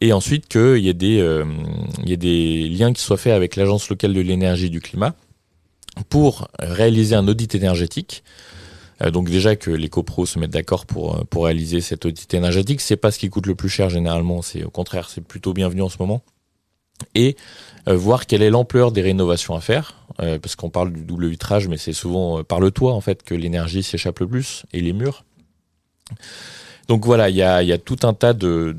et 0.00 0.12
ensuite 0.12 0.48
qu'il 0.48 0.78
y 0.78 0.88
ait 0.88 0.94
des 0.94 1.44
il 2.02 2.08
y 2.08 2.12
ait 2.12 2.16
des 2.16 2.68
liens 2.68 2.92
qui 2.92 3.02
soient 3.02 3.16
faits 3.16 3.32
avec 3.32 3.56
l'agence 3.56 3.88
locale 3.88 4.14
de 4.14 4.20
l'énergie 4.20 4.70
du 4.70 4.80
climat 4.80 5.14
pour 6.08 6.48
réaliser 6.58 7.14
un 7.14 7.26
audit 7.28 7.54
énergétique. 7.54 8.22
Euh, 9.02 9.10
donc 9.10 9.28
déjà 9.28 9.56
que 9.56 9.70
les 9.70 9.88
copros 9.88 10.26
se 10.26 10.38
mettent 10.38 10.50
d'accord 10.50 10.86
pour 10.86 11.16
euh, 11.16 11.24
pour 11.28 11.44
réaliser 11.44 11.80
cet 11.80 12.04
audit 12.04 12.32
énergétique, 12.34 12.80
c'est 12.80 12.96
pas 12.96 13.10
ce 13.10 13.18
qui 13.18 13.30
coûte 13.30 13.46
le 13.46 13.54
plus 13.54 13.68
cher 13.68 13.90
généralement, 13.90 14.42
c'est 14.42 14.64
au 14.64 14.70
contraire, 14.70 15.08
c'est 15.10 15.24
plutôt 15.24 15.52
bienvenu 15.52 15.82
en 15.82 15.88
ce 15.88 15.96
moment. 15.98 16.22
Et 17.14 17.36
euh, 17.88 17.96
voir 17.96 18.26
quelle 18.26 18.42
est 18.42 18.50
l'ampleur 18.50 18.92
des 18.92 19.02
rénovations 19.02 19.54
à 19.54 19.60
faire, 19.60 19.96
parce 20.18 20.56
qu'on 20.56 20.70
parle 20.70 20.92
du 20.92 21.04
double 21.04 21.26
vitrage, 21.26 21.68
mais 21.68 21.78
c'est 21.78 21.94
souvent 21.94 22.44
par 22.44 22.60
le 22.60 22.70
toit 22.70 22.92
en 22.92 23.00
fait 23.00 23.22
que 23.22 23.34
l'énergie 23.34 23.82
s'échappe 23.82 24.20
le 24.20 24.28
plus 24.28 24.64
et 24.72 24.80
les 24.80 24.92
murs. 24.92 25.24
Donc 26.88 27.04
voilà, 27.06 27.28
il 27.30 27.36
y 27.36 27.42
a, 27.42 27.62
y 27.62 27.72
a 27.72 27.78
tout 27.78 27.98
un 28.02 28.12
tas 28.12 28.34
de 28.34 28.76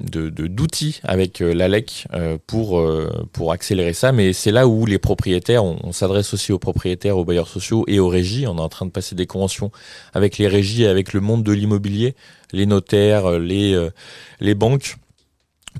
d'outils 0.00 1.00
avec 1.02 1.40
euh, 1.40 1.52
l'ALEC 1.52 2.06
euh, 2.14 2.38
pour, 2.46 2.78
euh, 2.78 3.10
pour 3.32 3.52
accélérer 3.52 3.92
ça. 3.92 4.12
Mais 4.12 4.32
c'est 4.32 4.50
là 4.50 4.66
où 4.66 4.86
les 4.86 4.98
propriétaires, 4.98 5.64
on, 5.64 5.92
s'adresse 5.92 6.32
aussi 6.32 6.52
aux 6.52 6.58
propriétaires, 6.58 7.18
aux 7.18 7.24
bailleurs 7.24 7.48
sociaux 7.48 7.84
et 7.86 7.98
aux 7.98 8.08
régies. 8.08 8.46
On 8.46 8.56
est 8.56 8.62
en 8.62 8.68
train 8.68 8.86
de 8.86 8.90
passer 8.90 9.14
des 9.14 9.26
conventions 9.26 9.70
avec 10.14 10.38
les 10.38 10.48
régies, 10.48 10.86
avec 10.86 11.12
le 11.12 11.20
monde 11.20 11.42
de 11.42 11.52
l'immobilier, 11.52 12.14
les 12.52 12.66
notaires, 12.66 13.38
les, 13.38 13.88
les 14.40 14.54
banques, 14.54 14.96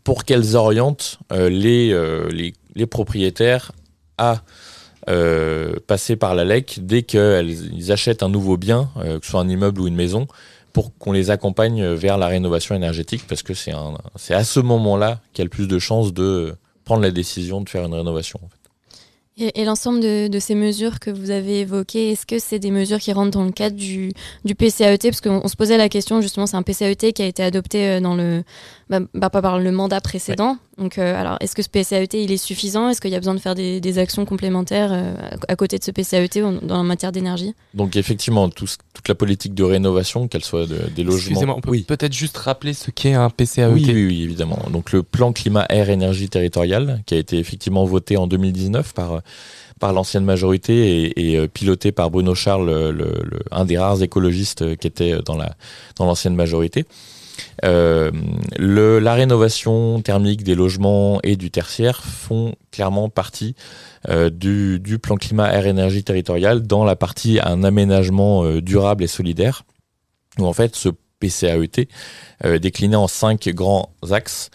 pour 0.05 0.25
qu'elles 0.25 0.57
orientent 0.57 1.19
les, 1.31 1.89
les, 2.31 2.53
les 2.75 2.87
propriétaires 2.87 3.73
à 4.19 4.43
passer 5.87 6.15
par 6.15 6.35
l'ALEC 6.35 6.79
dès 6.83 7.03
qu'ils 7.03 7.91
achètent 7.91 8.23
un 8.23 8.29
nouveau 8.29 8.57
bien, 8.57 8.91
que 8.97 9.25
ce 9.25 9.31
soit 9.31 9.41
un 9.41 9.49
immeuble 9.49 9.81
ou 9.81 9.89
une 9.89 9.97
maison, 9.97 10.29
pour 10.73 10.97
qu'on 10.99 11.13
les 11.13 11.31
accompagne 11.31 11.85
vers 11.95 12.17
la 12.17 12.29
rénovation 12.29 12.75
énergétique 12.75 13.23
parce 13.29 13.43
que 13.43 13.55
c'est 13.55 13.73
c'est 14.17 14.35
à 14.35 14.45
ce 14.45 14.61
moment-là 14.61 15.21
qu'il 15.33 15.43
y 15.43 15.43
a 15.43 15.47
le 15.47 15.51
plus 15.51 15.67
de 15.67 15.79
chances 15.79 16.13
de 16.13 16.55
prendre 16.85 17.03
la 17.03 17.11
décision 17.11 17.61
de 17.61 17.69
faire 17.69 17.85
une 17.85 17.95
rénovation. 17.95 18.41
Et, 19.39 19.65
l'ensemble 19.65 20.01
de, 20.01 20.39
ces 20.39 20.55
mesures 20.55 21.01
que 21.01 21.11
vous 21.11 21.31
avez 21.31 21.61
évoquées, 21.61 22.11
est-ce 22.11 22.27
que 22.27 22.39
c'est 22.39 22.59
des 22.59 22.71
mesures 22.71 22.99
qui 22.99 23.13
rentrent 23.13 23.31
dans 23.31 23.45
le 23.45 23.53
cadre 23.53 23.77
du, 23.77 24.13
du 24.45 24.55
PCAET 24.55 24.99
Parce 25.03 25.23
qu'on 25.23 25.49
se 25.49 25.57
posait 25.57 25.79
la 25.79 25.89
question, 25.89 26.21
justement, 26.21 26.47
c'est 26.47 26.59
un 26.59 26.63
PCAET 26.63 27.13
qui 27.15 27.23
a 27.23 27.27
été 27.27 27.43
adopté 27.43 27.89
euh, 27.89 28.01
dans 28.01 28.15
le, 28.15 28.43
bah, 28.91 28.99
bah, 29.15 29.31
pas 29.31 29.41
par 29.41 29.61
le 29.61 29.71
mandat 29.71 30.01
précédent. 30.01 30.57
Donc, 30.77 30.99
euh, 30.99 31.15
alors, 31.15 31.37
est-ce 31.41 31.55
que 31.55 31.63
ce 31.63 31.69
PCAET, 31.69 32.09
il 32.13 32.33
est 32.33 32.37
suffisant? 32.37 32.89
Est-ce 32.89 33.01
qu'il 33.01 33.13
y 33.13 33.15
a 33.15 33.21
besoin 33.21 33.35
de 33.35 33.39
faire 33.39 33.55
des, 33.55 33.81
des 33.81 33.99
actions 33.99 34.25
complémentaires 34.25 34.91
euh, 34.93 35.15
à 35.47 35.55
côté 35.55 35.79
de 35.79 35.85
ce 35.85 35.93
PCAET 35.93 36.43
dans 36.63 36.77
la 36.77 36.83
matière 36.83 37.13
d'énergie? 37.13 37.55
Donc, 37.73 37.95
effectivement, 37.95 38.51
toute 38.51 38.79
la 39.07 39.15
politique 39.15 39.55
de 39.55 39.63
rénovation, 39.63 40.27
qu'elle 40.27 40.43
soit 40.43 40.67
des 40.67 41.05
logements... 41.05 41.19
Excusez-moi, 41.19 41.55
on 41.57 41.61
peut 41.61 41.79
peut-être 41.87 42.13
juste 42.13 42.37
rappeler 42.37 42.75
ce 42.75 42.91
qu'est 42.91 43.15
un 43.15 43.31
PCAET 43.31 43.69
oui, 43.73 43.85
oui, 43.87 44.07
oui, 44.07 44.23
évidemment. 44.25 44.59
Donc, 44.73 44.91
le 44.91 45.05
plan 45.05 45.33
climat-air-énergie 45.33 46.29
territorial, 46.29 47.01
qui 47.07 47.15
a 47.15 47.19
été 47.19 47.39
effectivement 47.39 47.85
voté 47.85 48.17
en 48.17 48.27
2019 48.27 48.93
par 48.93 49.23
par 49.79 49.95
l'ancienne 49.95 50.27
majorité 50.27 51.05
et, 51.07 51.37
et, 51.37 51.49
piloté 51.49 51.91
par 51.91 52.11
Bruno 52.11 52.35
Charles, 52.35 52.67
le, 52.67 52.91
le, 52.91 53.39
un 53.51 53.65
des 53.65 53.79
rares 53.79 54.03
écologistes 54.03 54.77
qui 54.77 54.87
était 54.87 55.23
dans 55.25 55.39
la 55.39 55.57
dans 55.97 56.05
l'ancienne 56.05 56.35
majorité. 56.35 56.85
Euh, 57.65 58.11
la 58.59 59.15
rénovation 59.15 60.01
thermique 60.03 60.43
des 60.43 60.55
logements 60.55 61.21
et 61.23 61.37
du 61.37 61.51
tertiaire 61.51 62.03
font 62.03 62.55
clairement 62.71 63.09
partie 63.09 63.55
euh, 64.09 64.31
du, 64.31 64.99
plan 64.99 65.17
climat 65.17 65.53
air 65.53 65.67
énergie 65.67 66.05
territorial 66.05 66.63
dans 66.63 66.85
la 66.85 66.97
partie 66.97 67.39
un 67.43 67.63
aménagement 67.65 68.45
euh, 68.45 68.63
durable 68.63 69.05
et 69.05 69.09
solidaire 69.09 69.65
où 70.39 70.47
en 70.47 70.53
fait 70.53 70.75
ce 70.77 70.89
PCAET 71.21 71.89
décliné 72.61 72.97
en 72.97 73.09
cinq 73.09 73.51
grands 73.51 73.91
axes 74.11 74.49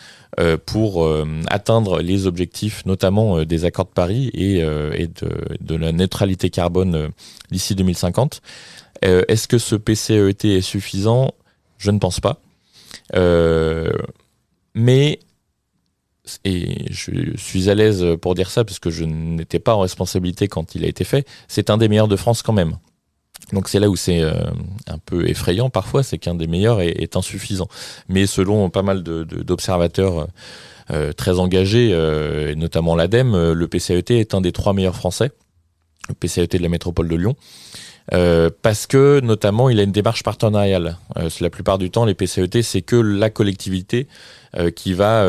pour 0.65 1.08
atteindre 1.48 2.02
les 2.02 2.26
objectifs 2.26 2.84
notamment 2.88 3.43
des 3.43 3.65
accords 3.65 3.86
de 3.86 3.91
Paris 3.91 4.32
et, 4.34 4.62
de, 4.62 5.58
de, 5.62 5.76
la 5.76 5.92
neutralité 5.92 6.50
carbone 6.50 7.12
d'ici 7.52 7.75
2050. 7.75 8.42
Est-ce 9.04 9.48
que 9.48 9.60
ce 9.60 9.75
PCAET 9.75 10.58
est 10.58 10.62
suffisant? 10.62 11.36
Je 11.77 11.92
ne 11.92 12.00
pense 12.00 12.19
pas. 12.19 12.40
Euh, 13.13 13.91
mais 14.73 15.19
et 16.43 16.91
je 16.91 17.37
suis 17.37 17.69
à 17.69 17.75
l'aise 17.75 18.03
pour 18.19 18.33
dire 18.33 18.49
ça 18.49 18.63
parce 18.63 18.79
que 18.79 18.89
je 18.89 19.06
n'étais 19.06 19.60
pas 19.60 19.75
en 19.75 19.81
responsabilité 19.81 20.47
quand 20.47 20.73
il 20.73 20.83
a 20.83 20.87
été 20.87 21.03
fait, 21.03 21.27
c'est 21.47 21.69
un 21.69 21.77
des 21.77 21.87
meilleurs 21.87 22.08
de 22.08 22.15
France 22.15 22.41
quand 22.41 22.53
même. 22.53 22.77
Donc 23.53 23.69
c'est 23.69 23.79
là 23.79 23.89
où 23.89 23.95
c'est 23.95 24.21
euh, 24.21 24.33
un 24.87 24.97
peu 24.97 25.29
effrayant 25.29 25.69
parfois, 25.69 26.01
c'est 26.01 26.17
qu'un 26.17 26.33
des 26.33 26.47
meilleurs 26.47 26.81
est, 26.81 27.15
insuffisant. 27.15 27.67
Mais 28.10 28.25
selon 28.25 28.71
pas 28.71 28.81
mal 28.81 29.03
d'observateurs 29.03 30.27
euh, 30.89 31.13
très 31.13 31.37
engagés, 31.37 31.93
notamment 32.58 32.95
l'ADEME, 32.95 33.51
le 33.51 33.67
PCET 33.67 34.12
est 34.12 34.33
un 34.33 34.41
des 34.41 34.51
trois 34.51 34.73
meilleurs 34.73 34.95
français, 34.95 35.31
le 36.10 36.15
PCET 36.15 36.58
de 36.58 36.63
la 36.63 36.69
métropole 36.69 37.08
de 37.08 37.15
Lyon. 37.15 37.35
Euh, 38.13 38.51
parce 38.62 38.85
que 38.85 39.19
notamment 39.19 39.69
il 39.69 39.79
a 39.79 39.83
une 39.83 39.91
démarche 39.91 40.23
partenariale. 40.23 40.97
Euh, 41.17 41.29
la 41.41 41.49
plupart 41.49 41.77
du 41.77 41.89
temps, 41.89 42.06
les 42.06 42.13
PCET, 42.13 42.62
c'est 42.62 42.81
que 42.81 42.95
la 42.95 43.29
collectivité 43.29 44.08
euh, 44.56 44.69
qui 44.69 44.93
va 44.93 45.27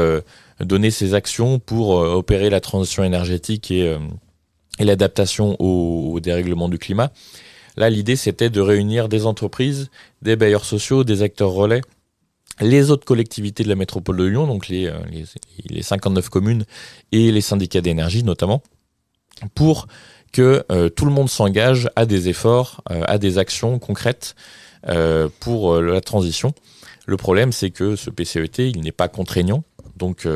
donner 0.60 0.90
ses 0.90 1.14
actions 1.14 1.58
pour 1.58 1.90
opérer 1.90 2.48
la 2.50 2.60
transition 2.60 3.04
énergétique 3.04 3.70
et, 3.70 3.94
et 4.78 4.84
l'adaptation 4.84 5.56
au, 5.58 6.12
au, 6.14 6.20
dérèglement 6.20 6.68
du 6.68 6.78
climat. 6.78 7.10
Là, 7.76 7.90
l'idée, 7.90 8.16
c'était 8.16 8.48
de 8.48 8.60
réunir 8.62 9.10
des 9.10 9.26
entreprises, 9.26 9.90
des 10.22 10.34
bailleurs 10.34 10.64
sociaux, 10.64 11.04
des 11.04 11.20
acteurs 11.20 11.50
relais, 11.50 11.82
les 12.62 12.90
autres 12.90 13.04
collectivités 13.04 13.64
de 13.64 13.68
la 13.68 13.74
métropole 13.74 14.16
de 14.16 14.24
Lyon, 14.24 14.46
donc 14.46 14.68
les, 14.68 14.90
les, 15.10 15.24
les 15.68 15.82
59 15.82 16.30
communes 16.30 16.64
et 17.12 17.30
les 17.30 17.42
syndicats 17.42 17.82
d'énergie 17.82 18.22
notamment, 18.22 18.62
pour 19.54 19.88
que 20.32 20.64
euh, 20.70 20.88
tout 20.88 21.04
le 21.04 21.10
monde 21.10 21.28
s'engage 21.28 21.88
à 21.96 22.06
des 22.06 22.28
efforts, 22.28 22.82
euh, 22.90 23.02
à 23.06 23.18
des 23.18 23.38
actions 23.38 23.78
concrètes 23.78 24.34
euh, 24.88 25.28
pour 25.40 25.80
la 25.80 26.00
transition. 26.00 26.52
Le 27.06 27.16
problème, 27.16 27.52
c'est 27.52 27.70
que 27.70 27.96
ce 27.96 28.10
PCET, 28.10 28.58
il 28.58 28.80
n'est 28.80 28.92
pas 28.92 29.08
contraignant. 29.08 29.64
Donc, 29.96 30.28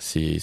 c'est 0.00 0.40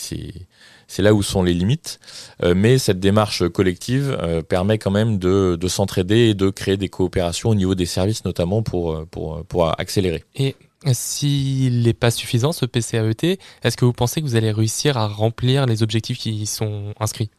là 0.98 1.14
où 1.14 1.22
sont 1.22 1.44
les 1.44 1.54
limites. 1.54 2.00
Mais 2.42 2.80
cette 2.80 3.00
démarche 3.00 3.48
collective 3.50 4.18
permet 4.48 4.80
quand 4.80 4.90
même 4.90 5.20
de, 5.20 5.58
de 5.60 5.68
s'entraider 5.68 6.30
et 6.30 6.34
de 6.34 6.50
créer 6.50 6.78
des 6.78 6.90
coopérations 6.90 7.50
au 7.50 7.56
niveau 7.56 7.76
des 7.76 7.86
services, 7.86 8.26
notamment 8.26 8.64
pour, 8.64 9.06
pour, 9.08 9.46
pour 9.46 9.80
accélérer. 9.80 10.24
Et 10.36 10.56
s'il 10.94 11.84
n'est 11.84 11.94
pas 11.94 12.12
suffisant, 12.12 12.52
ce 12.52 12.66
PCAET, 12.66 13.38
est-ce 13.64 13.78
que 13.78 13.86
vous 13.86 13.94
pensez 13.94 14.22
que 14.22 14.26
vous 14.26 14.36
allez 14.36 14.52
réussir 14.52 14.98
à 14.98 15.08
remplir 15.08 15.66
les 15.66 15.84
objectifs 15.84 16.18
qui 16.18 16.32
y 16.32 16.46
sont 16.46 16.94
inscrits? 17.00 17.30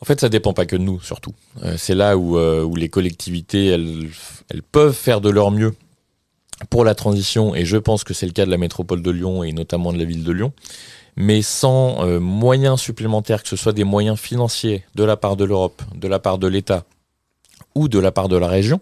En 0.00 0.04
fait, 0.04 0.20
ça 0.20 0.28
dépend 0.28 0.52
pas 0.52 0.66
que 0.66 0.76
de 0.76 0.82
nous, 0.82 1.00
surtout. 1.00 1.32
Euh, 1.62 1.76
c'est 1.78 1.94
là 1.94 2.16
où, 2.16 2.36
euh, 2.36 2.68
les 2.76 2.88
collectivités, 2.88 3.66
elles, 3.68 4.10
peuvent 4.72 4.94
faire 4.94 5.20
de 5.20 5.30
leur 5.30 5.50
mieux 5.50 5.74
pour 6.70 6.84
la 6.84 6.94
transition, 6.94 7.54
et 7.54 7.64
je 7.64 7.76
pense 7.76 8.04
que 8.04 8.14
c'est 8.14 8.26
le 8.26 8.32
cas 8.32 8.46
de 8.46 8.50
la 8.50 8.58
métropole 8.58 9.02
de 9.02 9.10
Lyon 9.10 9.42
et 9.42 9.52
notamment 9.52 9.92
de 9.92 9.98
la 9.98 10.04
ville 10.04 10.24
de 10.24 10.32
Lyon. 10.32 10.52
Mais 11.16 11.40
sans 11.40 12.04
euh, 12.04 12.20
moyens 12.20 12.80
supplémentaires, 12.80 13.42
que 13.42 13.48
ce 13.48 13.56
soit 13.56 13.72
des 13.72 13.84
moyens 13.84 14.18
financiers 14.18 14.84
de 14.94 15.04
la 15.04 15.16
part 15.16 15.36
de 15.36 15.44
l'Europe, 15.44 15.82
de 15.94 16.08
la 16.08 16.18
part 16.18 16.38
de 16.38 16.46
l'État 16.46 16.84
ou 17.74 17.88
de 17.88 17.98
la 17.98 18.12
part 18.12 18.28
de 18.28 18.36
la 18.36 18.48
région, 18.48 18.80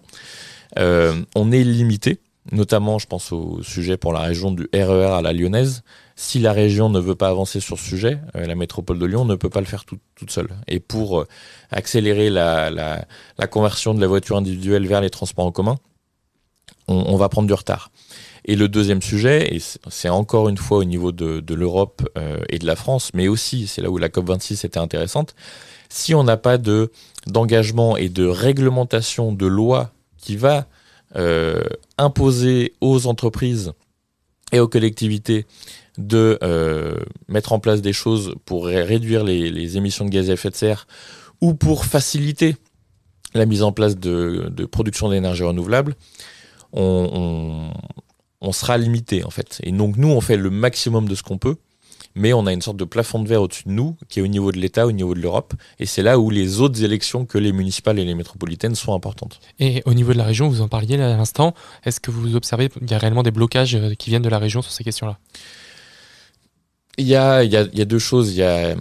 on 0.76 1.52
est 1.52 1.62
limité. 1.62 2.18
Notamment, 2.50 2.98
je 2.98 3.06
pense 3.06 3.32
au 3.32 3.62
sujet 3.62 3.96
pour 3.96 4.12
la 4.12 4.20
région 4.20 4.50
du 4.50 4.68
RER 4.74 5.12
à 5.12 5.22
la 5.22 5.32
lyonnaise. 5.32 5.82
Si 6.16 6.38
la 6.38 6.52
région 6.52 6.90
ne 6.90 7.00
veut 7.00 7.16
pas 7.16 7.28
avancer 7.28 7.58
sur 7.58 7.78
ce 7.78 7.84
sujet, 7.84 8.20
euh, 8.36 8.46
la 8.46 8.54
métropole 8.54 8.98
de 8.98 9.06
Lyon 9.06 9.24
ne 9.24 9.34
peut 9.34 9.50
pas 9.50 9.60
le 9.60 9.66
faire 9.66 9.84
tout, 9.84 9.98
toute 10.14 10.30
seule. 10.30 10.48
Et 10.68 10.78
pour 10.78 11.20
euh, 11.20 11.26
accélérer 11.70 12.30
la, 12.30 13.04
conversion 13.50 13.94
de 13.94 14.00
la 14.00 14.06
voiture 14.06 14.36
individuelle 14.36 14.86
vers 14.86 15.00
les 15.00 15.10
transports 15.10 15.46
en 15.46 15.52
commun, 15.52 15.76
on, 16.86 17.16
va 17.16 17.28
prendre 17.28 17.48
du 17.48 17.54
retard. 17.54 17.90
Et 18.44 18.56
le 18.56 18.68
deuxième 18.68 19.00
sujet, 19.00 19.54
et 19.54 19.58
c'est 19.88 20.10
encore 20.10 20.50
une 20.50 20.58
fois 20.58 20.78
au 20.78 20.84
niveau 20.84 21.12
de, 21.12 21.54
l'Europe 21.54 22.06
euh, 22.18 22.38
et 22.50 22.58
de 22.58 22.66
la 22.66 22.76
France, 22.76 23.10
mais 23.14 23.26
aussi, 23.26 23.66
c'est 23.66 23.80
là 23.80 23.90
où 23.90 23.96
la 23.96 24.08
COP26 24.08 24.66
était 24.66 24.78
intéressante, 24.78 25.34
si 25.88 26.14
on 26.14 26.24
n'a 26.24 26.36
pas 26.36 26.58
de 26.58 26.92
d'engagement 27.26 27.96
et 27.96 28.10
de 28.10 28.26
réglementation 28.26 29.32
de 29.32 29.46
loi 29.46 29.92
qui 30.18 30.36
va 30.36 30.66
imposer 31.96 32.74
aux 32.80 33.06
entreprises 33.06 33.72
et 34.52 34.58
aux 34.60 34.68
collectivités 34.68 35.46
de 35.98 36.38
euh, 36.42 36.96
mettre 37.28 37.52
en 37.52 37.60
place 37.60 37.80
des 37.80 37.92
choses 37.92 38.34
pour 38.44 38.66
réduire 38.66 39.24
les, 39.24 39.76
émissions 39.76 40.04
de 40.04 40.10
gaz 40.10 40.30
à 40.30 40.34
effet 40.34 40.50
de 40.50 40.56
serre 40.56 40.86
ou 41.40 41.54
pour 41.54 41.84
faciliter 41.84 42.56
la 43.34 43.46
mise 43.46 43.62
en 43.62 43.72
place 43.72 43.96
de, 43.98 44.50
production 44.70 45.08
d'énergie 45.08 45.42
renouvelable, 45.42 45.94
on, 46.72 47.70
sera 48.52 48.78
limité 48.78 49.24
en 49.24 49.30
fait. 49.30 49.60
Et 49.62 49.72
donc 49.72 49.96
nous, 49.96 50.08
on 50.08 50.20
fait 50.20 50.36
le 50.36 50.50
maximum 50.50 51.08
de 51.08 51.14
ce 51.14 51.22
qu'on 51.22 51.38
peut, 51.38 51.56
mais 52.14 52.32
on 52.32 52.46
a 52.46 52.52
une 52.52 52.62
sorte 52.62 52.76
de 52.76 52.84
plafond 52.84 53.20
de 53.20 53.28
verre 53.28 53.42
au-dessus 53.42 53.64
de 53.64 53.72
nous, 53.72 53.96
qui 54.08 54.20
est 54.20 54.22
au 54.22 54.28
niveau 54.28 54.52
de 54.52 54.58
l'État, 54.58 54.86
au 54.86 54.92
niveau 54.92 55.14
de 55.14 55.20
l'Europe, 55.20 55.54
et 55.80 55.86
c'est 55.86 56.02
là 56.02 56.18
où 56.18 56.30
les 56.30 56.60
autres 56.60 56.84
élections 56.84 57.26
que 57.26 57.38
les 57.38 57.52
municipales 57.52 57.98
et 57.98 58.04
les 58.04 58.14
métropolitaines 58.14 58.76
sont 58.76 58.94
importantes. 58.94 59.40
Et 59.58 59.82
au 59.86 59.94
niveau 59.94 60.12
de 60.12 60.18
la 60.18 60.24
région, 60.24 60.48
vous 60.48 60.60
en 60.60 60.68
parliez 60.68 60.94
à 60.94 61.16
l'instant, 61.16 61.54
est-ce 61.84 61.98
que 61.98 62.12
vous 62.12 62.36
observez 62.36 62.68
qu'il 62.68 62.90
y 62.90 62.94
a 62.94 62.98
réellement 62.98 63.24
des 63.24 63.32
blocages 63.32 63.74
euh, 63.74 63.94
qui 63.94 64.10
viennent 64.10 64.22
de 64.22 64.28
la 64.28 64.38
région 64.38 64.62
sur 64.62 64.70
ces 64.70 64.84
questions-là? 64.84 65.18
Il 66.98 67.06
y, 67.06 67.16
a, 67.16 67.42
y 67.44 67.56
a, 67.56 67.66
y 67.72 67.80
a 67.80 67.84
deux 67.84 67.98
choses. 67.98 68.32
Il 68.32 68.38
y 68.38 68.42
a, 68.42 68.74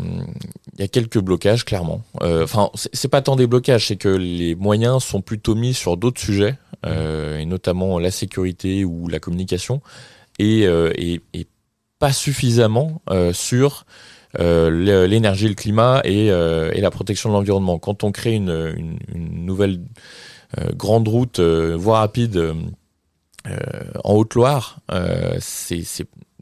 y 0.78 0.84
a 0.84 0.88
quelques 0.88 1.20
blocages, 1.20 1.66
clairement. 1.66 2.02
Euh, 2.22 2.44
enfin, 2.44 2.70
c'est 2.74 3.08
pas 3.08 3.22
tant 3.22 3.36
des 3.36 3.48
blocages, 3.48 3.88
c'est 3.88 3.96
que 3.96 4.10
les 4.10 4.56
moyens 4.56 5.04
sont 5.04 5.22
plutôt 5.22 5.56
mis 5.56 5.74
sur 5.74 5.98
d'autres 5.98 6.22
sujets, 6.22 6.58
euh, 6.86 7.38
et 7.38 7.46
notamment 7.46 8.00
la 8.00 8.12
sécurité 8.12 8.84
ou 8.86 9.08
la 9.08 9.20
communication, 9.20 9.82
et, 10.40 10.66
euh, 10.66 10.92
et, 10.96 11.22
et 11.34 11.48
pas 12.00 12.12
suffisamment 12.12 13.02
euh, 13.10 13.34
sur 13.34 13.86
euh, 14.40 15.08
l'énergie, 15.08 15.48
le 15.48 15.54
climat 15.54 16.02
et, 16.04 16.32
euh, 16.32 16.72
et 16.74 16.82
la 16.82 16.92
protection 16.92 17.30
de 17.30 17.36
l'environnement. 17.36 17.78
Quand 17.80 18.04
on 18.04 18.12
crée 18.12 18.34
une, 18.34 18.74
une, 18.76 18.98
une 19.14 19.46
nouvelle 19.46 19.80
grande 20.76 21.08
route, 21.08 21.40
voie 21.40 22.00
rapide 22.00 22.54
en 24.04 24.14
Haute-Loire, 24.14 24.80
c'est 25.40 25.84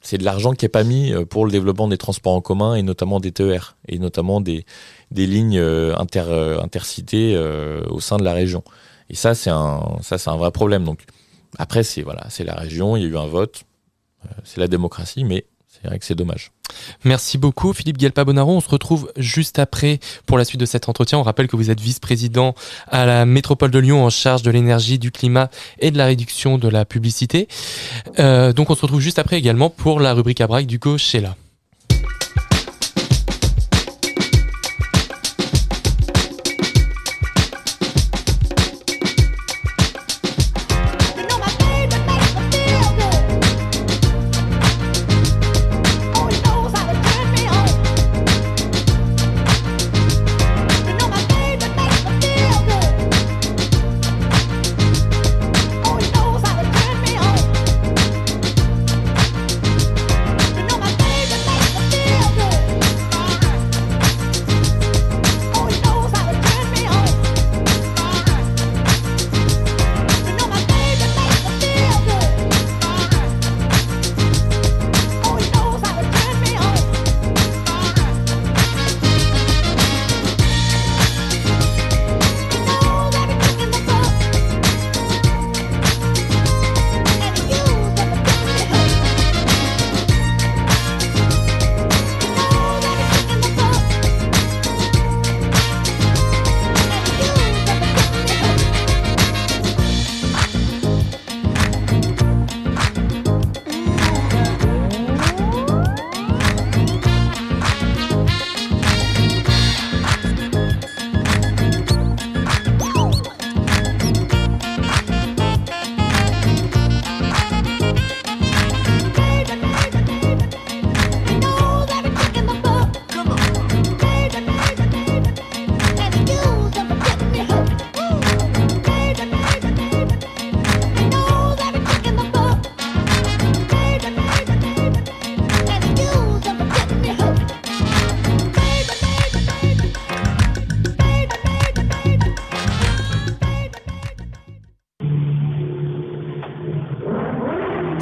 c'est 0.02 0.18
de 0.18 0.26
l'argent 0.26 0.54
qui 0.54 0.66
est 0.66 0.70
pas 0.70 0.84
mis 0.84 1.14
euh, 1.14 1.26
pour 1.26 1.46
le 1.46 1.52
développement 1.52 1.88
des 1.88 1.98
transports 1.98 2.34
en 2.34 2.42
commun 2.42 2.76
et 2.76 2.82
notamment 2.82 3.20
des 3.20 3.32
TER 3.32 3.78
et 3.88 4.00
notamment 4.00 4.42
des, 4.42 4.66
des 5.12 5.28
lignes 5.28 5.60
euh, 5.60 5.96
inter, 5.98 6.26
euh, 6.28 6.60
intercités 6.62 7.38
au 7.90 8.00
sein 8.00 8.18
de 8.18 8.24
la 8.24 8.34
région. 8.34 8.64
Et 9.10 9.16
ça, 9.16 9.36
c'est 9.36 9.50
un, 9.50 9.98
ça, 10.02 10.18
c'est 10.18 10.30
un 10.30 10.38
vrai 10.38 10.52
problème. 10.52 10.84
Donc, 10.84 11.04
après, 11.58 11.84
c'est 11.84 12.02
voilà, 12.02 12.26
c'est 12.30 12.44
la 12.44 12.56
région, 12.56 12.96
il 12.96 13.04
y 13.04 13.06
a 13.06 13.10
eu 13.10 13.18
un 13.18 13.28
vote, 13.28 13.64
c'est 14.44 14.60
la 14.60 14.68
démocratie, 14.68 15.24
mais 15.24 15.46
c'est 15.82 15.88
vrai 15.88 16.00
que 16.00 16.06
c'est 16.06 16.16
dommage. 16.16 16.52
Merci 17.04 17.38
beaucoup 17.38 17.74
Philippe 17.74 17.98
Guelpa-Bonaro. 17.98 18.56
On 18.56 18.62
se 18.62 18.70
retrouve 18.70 19.12
juste 19.18 19.60
après 19.60 20.00
pour 20.26 20.38
la 20.38 20.46
suite 20.46 20.60
de 20.60 20.66
cet 20.66 20.88
entretien. 20.90 21.18
On 21.18 21.24
rappelle 21.24 21.48
que 21.48 21.56
vous 21.56 21.70
êtes 21.70 21.80
vice-président 21.80 22.56
à 22.88 23.06
la 23.06 23.26
métropole 23.26 23.72
de 23.72 23.80
Lyon 23.80 24.06
en 24.06 24.10
charge 24.10 24.44
de 24.44 24.52
l'énergie, 24.52 25.00
du 25.00 25.12
climat 25.12 25.50
et 25.80 25.92
de 25.92 25.98
la 25.98 26.06
réduction 26.06 26.58
de 26.58 26.68
la 26.68 26.86
publicité. 26.86 27.48
Euh, 28.20 28.54
donc 28.54 28.70
on 28.70 28.76
se 28.76 28.82
retrouve 28.82 29.02
juste 29.02 29.20
après 29.20 29.38
également 29.38 29.70
pour 29.70 30.00
la 30.00 30.14
rubrique 30.14 30.42
à 30.42 30.48
braque 30.48 30.68
du 30.68 30.80
Sheila. 30.98 31.36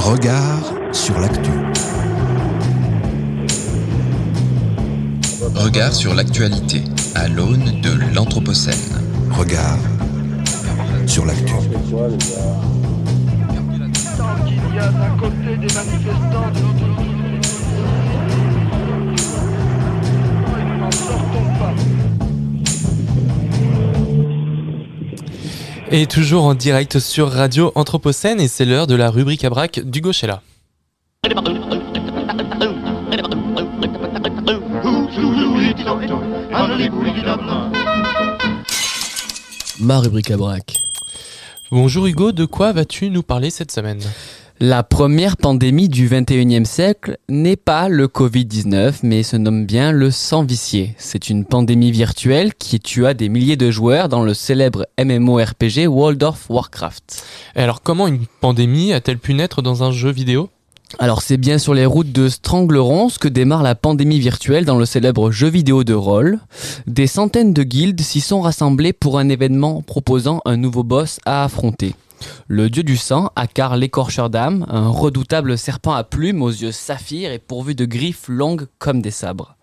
Regard 0.10 0.74
sur 0.92 1.20
l'actu. 1.20 1.52
Regard 5.54 5.94
sur 5.94 6.16
l'actualité 6.16 6.84
à 7.14 7.28
l'aune 7.28 7.80
de 7.82 7.92
l'Anthropocène. 8.16 8.74
Regard 9.30 9.78
sur 11.06 11.28
l'actu. 11.28 11.54
Tant 11.54 11.62
qu'il 14.48 14.76
y 14.76 14.80
a 14.80 14.90
d'un 14.90 15.16
côté 15.16 15.58
des 15.58 15.74
manifestants 15.76 16.50
de 16.56 16.60
l'autre 16.60 16.88
et 20.58 20.64
nous 20.64 20.78
n'en 20.80 20.92
sortons 20.92 21.48
pas. 21.60 21.99
Et 25.92 26.06
toujours 26.06 26.44
en 26.44 26.54
direct 26.54 27.00
sur 27.00 27.32
Radio 27.32 27.72
Anthropocène 27.74 28.40
et 28.40 28.48
c'est 28.48 28.64
l'heure 28.64 28.86
de 28.86 28.94
la 28.94 29.10
rubrique 29.10 29.44
à 29.44 29.50
braque 29.50 29.80
du 29.80 30.02
Gauchella. 30.02 30.44
Ma 39.80 39.98
rubrique 39.98 40.30
à 40.30 40.38
braque. 40.38 40.76
Bonjour 41.72 42.06
Hugo, 42.06 42.34
de 42.34 42.46
quoi 42.46 42.72
vas-tu 42.72 43.10
nous 43.10 43.24
parler 43.24 43.50
cette 43.50 43.72
semaine? 43.72 44.02
La 44.62 44.84
première 44.84 45.38
pandémie 45.38 45.88
du 45.88 46.10
21e 46.10 46.66
siècle 46.66 47.18
n'est 47.30 47.56
pas 47.56 47.88
le 47.88 48.08
Covid-19, 48.08 48.96
mais 49.04 49.24
se 49.24 49.38
nomme 49.38 49.66
bien 49.66 49.94
le 49.94 50.12
sang 50.12 50.44
vicié. 50.44 50.96
C'est 50.98 51.30
une 51.30 51.46
pandémie 51.46 51.94
virtuelle 51.94 52.54
qui 52.54 52.82
tua 52.82 53.14
des 53.14 53.30
milliers 53.30 53.56
de 53.56 53.72
joueurs 53.72 54.10
dans 54.10 54.22
le 54.22 54.34
célèbre 54.34 54.86
MMORPG 55.02 55.88
World 55.88 56.22
of 56.24 56.50
Warcraft. 56.50 57.24
Et 57.56 57.62
alors 57.62 57.82
comment 57.82 58.08
une 58.08 58.26
pandémie 58.42 58.92
a-t-elle 58.92 59.18
pu 59.18 59.34
naître 59.34 59.62
dans 59.62 59.84
un 59.84 59.94
jeu 59.94 60.12
vidéo? 60.12 60.50
Alors 60.98 61.22
c'est 61.22 61.38
bien 61.38 61.58
sur 61.58 61.74
les 61.74 61.86
routes 61.86 62.12
de 62.12 62.28
Stranglerons 62.28 63.12
que 63.18 63.30
démarre 63.30 63.64
la 63.64 63.76
pandémie 63.76 64.20
virtuelle 64.20 64.66
dans 64.66 64.78
le 64.78 64.86
célèbre 64.86 65.32
jeu 65.32 65.48
vidéo 65.48 65.86
de 65.86 65.94
rôle. 65.94 66.38
Des 66.86 67.08
centaines 67.08 67.54
de 67.54 67.64
guildes 67.64 68.02
s'y 68.02 68.20
sont 68.20 68.42
rassemblées 68.42 68.92
pour 68.92 69.20
un 69.20 69.30
événement 69.30 69.82
proposant 69.84 70.42
un 70.44 70.58
nouveau 70.58 70.84
boss 70.84 71.22
à 71.26 71.46
affronter. 71.46 71.96
Le 72.48 72.70
dieu 72.70 72.84
du 72.84 72.98
sang, 72.98 73.30
Akar 73.36 73.78
l'écorcheur 73.78 74.30
d'âme, 74.30 74.66
un 74.70 74.90
redoutable 74.90 75.58
serpent 75.58 75.94
à 75.94 76.04
plumes 76.04 76.42
aux 76.42 76.50
yeux 76.50 76.72
saphirs 76.72 77.32
et 77.32 77.40
pourvu 77.40 77.76
de 77.76 77.86
griffes 77.86 78.28
longues 78.28 78.68
comme 78.78 79.02
des 79.02 79.12
sabres. 79.12 79.56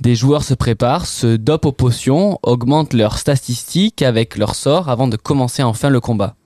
Des 0.00 0.14
joueurs 0.14 0.44
se 0.44 0.54
préparent, 0.54 1.06
se 1.06 1.36
dopent 1.36 1.66
aux 1.66 1.72
potions, 1.72 2.38
augmentent 2.42 2.94
leurs 2.94 3.18
statistiques 3.18 4.02
avec 4.02 4.36
leurs 4.36 4.54
sorts 4.54 4.88
avant 4.88 5.08
de 5.08 5.16
commencer 5.16 5.62
enfin 5.62 5.90
le 5.90 6.00
combat. 6.00 6.36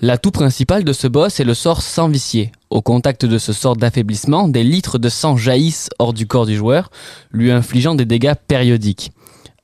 L'atout 0.00 0.30
principal 0.30 0.84
de 0.84 0.92
ce 0.92 1.06
boss 1.06 1.40
est 1.40 1.44
le 1.44 1.54
sort 1.54 1.80
sang 1.80 2.08
vicié. 2.08 2.52
Au 2.68 2.82
contact 2.82 3.24
de 3.24 3.38
ce 3.38 3.54
sort 3.54 3.76
d'affaiblissement, 3.76 4.46
des 4.46 4.62
litres 4.62 4.98
de 4.98 5.08
sang 5.08 5.36
jaillissent 5.36 5.88
hors 5.98 6.12
du 6.12 6.26
corps 6.26 6.44
du 6.44 6.54
joueur, 6.54 6.90
lui 7.30 7.50
infligeant 7.50 7.94
des 7.94 8.04
dégâts 8.04 8.34
périodiques. 8.46 9.12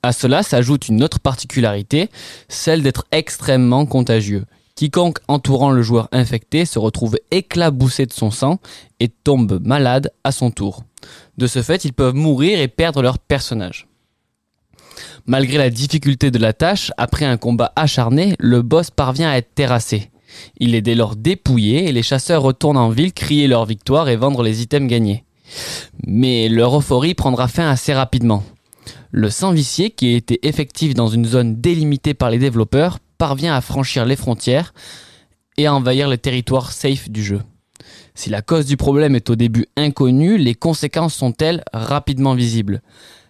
À 0.04 0.12
cela 0.12 0.42
s'ajoute 0.42 0.88
une 0.88 1.04
autre 1.04 1.20
particularité, 1.20 2.10
celle 2.48 2.82
d'être 2.82 3.06
extrêmement 3.12 3.86
contagieux. 3.86 4.44
Quiconque 4.74 5.18
entourant 5.28 5.70
le 5.70 5.82
joueur 5.82 6.08
infecté 6.10 6.64
se 6.64 6.80
retrouve 6.80 7.18
éclaboussé 7.30 8.06
de 8.06 8.12
son 8.12 8.32
sang 8.32 8.58
et 8.98 9.08
tombe 9.08 9.60
malade 9.64 10.10
à 10.24 10.32
son 10.32 10.50
tour. 10.50 10.82
De 11.38 11.46
ce 11.46 11.62
fait, 11.62 11.84
ils 11.84 11.92
peuvent 11.92 12.16
mourir 12.16 12.60
et 12.60 12.66
perdre 12.66 13.00
leur 13.00 13.20
personnage. 13.20 13.86
Malgré 15.26 15.56
la 15.56 15.70
difficulté 15.70 16.32
de 16.32 16.38
la 16.38 16.52
tâche, 16.52 16.90
après 16.96 17.24
un 17.24 17.36
combat 17.36 17.72
acharné, 17.76 18.34
le 18.40 18.62
boss 18.62 18.90
parvient 18.90 19.30
à 19.30 19.36
être 19.36 19.54
terrassé. 19.54 20.10
Il 20.58 20.74
est 20.74 20.82
dès 20.82 20.96
lors 20.96 21.14
dépouillé 21.14 21.88
et 21.88 21.92
les 21.92 22.02
chasseurs 22.02 22.42
retournent 22.42 22.76
en 22.76 22.90
ville 22.90 23.12
crier 23.12 23.46
leur 23.46 23.66
victoire 23.66 24.08
et 24.08 24.16
vendre 24.16 24.42
les 24.42 24.62
items 24.62 24.90
gagnés. 24.90 25.24
Mais 26.04 26.48
leur 26.48 26.76
euphorie 26.76 27.14
prendra 27.14 27.46
fin 27.46 27.68
assez 27.68 27.92
rapidement. 27.92 28.42
Le 29.10 29.30
sang 29.30 29.52
vicié, 29.52 29.90
qui 29.90 30.14
était 30.14 30.40
effectif 30.42 30.94
dans 30.94 31.08
une 31.08 31.24
zone 31.24 31.60
délimitée 31.60 32.14
par 32.14 32.30
les 32.30 32.38
développeurs, 32.38 32.98
parvient 33.18 33.54
à 33.54 33.60
franchir 33.60 34.04
les 34.04 34.16
frontières 34.16 34.74
et 35.56 35.66
à 35.66 35.74
envahir 35.74 36.08
le 36.08 36.18
territoire 36.18 36.72
safe 36.72 37.10
du 37.10 37.22
jeu. 37.22 37.40
Si 38.14 38.30
la 38.30 38.42
cause 38.42 38.66
du 38.66 38.76
problème 38.76 39.16
est 39.16 39.30
au 39.30 39.36
début 39.36 39.66
inconnue, 39.76 40.38
les 40.38 40.54
conséquences 40.54 41.14
sont-elles 41.14 41.62
rapidement 41.72 42.34
visibles? 42.34 42.82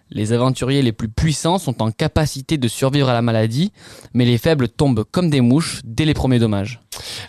Les 0.09 0.31
aventuriers 0.31 0.81
les 0.81 0.91
plus 0.91 1.09
puissants 1.09 1.57
sont 1.57 1.81
en 1.81 1.89
capacité 1.91 2.57
de 2.57 2.67
survivre 2.67 3.09
à 3.09 3.13
la 3.13 3.21
maladie, 3.21 3.71
mais 4.13 4.25
les 4.25 4.37
faibles 4.37 4.69
tombent 4.69 5.05
comme 5.09 5.29
des 5.29 5.41
mouches 5.41 5.81
dès 5.85 6.05
les 6.05 6.13
premiers 6.13 6.39
dommages. 6.39 6.81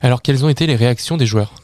Alors 0.02 0.20
quelles 0.20 0.44
ont 0.44 0.50
été 0.50 0.66
les 0.66 0.76
réactions 0.76 1.16
des 1.16 1.26
joueurs? 1.26 1.54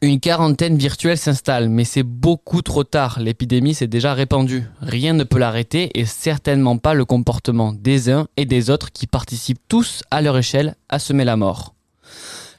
Une 0.00 0.20
quarantaine 0.20 0.76
virtuelle 0.76 1.18
s'installe, 1.18 1.68
mais 1.68 1.84
c'est 1.84 2.02
beaucoup 2.02 2.62
trop 2.62 2.82
tard. 2.82 3.20
L'épidémie 3.20 3.74
s'est 3.74 3.86
déjà 3.86 4.14
répandue. 4.14 4.64
Rien 4.80 5.12
ne 5.12 5.24
peut 5.24 5.38
l'arrêter 5.38 5.90
et 5.94 6.06
certainement 6.06 6.78
pas 6.78 6.94
le 6.94 7.04
comportement 7.04 7.72
des 7.72 8.10
uns 8.10 8.26
et 8.36 8.44
des 8.44 8.70
autres 8.70 8.90
qui 8.90 9.06
participent 9.06 9.60
tous 9.68 10.02
à 10.10 10.22
leur 10.22 10.36
échelle 10.38 10.74
à 10.88 10.98
semer 10.98 11.24
la 11.24 11.36
mort. 11.36 11.74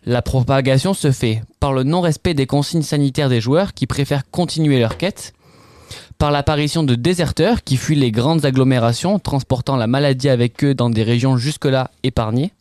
La 0.05 0.21
propagation 0.21 0.93
se 0.93 1.11
fait 1.11 1.41
par 1.59 1.73
le 1.73 1.83
non-respect 1.83 2.33
des 2.33 2.45
consignes 2.45 2.81
sanitaires 2.81 3.29
des 3.29 3.41
joueurs 3.41 3.73
qui 3.73 3.87
préfèrent 3.87 4.29
continuer 4.29 4.79
leur 4.79 4.97
quête, 4.97 5.33
par 6.17 6.31
l'apparition 6.31 6.83
de 6.83 6.95
déserteurs 6.95 7.63
qui 7.63 7.77
fuient 7.77 7.95
les 7.95 8.11
grandes 8.11 8.45
agglomérations 8.45 9.19
transportant 9.19 9.75
la 9.75 9.87
maladie 9.87 10.29
avec 10.29 10.63
eux 10.63 10.75
dans 10.75 10.89
des 10.89 11.03
régions 11.03 11.37
jusque-là 11.37 11.91
épargnées, 12.03 12.53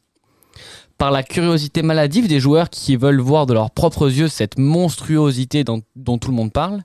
par 1.02 1.10
la 1.10 1.24
curiosité 1.24 1.82
maladive 1.82 2.28
des 2.28 2.38
joueurs 2.38 2.70
qui 2.70 2.94
veulent 2.94 3.18
voir 3.18 3.46
de 3.46 3.52
leurs 3.54 3.72
propres 3.72 4.08
yeux 4.08 4.28
cette 4.28 4.56
monstruosité 4.56 5.64
dont, 5.64 5.82
tout 6.16 6.30
le 6.30 6.36
monde 6.36 6.52
parle, 6.52 6.84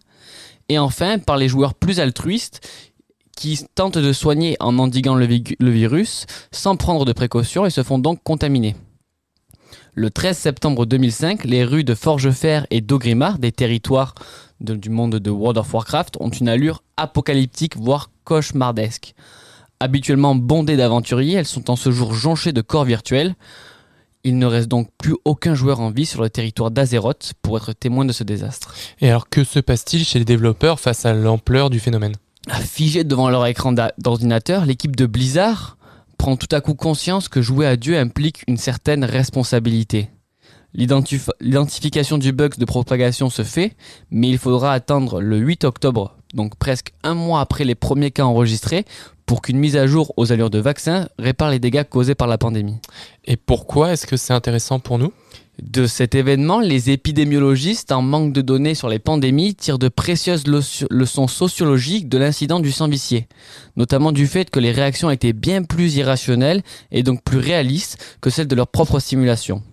et 0.69 0.79
enfin 0.79 1.19
par 1.19 1.37
les 1.37 1.47
joueurs 1.47 1.75
plus 1.75 1.99
altruistes 1.99 2.67
qui 3.35 3.63
tentent 3.75 3.99
de 3.99 4.13
soigner 4.13 4.57
en 4.59 4.79
endiguant 4.79 5.13
le, 5.13 5.27
vi- 5.27 5.55
le 5.59 5.69
virus 5.69 6.25
sans 6.51 6.77
prendre 6.77 7.05
de 7.05 7.13
précautions 7.13 7.67
et 7.67 7.69
se 7.69 7.83
font 7.83 7.99
donc 7.99 8.23
contaminer. 8.23 8.75
Le 9.93 10.09
13 10.09 10.35
septembre 10.35 10.87
2005, 10.87 11.43
les 11.43 11.63
rues 11.63 11.83
de 11.83 11.93
Forgefer 11.93 12.61
et 12.71 12.81
d'Augrimard, 12.81 13.37
des 13.37 13.51
territoires 13.51 14.15
du 14.59 14.89
monde 14.89 15.17
de 15.17 15.29
World 15.29 15.59
of 15.59 15.71
Warcraft, 15.71 16.17
ont 16.19 16.29
une 16.31 16.49
allure 16.49 16.81
apocalyptique, 16.97 17.77
voire 17.77 18.09
cauchemardesque. 18.23 19.13
Habituellement 19.79 20.33
bondées 20.33 20.75
d'aventuriers, 20.75 21.35
elles 21.35 21.45
sont 21.45 21.69
en 21.69 21.75
ce 21.75 21.91
jour 21.91 22.15
jonchées 22.15 22.51
de 22.51 22.61
corps 22.61 22.85
virtuels. 22.85 23.35
Il 24.27 24.37
ne 24.39 24.45
reste 24.45 24.67
donc 24.67 24.89
plus 24.97 25.15
aucun 25.23 25.55
joueur 25.55 25.79
en 25.79 25.89
vie 25.89 26.05
sur 26.05 26.21
le 26.21 26.29
territoire 26.29 26.69
d'Azeroth 26.69 27.31
pour 27.41 27.55
être 27.55 27.71
témoin 27.71 28.03
de 28.03 28.11
ce 28.11 28.25
désastre. 28.25 28.75
Et 28.99 29.07
alors 29.09 29.29
que 29.29 29.45
se 29.45 29.59
passe-t-il 29.59 30.03
chez 30.03 30.19
les 30.19 30.25
développeurs 30.25 30.81
face 30.81 31.05
à 31.05 31.13
l'ampleur 31.13 31.69
du 31.69 31.79
phénomène? 31.79 32.11
Figés 32.59 33.05
devant 33.05 33.29
leur 33.29 33.45
écran 33.45 33.73
d'ordinateur, 33.97 34.65
l'équipe 34.65 34.97
de 34.97 35.05
Blizzard 35.05 35.77
prend 36.17 36.35
tout 36.35 36.53
à 36.53 36.59
coup 36.59 36.73
conscience 36.73 37.29
que 37.29 37.41
jouer 37.41 37.67
à 37.67 37.77
Dieu 37.77 37.97
implique 37.97 38.43
une 38.49 38.57
certaine 38.57 39.05
responsabilité. 39.05 40.09
L'identif- 40.73 41.29
L'identification 41.39 42.17
du 42.17 42.33
bug 42.33 42.57
de 42.57 42.65
propagation 42.65 43.29
se 43.29 43.43
fait, 43.43 43.77
mais 44.11 44.27
il 44.27 44.37
faudra 44.37 44.73
attendre 44.73 45.21
le 45.21 45.37
8 45.37 45.63
octobre, 45.63 46.17
donc 46.33 46.55
presque 46.55 46.93
un 47.03 47.13
mois 47.13 47.41
après 47.41 47.63
les 47.63 47.75
premiers 47.75 48.11
cas 48.11 48.25
enregistrés, 48.25 48.85
pour 49.25 49.41
qu'une 49.41 49.57
mise 49.57 49.75
à 49.75 49.87
jour 49.87 50.13
aux 50.15 50.31
allures 50.31 50.49
de 50.49 50.59
vaccin 50.59 51.09
répare 51.19 51.51
les 51.51 51.59
dégâts 51.59 51.83
causés 51.83 52.15
par 52.15 52.27
la 52.27 52.37
pandémie. 52.37 52.77
Et 53.25 53.35
pourquoi 53.35 53.91
est-ce 53.91 54.07
que 54.07 54.15
c'est 54.15 54.33
intéressant 54.33 54.79
pour 54.79 54.99
nous? 54.99 55.11
De 55.61 55.87
cet 55.87 56.13
événement, 56.13 56.59
les 56.59 56.91
épidémiologistes, 56.91 57.91
en 57.91 58.03
manque 58.03 58.31
de 58.31 58.41
données 58.41 58.75
sur 58.75 58.89
les 58.89 58.99
pandémies, 58.99 59.55
tirent 59.55 59.79
de 59.79 59.89
précieuses 59.89 60.45
leçons- 60.45 60.85
leçons 60.91 61.27
sociologiques 61.27 62.07
de 62.07 62.19
l'incident 62.19 62.59
du 62.59 62.71
sang 62.71 62.87
vicié, 62.87 63.27
notamment 63.75 64.11
du 64.11 64.27
fait 64.27 64.49
que 64.49 64.59
les 64.59 64.71
réactions 64.71 65.09
étaient 65.09 65.33
bien 65.33 65.63
plus 65.63 65.95
irrationnelles 65.95 66.61
et 66.91 67.01
donc 67.03 67.23
plus 67.23 67.39
réalistes 67.39 67.97
que 68.21 68.29
celles 68.29 68.47
de 68.47 68.55
leur 68.55 68.67
propre 68.67 68.99
simulation. 68.99 69.63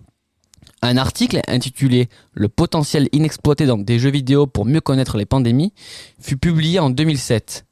Un 0.81 0.97
article 0.97 1.41
intitulé 1.47 2.09
Le 2.33 2.49
potentiel 2.49 3.09
inexploité 3.11 3.65
dans 3.65 3.77
des 3.77 3.99
jeux 3.99 4.11
vidéo 4.11 4.45
pour 4.47 4.65
mieux 4.65 4.81
connaître 4.81 5.17
les 5.17 5.25
pandémies 5.25 5.73
fut 6.19 6.37
publié 6.37 6.79
en 6.79 6.89
2007. 6.89 7.65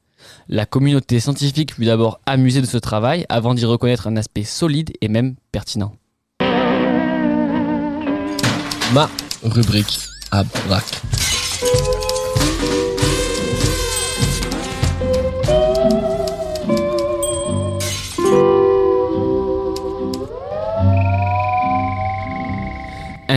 La 0.48 0.66
communauté 0.66 1.20
scientifique 1.20 1.74
fut 1.74 1.84
d'abord 1.84 2.20
amusée 2.26 2.60
de 2.60 2.66
ce 2.66 2.78
travail 2.78 3.26
avant 3.28 3.54
d'y 3.54 3.64
reconnaître 3.64 4.06
un 4.06 4.16
aspect 4.16 4.44
solide 4.44 4.92
et 5.00 5.08
même 5.08 5.36
pertinent. 5.52 5.94
Ma 8.92 9.10
rubrique 9.42 10.00
à 10.30 10.44
braque. 10.44 11.02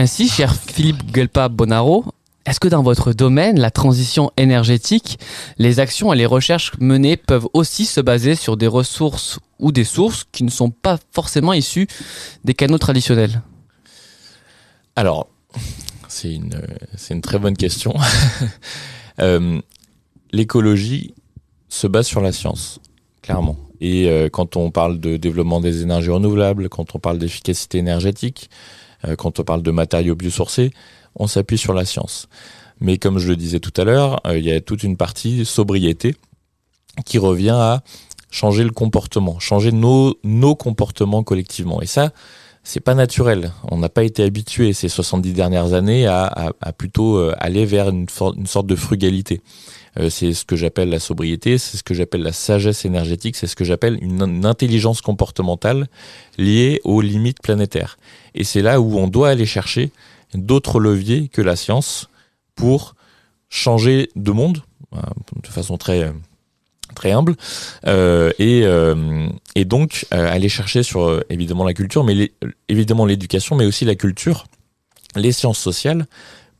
Ainsi, 0.00 0.28
cher 0.28 0.54
Philippe 0.54 1.10
Guelpa 1.10 1.48
Bonaro, 1.48 2.04
est-ce 2.46 2.60
que 2.60 2.68
dans 2.68 2.84
votre 2.84 3.12
domaine, 3.12 3.58
la 3.58 3.72
transition 3.72 4.30
énergétique, 4.36 5.18
les 5.58 5.80
actions 5.80 6.12
et 6.12 6.16
les 6.16 6.24
recherches 6.24 6.70
menées 6.78 7.16
peuvent 7.16 7.48
aussi 7.52 7.84
se 7.84 8.00
baser 8.00 8.36
sur 8.36 8.56
des 8.56 8.68
ressources 8.68 9.40
ou 9.58 9.72
des 9.72 9.82
sources 9.82 10.24
qui 10.30 10.44
ne 10.44 10.50
sont 10.50 10.70
pas 10.70 11.00
forcément 11.10 11.52
issues 11.52 11.88
des 12.44 12.54
canaux 12.54 12.78
traditionnels? 12.78 13.42
Alors, 14.94 15.26
c'est 16.06 16.32
une, 16.32 17.20
très 17.20 17.40
bonne 17.40 17.56
question. 17.56 17.92
Euh, 19.20 19.60
L'écologie 20.30 21.12
se 21.68 21.88
base 21.88 22.06
sur 22.06 22.20
la 22.20 22.30
science, 22.30 22.78
clairement. 23.20 23.56
Et 23.80 24.08
euh, 24.08 24.28
quand 24.28 24.54
on 24.54 24.70
parle 24.70 25.00
de 25.00 25.16
développement 25.16 25.60
des 25.60 25.82
énergies 25.82 26.10
renouvelables, 26.10 26.68
quand 26.68 26.94
on 26.94 27.00
parle 27.00 27.18
d'efficacité 27.18 27.78
énergétique, 27.78 28.48
quand 29.16 29.38
on 29.40 29.44
parle 29.44 29.62
de 29.62 29.70
matériaux 29.70 30.14
biosourcés, 30.14 30.72
on 31.14 31.26
s'appuie 31.26 31.58
sur 31.58 31.74
la 31.74 31.84
science. 31.84 32.28
Mais 32.80 32.98
comme 32.98 33.18
je 33.18 33.28
le 33.28 33.36
disais 33.36 33.60
tout 33.60 33.72
à 33.80 33.84
l'heure, 33.84 34.20
euh, 34.26 34.38
il 34.38 34.44
y 34.44 34.52
a 34.52 34.60
toute 34.60 34.82
une 34.82 34.96
partie 34.96 35.44
sobriété 35.44 36.14
qui 37.04 37.18
revient 37.18 37.50
à 37.50 37.82
changer 38.30 38.64
le 38.64 38.70
comportement, 38.70 39.38
changer 39.38 39.72
nos, 39.72 40.16
nos 40.22 40.54
comportements 40.54 41.22
collectivement. 41.22 41.80
Et 41.80 41.86
ça, 41.86 42.12
c'est 42.62 42.80
pas 42.80 42.94
naturel. 42.94 43.52
On 43.70 43.78
n'a 43.78 43.88
pas 43.88 44.04
été 44.04 44.22
habitué 44.22 44.72
ces 44.72 44.88
70 44.88 45.32
dernières 45.32 45.72
années 45.72 46.06
à, 46.06 46.24
à, 46.24 46.52
à 46.60 46.72
plutôt 46.72 47.16
euh, 47.16 47.34
aller 47.38 47.64
vers 47.64 47.88
une, 47.88 48.06
une 48.36 48.46
sorte 48.46 48.66
de 48.66 48.76
frugalité. 48.76 49.40
Euh, 49.98 50.10
c'est 50.10 50.32
ce 50.32 50.44
que 50.44 50.56
j'appelle 50.56 50.90
la 50.90 51.00
sobriété, 51.00 51.58
c'est 51.58 51.76
ce 51.76 51.82
que 51.82 51.94
j'appelle 51.94 52.22
la 52.22 52.32
sagesse 52.32 52.84
énergétique, 52.84 53.36
c'est 53.36 53.46
ce 53.46 53.56
que 53.56 53.64
j'appelle 53.64 53.98
une, 54.00 54.44
intelligence 54.46 55.00
comportementale 55.00 55.88
liée 56.36 56.80
aux 56.84 57.00
limites 57.00 57.42
planétaires. 57.42 57.98
Et 58.34 58.44
c'est 58.44 58.62
là 58.62 58.80
où 58.80 58.98
on 58.98 59.08
doit 59.08 59.30
aller 59.30 59.46
chercher 59.46 59.90
d'autres 60.34 60.80
leviers 60.80 61.28
que 61.28 61.42
la 61.42 61.56
science 61.56 62.08
pour 62.54 62.94
changer 63.48 64.10
de 64.14 64.30
monde 64.30 64.62
euh, 64.94 65.00
de 65.42 65.48
façon 65.48 65.76
très 65.76 66.12
très 66.94 67.12
humble 67.12 67.36
euh, 67.86 68.32
et, 68.38 69.64
donc 69.64 70.06
aller 70.10 70.48
chercher 70.48 70.82
sur 70.82 71.22
évidemment 71.28 71.64
la 71.64 71.74
culture 71.74 72.04
mais 72.04 72.32
évidemment 72.68 73.04
l'éducation 73.04 73.56
mais 73.56 73.66
aussi 73.66 73.84
la 73.84 73.94
culture 73.94 74.46
les 75.14 75.32
sciences 75.32 75.58
sociales 75.58 76.06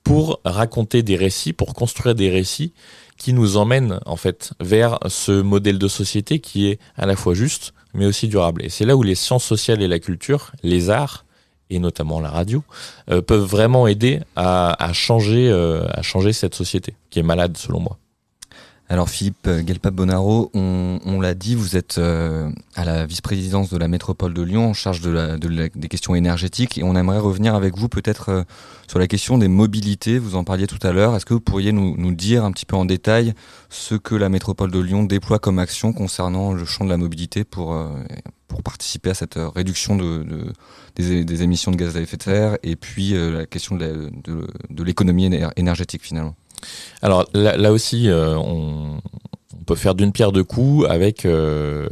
pour 0.05 0.41
raconter 0.45 1.03
des 1.03 1.17
récits 1.17 1.53
pour 1.53 1.75
construire 1.75 2.15
des 2.15 2.31
récits 2.31 2.73
qui 3.19 3.33
nous 3.35 3.57
emmènent 3.57 4.01
en 4.07 4.17
fait 4.17 4.53
vers 4.61 4.99
ce 5.07 5.33
modèle 5.43 5.79
de 5.79 5.89
société 5.89 6.39
qui 6.39 6.69
est 6.69 6.79
à 6.97 7.05
la 7.05 7.17
fois 7.17 7.35
juste 7.35 7.75
mais 7.95 8.07
aussi 8.07 8.29
durable 8.29 8.65
et 8.65 8.69
c'est 8.69 8.85
là 8.85 8.97
où 8.97 9.03
les 9.03 9.15
sciences 9.15 9.45
sociales 9.45 9.83
et 9.83 9.89
la 9.89 9.99
culture 9.99 10.53
les 10.63 10.89
arts 10.89 11.25
et 11.71 11.79
notamment 11.79 12.21
la 12.21 12.31
radio, 12.31 12.63
euh, 13.11 13.21
peuvent 13.21 13.45
vraiment 13.45 13.87
aider 13.87 14.21
euh, 14.39 14.73
à 14.79 14.93
changer 14.93 16.33
cette 16.33 16.55
société 16.55 16.95
qui 17.11 17.19
est 17.19 17.23
malade 17.23 17.57
selon 17.57 17.81
moi. 17.81 17.99
Alors 18.91 19.11
Philippe 19.11 19.47
euh, 19.47 19.63
Gelpa-Bonaro, 19.67 20.51
on, 20.55 21.21
l'a 21.21 21.35
dit, 21.35 21.55
vous 21.55 21.77
êtes 21.77 21.99
euh, 21.99 22.51
à 22.75 22.87
la 22.87 23.05
vice-présidence 23.05 23.69
de 23.69 23.77
la 23.77 23.87
métropole 23.87 24.33
de 24.33 24.41
Lyon 24.41 24.71
en 24.71 24.73
charge 24.73 25.03
des 25.03 25.89
questions 25.89 26.15
énergétiques 26.15 26.79
et 26.79 26.83
on 26.85 26.97
aimerait 26.97 27.19
revenir 27.19 27.55
avec 27.55 27.77
vous 27.77 27.91
peut-être 27.91 28.31
euh, 28.31 28.43
sur 28.89 28.99
la 28.99 29.07
question 29.07 29.37
des 29.37 29.49
mobilités. 29.49 30.19
Vous 30.19 30.37
en 30.37 30.45
parliez 30.45 30.67
tout 30.67 30.79
à 30.83 30.93
l'heure. 30.93 31.15
Est-ce 31.15 31.27
que 31.27 31.35
vous 31.35 31.41
pourriez 31.41 31.73
nous, 31.73 32.15
dire 32.15 32.47
un 32.47 32.51
petit 32.53 32.65
peu 32.65 32.77
en 32.77 32.87
détail 32.87 33.35
ce 33.69 33.95
que 33.95 34.15
la 34.15 34.31
métropole 34.31 34.71
de 34.71 34.79
Lyon 34.79 35.05
déploie 35.05 35.39
comme 35.39 35.59
action 35.59 35.93
concernant 35.93 36.55
le 36.55 36.65
champ 36.65 36.87
de 36.87 36.91
la 36.91 36.97
mobilité 36.97 37.45
pour, 37.45 37.77
participer 38.65 39.11
à 39.11 39.15
cette 39.15 39.39
réduction 39.55 39.97
de, 39.97 40.25
de- 40.25 41.23
des, 41.23 41.43
émissions 41.43 41.71
de 41.71 41.77
gaz 41.77 41.97
à 41.97 42.01
effet 42.01 42.17
de 42.17 42.23
serre 42.23 42.59
et 42.63 42.75
puis 42.75 43.13
la 43.13 43.47
question 43.47 43.77
de 43.77 44.83
l'économie 44.83 45.27
éner- 45.27 45.49
énergétique 45.57 46.03
finalement? 46.03 46.35
Alors 47.03 47.29
là, 47.35 47.73
aussi, 47.73 48.09
euh, 48.09 48.37
on, 48.37 49.01
peut 49.67 49.75
faire 49.75 49.95
d'une 49.95 50.13
pierre 50.13 50.33
deux 50.33 50.45
coups 50.45 50.89
avec 50.89 51.27
euh, 51.27 51.87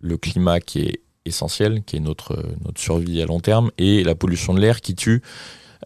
le 0.00 0.16
climat 0.16 0.60
qui 0.60 0.82
est 0.82 1.00
essentiel, 1.24 1.82
qui 1.82 1.96
est 1.96 2.00
notre, 2.00 2.36
notre 2.64 2.80
survie 2.80 3.20
à 3.20 3.26
long 3.26 3.40
terme, 3.40 3.72
et 3.76 4.04
la 4.04 4.14
pollution 4.14 4.54
de 4.54 4.60
l'air 4.60 4.80
qui 4.80 4.94
tue 4.94 5.20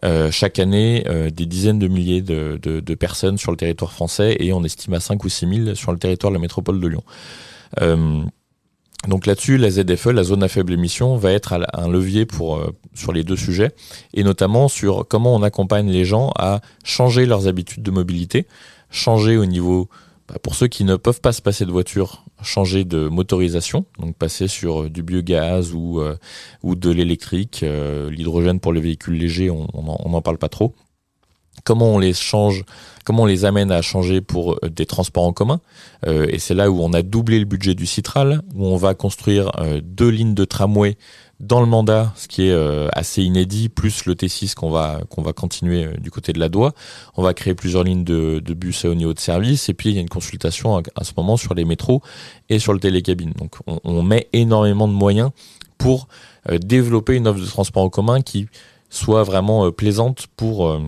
euh, 0.05 0.29
chaque 0.29 0.59
année 0.59 1.03
des 1.33 1.45
dizaines 1.47 1.79
de 1.79 1.87
milliers 1.87 2.21
de, 2.21 2.95
personnes 2.95 3.39
sur 3.39 3.49
le 3.49 3.57
territoire 3.57 3.91
français, 3.91 4.37
et 4.39 4.53
on 4.53 4.63
estime 4.63 4.93
à 4.93 4.99
5 4.99 5.23
ou 5.23 5.29
6 5.29 5.63
000 5.65 5.75
sur 5.75 5.91
le 5.91 5.97
territoire 5.97 6.31
de 6.31 6.35
la 6.35 6.41
métropole 6.41 6.79
de 6.79 6.87
Lyon. 6.87 7.03
Donc 9.07 9.25
là-dessus, 9.25 9.57
la 9.57 9.69
ZFE, 9.69 10.07
la 10.07 10.23
zone 10.23 10.43
à 10.43 10.47
faible 10.47 10.73
émission, 10.73 11.17
va 11.17 11.31
être 11.31 11.59
un 11.73 11.89
levier 11.89 12.25
pour, 12.25 12.55
euh, 12.55 12.71
sur 12.93 13.11
les 13.11 13.23
deux 13.23 13.35
sujets, 13.35 13.71
et 14.13 14.23
notamment 14.23 14.67
sur 14.67 15.05
comment 15.07 15.35
on 15.35 15.43
accompagne 15.43 15.89
les 15.89 16.05
gens 16.05 16.31
à 16.37 16.61
changer 16.83 17.25
leurs 17.25 17.47
habitudes 17.47 17.83
de 17.83 17.91
mobilité, 17.91 18.47
changer 18.91 19.35
au 19.35 19.45
niveau, 19.45 19.89
bah, 20.29 20.35
pour 20.41 20.55
ceux 20.55 20.67
qui 20.67 20.85
ne 20.85 20.95
peuvent 20.95 21.19
pas 21.19 21.33
se 21.33 21.41
passer 21.41 21.65
de 21.65 21.71
voiture, 21.71 22.23
changer 22.43 22.85
de 22.85 23.09
motorisation, 23.09 23.85
donc 23.99 24.15
passer 24.15 24.47
sur 24.47 24.83
euh, 24.83 24.89
du 24.89 25.03
biogaz 25.03 25.73
ou, 25.73 25.99
euh, 25.99 26.15
ou 26.61 26.75
de 26.75 26.89
l'électrique, 26.89 27.65
l'hydrogène 28.09 28.61
pour 28.61 28.71
les 28.71 28.81
véhicules 28.81 29.17
légers, 29.17 29.49
on 29.49 30.09
n'en 30.09 30.21
parle 30.21 30.37
pas 30.37 30.49
trop. 30.49 30.73
Comment 31.63 31.93
on 31.93 31.99
les 31.99 32.13
change, 32.13 32.63
comment 33.03 33.23
on 33.23 33.25
les 33.25 33.45
amène 33.45 33.71
à 33.71 33.81
changer 33.81 34.21
pour 34.21 34.53
euh, 34.53 34.69
des 34.69 34.85
transports 34.85 35.23
en 35.23 35.33
commun. 35.33 35.59
Euh, 36.07 36.25
et 36.29 36.39
c'est 36.39 36.53
là 36.53 36.71
où 36.71 36.81
on 36.81 36.93
a 36.93 37.01
doublé 37.01 37.39
le 37.39 37.45
budget 37.45 37.75
du 37.75 37.85
Citral, 37.85 38.41
où 38.55 38.65
on 38.65 38.77
va 38.77 38.93
construire 38.93 39.51
euh, 39.59 39.81
deux 39.83 40.09
lignes 40.09 40.33
de 40.33 40.45
tramway 40.45 40.97
dans 41.39 41.59
le 41.59 41.65
mandat, 41.65 42.13
ce 42.15 42.27
qui 42.27 42.47
est 42.47 42.51
euh, 42.51 42.87
assez 42.93 43.21
inédit, 43.21 43.67
plus 43.67 44.05
le 44.05 44.15
T6 44.15 44.55
qu'on 44.55 44.69
va 44.69 45.01
qu'on 45.09 45.21
va 45.21 45.33
continuer 45.33 45.87
du 45.99 46.09
côté 46.09 46.31
de 46.31 46.39
la 46.39 46.47
Doua. 46.47 46.73
On 47.17 47.23
va 47.23 47.33
créer 47.33 47.53
plusieurs 47.53 47.83
lignes 47.83 48.03
de, 48.03 48.39
bus 48.53 48.85
à 48.85 48.89
haut 48.89 48.95
niveau 48.95 49.13
de 49.13 49.19
service, 49.19 49.67
et 49.67 49.73
puis 49.73 49.89
il 49.89 49.95
y 49.95 49.97
a 49.97 50.01
une 50.01 50.09
consultation 50.09 50.77
à, 50.77 51.03
ce 51.03 51.11
moment 51.17 51.35
sur 51.35 51.53
les 51.53 51.65
métros 51.65 52.01
et 52.49 52.59
sur 52.59 52.71
le 52.71 52.79
télécabine. 52.79 53.31
Donc 53.31 53.55
on, 53.67 53.79
on 53.83 54.03
met 54.03 54.29
énormément 54.31 54.87
de 54.87 54.93
moyens 54.93 55.31
pour 55.77 56.07
développer 56.61 57.15
une 57.15 57.27
offre 57.27 57.41
de 57.41 57.45
transport 57.45 57.83
en 57.83 57.89
commun 57.89 58.21
qui 58.21 58.47
soit 58.89 59.23
vraiment 59.23 59.71
plaisante 59.71 60.27
pour 60.37 60.79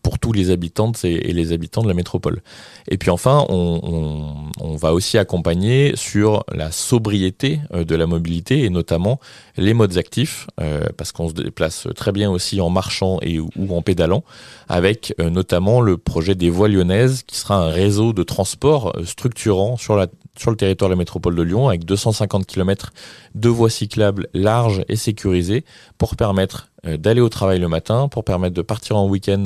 pour 0.00 0.18
tous 0.18 0.32
les 0.32 0.50
habitantes 0.50 1.04
et, 1.04 1.32
les 1.32 1.52
habitants 1.52 1.82
de 1.82 1.88
la 1.88 1.94
métropole. 1.94 2.42
Et 2.88 2.96
puis 2.96 3.10
enfin, 3.10 3.44
on, 3.48 4.50
va 4.76 4.94
aussi 4.94 5.18
accompagner 5.18 5.92
sur 5.96 6.44
la 6.52 6.72
sobriété 6.72 7.60
euh, 7.72 7.84
de 7.84 7.94
la 7.94 8.06
mobilité 8.06 8.64
et 8.64 8.70
notamment 8.70 9.20
les 9.56 9.74
modes 9.74 9.96
actifs, 9.98 10.46
euh, 10.60 10.86
parce 10.96 11.12
qu'on 11.12 11.28
se 11.28 11.34
déplace 11.34 11.86
très 11.94 12.10
bien 12.10 12.30
aussi 12.30 12.60
en 12.60 12.70
marchant 12.70 13.18
et 13.20 13.38
ou 13.38 13.76
en 13.76 13.82
pédalant, 13.82 14.24
avec 14.68 15.14
euh, 15.20 15.30
notamment 15.30 15.80
le 15.80 15.98
projet 15.98 16.34
des 16.34 16.50
voies 16.50 16.68
lyonnaises, 16.68 17.22
qui 17.22 17.36
sera 17.36 17.56
un 17.56 17.68
réseau 17.68 18.12
de 18.12 18.22
transport 18.22 18.96
structurant 19.04 19.76
sur, 19.76 20.04
sur 20.36 20.50
le 20.50 20.56
territoire 20.56 20.88
de 20.88 20.94
la 20.94 20.98
métropole 20.98 21.36
de 21.36 21.42
Lyon, 21.42 21.68
avec 21.68 21.84
250 21.84 22.46
km 22.46 22.92
de 23.34 23.48
voies 23.48 23.70
cyclables 23.70 24.28
larges 24.32 24.82
et 24.88 24.96
sécurisées, 24.96 25.64
pour 25.98 26.16
permettre 26.16 26.71
euh, 26.86 26.96
d'aller 26.96 27.20
au 27.20 27.28
travail 27.28 27.58
le 27.58 27.68
matin, 27.68 28.08
pour 28.08 28.24
permettre 28.24 28.54
de 28.54 28.62
partir 28.62 28.96
en 28.96 29.08
week-end 29.08 29.44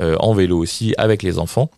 euh, 0.00 0.16
en 0.20 0.34
vélo 0.34 0.58
aussi 0.58 0.94
avec 0.98 1.22
les 1.22 1.38
enfants 1.38 1.70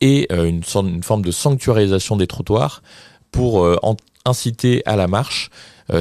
et 0.00 0.26
euh, 0.32 0.44
une, 0.46 0.62
une 0.88 1.02
forme 1.02 1.22
de 1.22 1.30
sanctuarisation 1.30 2.16
des 2.16 2.26
trottoirs 2.26 2.82
pour 3.30 3.64
euh, 3.64 3.76
en- 3.82 3.96
inciter 4.24 4.82
à 4.86 4.96
la 4.96 5.06
marche. 5.06 5.50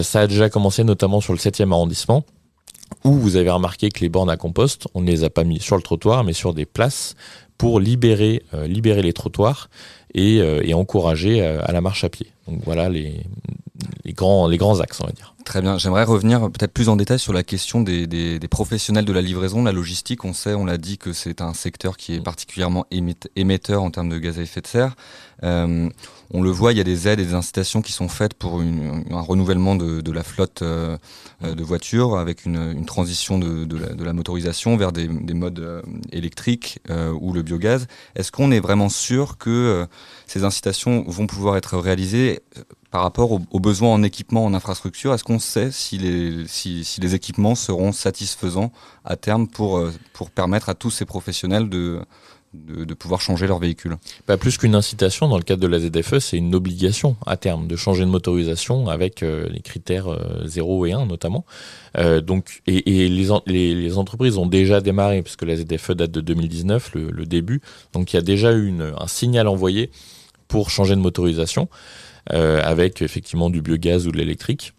Ça 0.02 0.22
a 0.22 0.28
déjà 0.28 0.50
commencé 0.50 0.84
notamment 0.84 1.22
sur 1.22 1.32
le 1.32 1.38
7e 1.38 1.72
arrondissement 1.72 2.26
où 3.04 3.12
vous 3.14 3.36
avez 3.36 3.52
remarqué 3.52 3.90
que 3.90 4.00
les 4.00 4.10
bornes 4.10 4.32
à 4.32 4.38
compost, 4.38 4.88
on 4.96 5.02
ne 5.02 5.06
les 5.06 5.24
a 5.24 5.30
pas 5.30 5.44
mis 5.44 5.60
sur 5.60 5.76
le 5.76 5.84
trottoir 5.84 6.24
mais 6.24 6.34
sur 6.34 6.56
des 6.56 6.66
places 6.66 7.16
pour 7.60 7.80
libérer, 7.80 8.42
libérer 8.66 9.04
les 9.04 9.14
trottoirs 9.14 9.70
et, 10.16 10.38
et 10.38 10.74
encourager 10.74 11.46
à 11.46 11.72
la 11.72 11.82
marche 11.82 12.04
à 12.04 12.10
pied. 12.10 12.32
Donc 12.48 12.62
voilà 12.66 12.90
les, 12.90 13.22
les, 14.06 14.14
grands, 14.14 14.48
les 14.48 14.58
grands 14.58 14.80
axes 14.80 15.02
on 15.02 15.06
va 15.06 15.12
dire. 15.12 15.35
Très 15.46 15.62
bien. 15.62 15.78
J'aimerais 15.78 16.04
revenir 16.04 16.40
peut-être 16.52 16.74
plus 16.74 16.90
en 16.90 16.96
détail 16.96 17.20
sur 17.20 17.32
la 17.32 17.44
question 17.44 17.82
des, 17.82 18.08
des, 18.08 18.40
des 18.40 18.48
professionnels 18.48 19.06
de 19.06 19.14
la 19.14 19.22
livraison, 19.22 19.60
de 19.62 19.66
la 19.68 19.72
logistique. 19.72 20.26
On 20.26 20.34
sait, 20.34 20.56
on 20.56 20.66
l'a 20.66 20.80
dit, 20.80 20.98
que 20.98 21.14
c'est 21.14 21.40
un 21.40 21.54
secteur 21.54 21.98
qui 21.98 22.16
est 22.16 22.20
particulièrement 22.20 22.88
émett- 22.92 23.30
émetteur 23.36 23.84
en 23.84 23.92
termes 23.92 24.10
de 24.10 24.18
gaz 24.18 24.40
à 24.40 24.42
effet 24.42 24.62
de 24.62 24.68
serre. 24.68 24.96
Euh, 25.44 25.88
on 26.32 26.42
le 26.42 26.50
voit, 26.50 26.72
il 26.72 26.80
y 26.80 26.82
a 26.82 26.84
des 26.84 27.08
aides 27.08 27.20
et 27.20 27.26
des 27.26 27.36
incitations 27.36 27.84
qui 27.84 27.92
sont 27.92 28.10
faites 28.10 28.34
pour 28.34 28.60
une- 28.60 29.06
un 29.12 29.22
renouvellement 29.22 29.76
de, 29.76 30.02
de 30.02 30.12
la 30.12 30.24
flotte 30.24 30.64
euh, 30.64 30.98
de 31.44 31.64
voitures 31.64 32.18
avec 32.18 32.46
une, 32.46 32.74
une 32.76 32.86
transition 32.88 33.38
de, 33.38 33.66
de, 33.66 33.78
la, 33.78 33.90
de 33.94 34.04
la 34.04 34.14
motorisation 34.14 34.76
vers 34.78 34.92
des, 34.92 35.08
des 35.08 35.36
modes 35.36 35.60
euh, 35.60 35.84
électriques 36.12 36.80
euh, 36.90 37.14
ou 37.22 37.34
le 37.34 37.44
biogaz. 37.44 37.86
Est-ce 38.16 38.32
qu'on 38.32 38.50
est 38.50 38.60
vraiment 38.62 38.90
sûr 38.90 39.38
que 39.38 39.86
ces 40.26 40.44
incitations 40.44 41.04
vont 41.08 41.28
pouvoir 41.28 41.56
être 41.56 41.78
réalisées 41.78 42.40
par 42.96 43.04
rapport 43.04 43.34
aux, 43.34 43.60
besoins 43.60 43.90
en 43.90 44.04
équipement, 44.04 44.46
en 44.46 44.54
infrastructure 44.54 45.14
Est-ce 45.14 45.26
qu'on 45.26 45.38
sait 45.38 45.70
si 45.70 45.98
les, 45.98 47.14
équipements 47.14 47.54
seront 47.54 47.92
satisfaisants 47.92 48.72
à 49.04 49.18
terme 49.18 49.50
pour, 49.50 49.80
euh, 49.80 49.92
pour 50.14 50.32
permettre 50.32 50.70
à 50.70 50.76
tous 50.76 50.92
ces 50.92 51.04
professionnels 51.04 51.68
de, 51.68 52.00
pouvoir 52.98 53.20
changer 53.20 53.48
leur 53.48 53.60
véhicule? 53.60 53.98
Pas 54.28 54.38
plus 54.38 54.58
qu'une 54.58 54.76
incitation 54.76 55.28
dans 55.28 55.36
le 55.36 55.44
cadre 55.44 55.62
de 55.62 55.68
la 55.68 55.80
ZFE, 55.82 56.20
c'est 56.20 56.38
une 56.38 56.56
obligation 56.56 57.18
à 57.26 57.36
terme 57.36 57.68
de 57.68 57.76
changer 57.76 58.06
de 58.06 58.10
motorisation 58.10 58.88
avec 58.88 59.24
euh, 59.24 59.50
les 59.50 59.60
critères 59.60 60.08
euh, 60.08 60.46
0 60.46 60.86
et 60.86 60.94
1 60.94 61.06
notamment. 61.06 61.44
Euh, 61.98 62.22
donc, 62.22 62.62
et, 62.66 63.10
les, 63.10 63.30
en- 63.30 63.44
les, 63.46 63.76
les 63.76 63.98
entreprises 63.98 64.38
ont 64.38 64.48
déjà 64.48 64.80
démarré, 64.80 65.22
puisque 65.22 65.44
la 65.44 65.58
ZFE 65.58 65.92
date 65.92 66.12
de 66.12 66.22
2019, 66.22 66.92
le, 66.94 67.26
début. 67.26 67.60
Donc 67.92 68.14
il 68.14 68.16
y 68.16 68.20
a 68.20 68.24
déjà 68.24 68.54
eu 68.54 68.74
un 68.82 69.08
signal 69.08 69.50
envoyé 69.50 69.92
pour 70.48 70.70
changer 70.70 70.96
de 70.96 71.02
motorisation, 71.02 71.64
euh, 71.64 72.05
avec 72.30 73.02
effectivement 73.02 73.50
du 73.50 73.62
biogaz 73.62 74.08
ou 74.08 74.12
de 74.12 74.18
l'électrique. 74.18 74.74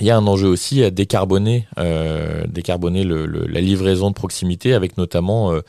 il 0.00 0.06
y 0.06 0.10
a 0.10 0.16
un 0.16 0.26
enjeu 0.26 0.48
aussi 0.48 0.82
à 0.82 0.90
décarboner, 0.90 1.66
euh, 1.78 2.44
décarboner 2.46 3.04
le, 3.04 3.26
le, 3.26 3.46
la 3.46 3.60
livraison 3.60 4.10
de 4.10 4.14
proximité 4.14 4.72
avec 4.72 4.96
notamment 4.96 5.52
euh, 5.52 5.60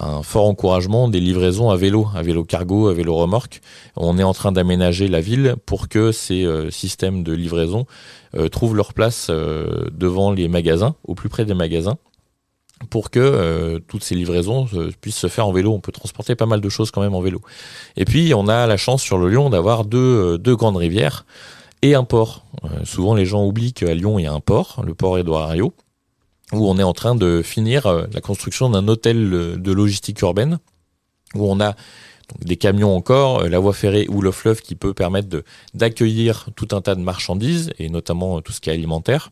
un 0.00 0.22
fort 0.22 0.46
encouragement 0.46 1.08
des 1.08 1.20
livraisons 1.20 1.70
à 1.70 1.76
vélo, 1.76 2.08
à 2.14 2.22
vélo 2.22 2.44
cargo, 2.44 2.88
à 2.88 2.94
vélo 2.94 3.14
remorque. 3.14 3.60
On 3.96 4.18
est 4.18 4.22
en 4.22 4.34
train 4.34 4.52
d'aménager 4.52 5.08
la 5.08 5.20
ville 5.20 5.56
pour 5.66 5.88
que 5.88 6.12
ces 6.12 6.44
euh, 6.44 6.70
systèmes 6.70 7.22
de 7.22 7.32
livraison 7.32 7.86
euh, 8.36 8.48
trouvent 8.48 8.76
leur 8.76 8.94
place 8.94 9.28
euh, 9.30 9.88
devant 9.92 10.32
les 10.32 10.48
magasins, 10.48 10.96
au 11.04 11.14
plus 11.14 11.28
près 11.28 11.44
des 11.44 11.54
magasins 11.54 11.98
pour 12.90 13.10
que 13.10 13.20
euh, 13.20 13.78
toutes 13.86 14.02
ces 14.02 14.14
livraisons 14.14 14.68
euh, 14.74 14.90
puissent 15.00 15.16
se 15.16 15.28
faire 15.28 15.46
en 15.46 15.52
vélo. 15.52 15.72
On 15.72 15.80
peut 15.80 15.92
transporter 15.92 16.34
pas 16.34 16.46
mal 16.46 16.60
de 16.60 16.68
choses 16.68 16.90
quand 16.90 17.00
même 17.00 17.14
en 17.14 17.20
vélo. 17.20 17.40
Et 17.96 18.04
puis 18.04 18.34
on 18.34 18.48
a 18.48 18.66
la 18.66 18.76
chance 18.76 19.02
sur 19.02 19.18
le 19.18 19.28
Lyon 19.28 19.50
d'avoir 19.50 19.84
deux, 19.84 20.38
euh, 20.44 20.56
grandes 20.56 20.76
rivières 20.76 21.24
et 21.82 21.94
un 21.94 22.04
port. 22.04 22.44
Souvent 22.84 23.14
les 23.14 23.26
gens 23.26 23.44
oublient 23.44 23.74
qu'à 23.74 23.92
Lyon 23.92 24.18
il 24.18 24.22
y 24.22 24.26
a 24.26 24.32
un 24.32 24.40
port, 24.40 24.82
le 24.86 24.94
port 24.94 25.18
Édouard 25.18 25.50
Herriot, 25.50 25.74
où 26.52 26.68
on 26.68 26.78
est 26.78 26.82
en 26.82 26.94
train 26.94 27.14
de 27.14 27.42
finir 27.42 28.06
la 28.10 28.20
construction 28.22 28.70
d'un 28.70 28.88
hôtel 28.88 29.28
de 29.60 29.72
logistique 29.72 30.22
urbaine, 30.22 30.60
où 31.34 31.50
on 31.50 31.60
a 31.60 31.74
des 32.40 32.56
camions 32.56 32.96
encore, 32.96 33.46
la 33.46 33.58
voie 33.58 33.74
ferrée 33.74 34.06
ou 34.08 34.22
le 34.22 34.30
fleuve 34.30 34.62
qui 34.62 34.76
peut 34.76 34.94
permettre 34.94 35.44
d'accueillir 35.74 36.48
tout 36.56 36.68
un 36.72 36.80
tas 36.80 36.94
de 36.94 37.02
marchandises, 37.02 37.70
et 37.78 37.90
notamment 37.90 38.40
tout 38.40 38.52
ce 38.52 38.62
qui 38.62 38.70
est 38.70 38.72
alimentaire. 38.72 39.30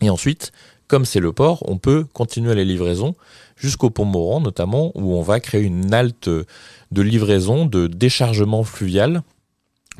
Et 0.00 0.10
ensuite, 0.10 0.50
comme 0.88 1.04
c'est 1.04 1.20
le 1.20 1.32
port, 1.32 1.62
on 1.68 1.78
peut 1.78 2.04
continuer 2.12 2.54
les 2.54 2.64
livraisons 2.64 3.14
jusqu'au 3.56 3.90
pont 3.90 4.04
Moran, 4.04 4.40
notamment, 4.40 4.92
où 4.94 5.14
on 5.14 5.22
va 5.22 5.40
créer 5.40 5.62
une 5.62 5.92
halte 5.92 6.28
de 6.28 7.02
livraison, 7.02 7.66
de 7.66 7.86
déchargement 7.86 8.64
fluvial, 8.64 9.22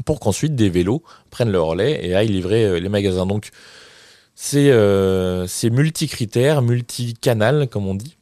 pour 0.04 0.20
qu'ensuite 0.20 0.54
des 0.54 0.70
vélos 0.70 1.02
prennent 1.30 1.50
le 1.50 1.60
relais 1.60 2.00
et 2.04 2.14
aillent 2.14 2.28
livrer 2.28 2.64
euh, 2.64 2.80
les 2.80 2.88
magasins. 2.88 3.26
Donc, 3.26 3.50
c'est 4.34 4.70
euh, 4.70 5.46
multi-critères, 5.64 6.62
multi-canal, 6.62 7.68
comme 7.68 7.88
on 7.88 7.94
dit. 7.94 8.18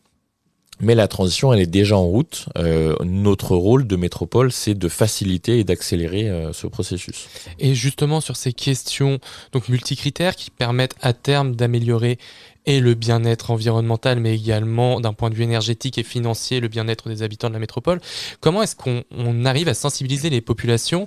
Mais 0.81 0.95
la 0.95 1.09
transition, 1.09 1.53
elle 1.53 1.61
est 1.61 1.67
déjà 1.67 1.97
en 1.97 2.05
route. 2.05 2.47
Euh, 2.59 2.95
notre 3.03 3.57
rôle 3.57 3.87
de 3.87 3.97
métropole, 3.97 4.53
c'est 4.53 4.75
de 4.75 4.89
faciliter 4.89 5.59
et 5.59 5.65
d'accélérer 5.65 6.29
euh, 6.29 6.53
ce 6.53 6.67
processus. 6.67 7.29
Et 7.59 7.75
justement 7.75 8.21
sur 8.21 8.37
ces 8.37 8.53
questions 8.53 9.19
donc 9.53 9.69
multicritères 9.69 10.37
qui 10.37 10.51
permettent 10.51 10.97
à 11.01 11.15
terme 11.15 11.57
d'améliorer 11.57 12.19
et 12.67 12.81
le 12.81 12.95
bien-être 12.95 13.51
environnemental, 13.51 14.21
mais 14.21 14.35
également 14.35 15.01
d'un 15.01 15.13
point 15.13 15.31
de 15.31 15.35
vue 15.35 15.45
énergétique 15.45 15.99
et 15.99 16.03
financier, 16.03 16.61
le 16.61 16.69
bien-être 16.69 17.09
des 17.09 17.23
habitants 17.23 17.49
de 17.49 17.53
la 17.55 17.61
métropole. 17.61 18.01
Comment 18.41 18.63
est-ce 18.63 18.77
qu'on 18.77 19.05
on 19.11 19.45
arrive 19.45 19.69
à 19.69 19.75
sensibiliser 19.75 20.31
les 20.31 20.41
populations 20.41 21.07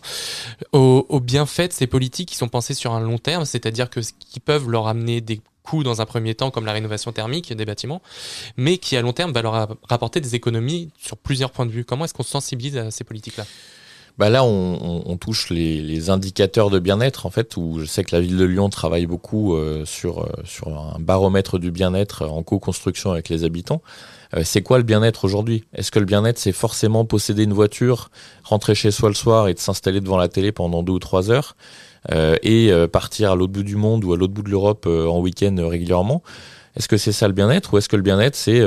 aux, 0.71 1.05
aux 1.09 1.19
bienfaits 1.19 1.67
de 1.67 1.73
ces 1.73 1.87
politiques 1.87 2.29
qui 2.29 2.35
sont 2.35 2.47
pensées 2.47 2.73
sur 2.73 2.93
un 2.93 3.01
long 3.01 3.17
terme, 3.17 3.45
c'est-à-dire 3.45 3.89
que 3.89 3.99
qui 3.99 4.39
peuvent 4.39 4.69
leur 4.69 4.87
amener 4.87 5.21
des 5.21 5.41
coûts 5.63 5.83
dans 5.83 6.01
un 6.01 6.05
premier 6.05 6.33
temps, 6.33 6.49
comme 6.49 6.65
la 6.65 6.73
rénovation 6.73 7.11
thermique 7.11 7.53
des 7.53 7.65
bâtiments, 7.65 8.01
mais 8.57 8.77
qui 8.77 8.95
à 8.95 9.01
long 9.01 9.13
terme 9.13 9.33
va 9.33 9.41
leur 9.41 9.53
ra- 9.53 9.69
rapporter 9.87 10.21
des 10.21 10.35
économies 10.35 10.89
sur 10.97 11.17
plusieurs 11.17 11.51
points 11.51 11.65
de 11.65 11.71
vue. 11.71 11.85
Comment 11.85 12.05
est-ce 12.05 12.13
qu'on 12.13 12.23
sensibilise 12.23 12.77
à 12.77 12.89
ces 12.89 13.03
politiques-là? 13.03 13.45
Bah 14.19 14.29
là, 14.29 14.43
on, 14.43 15.15
touche 15.15 15.49
les, 15.49 16.09
indicateurs 16.09 16.69
de 16.69 16.79
bien-être, 16.79 17.25
en 17.25 17.29
fait, 17.29 17.55
où 17.55 17.79
je 17.79 17.85
sais 17.85 18.03
que 18.03 18.13
la 18.13 18.19
ville 18.19 18.35
de 18.35 18.43
Lyon 18.43 18.67
travaille 18.67 19.05
beaucoup 19.05 19.55
euh, 19.55 19.85
sur, 19.85 20.23
euh, 20.23 20.27
sur 20.43 20.67
un 20.67 20.99
baromètre 20.99 21.57
du 21.57 21.71
bien-être 21.71 22.25
en 22.25 22.43
co-construction 22.43 23.11
avec 23.11 23.29
les 23.29 23.45
habitants. 23.45 23.81
Euh, 24.35 24.41
c'est 24.43 24.61
quoi 24.61 24.77
le 24.77 24.83
bien-être 24.83 25.23
aujourd'hui? 25.23 25.63
Est-ce 25.73 25.89
que 25.89 25.99
le 25.99 26.05
bien-être, 26.05 26.37
c'est 26.37 26.51
forcément 26.51 27.05
posséder 27.05 27.43
une 27.43 27.53
voiture, 27.53 28.11
rentrer 28.43 28.75
chez 28.75 28.91
soi 28.91 29.07
le 29.07 29.15
soir 29.15 29.47
et 29.47 29.53
de 29.53 29.59
s'installer 29.59 30.01
devant 30.01 30.17
la 30.17 30.27
télé 30.27 30.51
pendant 30.51 30.83
deux 30.83 30.93
ou 30.93 30.99
trois 30.99 31.31
heures 31.31 31.55
et 32.43 32.71
partir 32.91 33.31
à 33.31 33.35
l'autre 33.35 33.53
bout 33.53 33.63
du 33.63 33.77
monde 33.77 34.03
ou 34.03 34.11
à 34.11 34.17
l'autre 34.17 34.33
bout 34.33 34.43
de 34.43 34.49
l'Europe 34.49 34.85
en 34.85 35.19
week-end 35.19 35.55
régulièrement? 35.59 36.23
Est-ce 36.75 36.89
que 36.89 36.97
c'est 36.97 37.13
ça 37.13 37.27
le 37.27 37.33
bien-être? 37.33 37.73
Ou 37.73 37.77
est-ce 37.77 37.87
que 37.87 37.95
le 37.95 38.01
bien-être, 38.01 38.35
c'est 38.35 38.61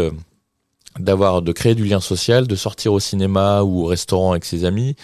d'avoir 0.98 1.42
de 1.42 1.52
créer 1.52 1.74
du 1.74 1.84
lien 1.84 2.00
social, 2.00 2.46
de 2.46 2.56
sortir 2.56 2.92
au 2.92 3.00
cinéma 3.00 3.62
ou 3.62 3.82
au 3.82 3.86
restaurant 3.86 4.32
avec 4.32 4.44
ses 4.44 4.64
amis 4.64 4.96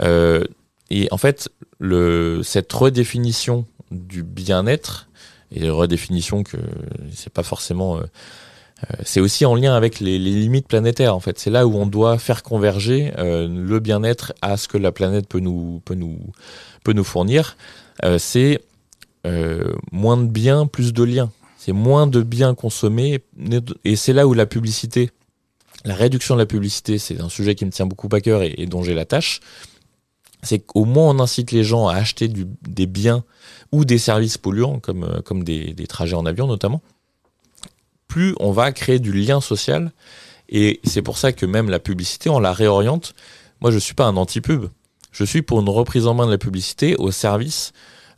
euh, 0.00 0.44
et 0.90 1.08
en 1.10 1.18
fait, 1.18 1.48
cette 2.42 2.72
redéfinition 2.72 3.66
du 3.90 4.22
bien-être, 4.22 5.08
et 5.54 5.68
redéfinition 5.68 6.42
que 6.42 6.56
c'est 7.12 7.32
pas 7.32 7.42
forcément. 7.42 7.98
euh, 7.98 8.00
euh, 8.90 8.96
c'est 9.04 9.20
aussi 9.20 9.44
en 9.44 9.54
lien 9.54 9.74
avec 9.74 10.00
les, 10.00 10.18
limites 10.18 10.66
planétaires, 10.66 11.14
en 11.14 11.20
fait. 11.20 11.38
C'est 11.38 11.50
là 11.50 11.66
où 11.66 11.76
on 11.76 11.86
doit 11.86 12.18
faire 12.18 12.42
converger 12.42 13.12
le 13.16 13.78
bien-être 13.78 14.32
à 14.42 14.56
ce 14.56 14.66
que 14.66 14.76
la 14.76 14.90
planète 14.90 15.28
peut 15.28 15.38
nous, 15.38 15.80
peut 15.84 15.94
nous, 15.94 16.18
peut 16.82 16.92
nous 16.92 17.04
fournir. 17.04 17.56
C'est 18.18 18.58
moins 19.92 20.16
de 20.16 20.26
biens, 20.26 20.66
plus 20.66 20.92
de 20.92 21.04
liens. 21.04 21.30
C'est 21.58 21.72
moins 21.72 22.08
de 22.08 22.22
biens 22.22 22.56
consommés, 22.56 23.22
et 23.84 23.94
c'est 23.94 24.12
là 24.12 24.26
où 24.26 24.34
la 24.34 24.46
publicité, 24.46 25.10
la 25.84 25.94
réduction 25.94 26.34
de 26.34 26.40
la 26.40 26.46
publicité, 26.46 26.98
c'est 26.98 27.20
un 27.20 27.28
sujet 27.28 27.54
qui 27.54 27.64
me 27.64 27.70
tient 27.70 27.86
beaucoup 27.86 28.08
à 28.10 28.20
cœur 28.20 28.42
et 28.42 28.66
dont 28.66 28.82
j'ai 28.82 28.94
la 28.94 29.04
tâche 29.04 29.40
c'est 30.42 30.58
qu'au 30.58 30.84
moins 30.84 31.10
on 31.10 31.20
incite 31.20 31.52
les 31.52 31.64
gens 31.64 31.88
à 31.88 31.94
acheter 31.94 32.28
des 32.28 32.86
biens 32.86 33.24
ou 33.70 33.84
des 33.84 33.98
services 33.98 34.38
polluants, 34.38 34.80
comme, 34.80 35.04
euh, 35.04 35.20
comme 35.22 35.44
des, 35.44 35.74
trajets 35.88 36.16
en 36.16 36.26
avion 36.26 36.46
notamment, 36.46 36.82
plus 38.08 38.34
on 38.40 38.52
va 38.52 38.72
créer 38.72 38.98
du 38.98 39.12
lien 39.12 39.40
social. 39.40 39.92
Et 40.48 40.80
c'est 40.84 41.02
pour 41.02 41.16
ça 41.16 41.32
que 41.32 41.46
même 41.46 41.70
la 41.70 41.78
publicité, 41.78 42.28
on 42.28 42.38
la 42.38 42.52
réoriente. 42.52 43.14
Moi, 43.62 43.70
je 43.70 43.78
suis 43.78 43.94
pas 43.94 44.04
un 44.04 44.16
anti-pub. 44.16 44.66
Je 45.10 45.24
suis 45.24 45.40
pour 45.40 45.60
une 45.60 45.68
reprise 45.68 46.06
en 46.06 46.12
main 46.12 46.26
de 46.26 46.30
la 46.30 46.38
publicité 46.38 46.94
au 46.96 47.10
service 47.10 47.72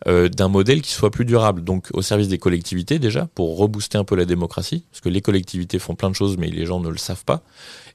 euh, 0.06 0.28
d'un 0.28 0.48
modèle 0.48 0.82
qui 0.82 0.92
soit 0.92 1.10
plus 1.10 1.24
durable. 1.24 1.62
Donc 1.62 1.88
au 1.92 2.02
service 2.02 2.28
des 2.28 2.38
collectivités 2.38 2.98
déjà, 2.98 3.26
pour 3.34 3.56
rebooster 3.56 3.96
un 3.96 4.04
peu 4.04 4.16
la 4.16 4.24
démocratie, 4.24 4.84
parce 4.90 5.00
que 5.00 5.08
les 5.08 5.22
collectivités 5.22 5.78
font 5.78 5.94
plein 5.94 6.10
de 6.10 6.14
choses, 6.14 6.36
mais 6.36 6.48
les 6.48 6.66
gens 6.66 6.80
ne 6.80 6.88
le 6.88 6.98
savent 6.98 7.24
pas. 7.24 7.42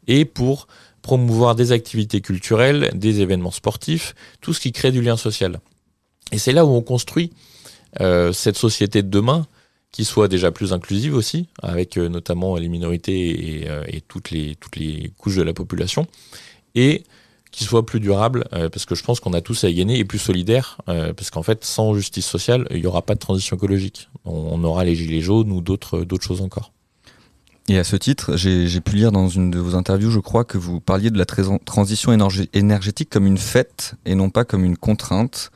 Et 0.07 0.25
pour 0.25 0.67
promouvoir 1.02 1.56
des 1.56 1.72
activités 1.72 2.22
culturelles, 2.22 2.91
des 2.93 3.22
événements 3.22 3.52
sportifs, 3.52 4.16
tout 4.41 4.54
ce 4.54 4.60
qui 4.60 4.72
crée 4.72 4.91
du 4.91 5.02
lien 5.02 5.18
social. 5.18 5.60
Et 6.32 6.38
c'est 6.38 6.52
là 6.52 6.66
où 6.66 6.70
on 6.70 6.82
construit 6.82 7.32
euh, 8.02 8.32
cette 8.34 8.58
société 8.58 9.02
de 9.02 9.10
demain 9.10 9.47
qui 9.91 10.06
soit 10.06 10.28
déjà 10.28 10.52
plus 10.52 10.72
inclusive 10.72 11.16
aussi, 11.16 11.47
avec 11.64 11.97
euh, 11.97 12.10
notamment 12.10 12.56
les 12.58 12.68
minorités 12.68 13.62
et, 13.62 13.70
euh, 13.70 13.84
toutes, 14.08 14.30
les, 14.30 14.56
couches 15.18 15.36
de 15.36 15.41
la 15.41 15.54
population, 15.54 16.06
et 16.76 17.04
qui 17.52 17.64
soit 17.64 17.84
plus 17.84 18.00
durable, 18.00 18.45
parce 18.52 18.86
que 18.86 18.93
je 18.93 19.04
pense 19.04 19.20
qu'on 19.20 19.34
a 19.34 19.41
tous 19.41 19.64
à 19.64 19.70
y 19.70 19.74
gagner, 19.74 19.97
et 19.97 20.06
plus 20.06 20.20
solidaire, 20.20 20.78
parce 20.86 21.32
qu'en 21.32 21.41
fait, 21.41 21.66
sans 21.66 21.95
justice 21.95 22.28
sociale, 22.28 22.68
il 22.70 22.82
n'y 22.82 22.86
aura 22.86 23.02
pas 23.02 23.16
de 23.16 23.20
transition 23.20 23.58
écologique. 23.58 24.08
On, 24.24 24.64
aura 24.64 24.84
les 24.84 24.95
gilets 24.95 25.20
jaunes 25.20 25.52
ou 25.52 25.60
d'autres 25.60 26.06
choses 26.22 26.41
encore. 26.41 26.72
Et 27.72 27.78
à 27.78 27.84
ce 27.84 27.95
titre, 27.95 28.36
j'ai 28.36 28.82
pu 28.82 28.95
lire 28.95 29.11
dans 29.11 29.28
une 29.30 29.51
de 29.51 29.59
vos 29.59 29.76
interviews, 29.76 30.09
je 30.09 30.17
crois, 30.20 30.43
que 30.43 30.57
vous 30.57 30.80
parliez 30.80 31.11
de 31.11 31.20
la 31.20 31.26
transition 31.26 32.11
énergé- 32.11 32.49
énergétique 32.53 33.11
comme 33.11 33.28
une 33.28 33.38
fête 33.38 33.93
et 34.05 34.15
non 34.15 34.32
pas 34.32 34.43
comme 34.43 34.65
une 34.65 34.76
contrainte. 34.76 35.51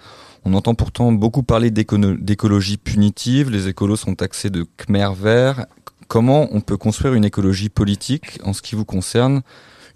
On 0.45 0.53
entend 0.53 0.75
pourtant 0.75 1.11
beaucoup 1.11 1.41
parler 1.41 1.71
d'écologie 1.71 2.77
punitive, 2.77 3.49
les 3.49 3.67
écolos 3.67 3.95
sont 3.95 4.13
taxés 4.13 4.51
de 4.51 4.63
Khmer 4.77 5.09
vert. 5.19 5.65
Comment 6.07 6.49
on 6.51 6.61
peut 6.61 6.77
construire 6.77 7.15
une 7.15 7.25
écologie 7.25 7.69
politique 7.69 8.39
en 8.43 8.53
ce 8.53 8.61
qui 8.61 8.75
vous 8.75 8.85
concerne, 8.85 9.41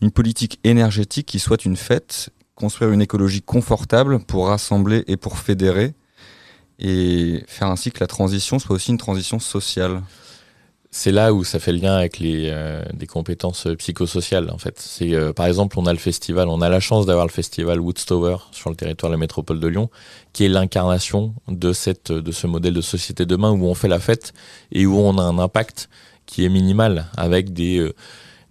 une 0.02 0.10
politique 0.10 0.60
énergétique 0.64 1.28
qui 1.28 1.38
soit 1.38 1.66
une 1.66 1.78
fête, 1.78 2.32
construire 2.56 2.90
une 2.90 3.02
écologie 3.04 3.44
confortable 3.44 4.18
pour 4.22 4.48
rassembler 4.48 5.04
et 5.06 5.18
pour 5.18 5.38
fédérer, 5.38 5.94
et 6.80 7.44
faire 7.46 7.68
ainsi 7.68 7.92
que 7.92 8.00
la 8.00 8.08
transition 8.08 8.58
soit 8.58 8.76
aussi 8.76 8.90
une 8.90 8.98
transition 8.98 9.38
sociale? 9.38 10.02
C'est 10.92 11.12
là 11.12 11.34
où 11.34 11.44
ça 11.44 11.60
fait 11.60 11.74
lien 11.74 11.96
avec 11.96 12.20
les 12.20 12.50
euh, 12.52 12.84
des 12.94 13.08
compétences 13.08 13.68
euh, 13.68 13.76
psychosociales 13.76 14.50
en 14.50 14.58
fait. 14.58 14.80
C'est 14.80 15.14
euh, 15.14 15.34
par 15.34 15.46
exemple 15.46 15.78
on 15.80 15.86
a 15.86 15.94
le 15.94 16.00
festival, 16.00 16.48
on 16.48 16.62
a 16.62 16.70
la 16.70 16.80
chance 16.80 17.06
d'avoir 17.06 17.26
le 17.26 17.32
festival 17.32 17.80
Woodstower 17.80 18.38
sur 18.52 18.70
le 18.70 18.76
territoire 18.76 19.10
de 19.12 19.16
la 19.16 19.20
métropole 19.20 19.60
de 19.60 19.68
Lyon, 19.68 19.90
qui 20.34 20.46
est 20.46 20.50
l'incarnation 20.50 21.34
de 21.48 21.74
cette 21.74 22.12
de 22.12 22.32
ce 22.32 22.48
modèle 22.48 22.74
de 22.74 22.82
société 22.82 23.26
demain 23.26 23.52
où 23.52 23.66
on 23.66 23.74
fait 23.74 23.88
la 23.90 24.00
fête 24.00 24.34
et 24.72 24.86
où 24.86 24.98
on 24.98 25.18
a 25.18 25.24
un 25.24 25.40
impact 25.40 25.90
qui 26.26 26.46
est 26.46 26.50
minimal 26.50 27.08
avec 27.18 27.54
des 27.54 27.80
euh, 27.80 27.94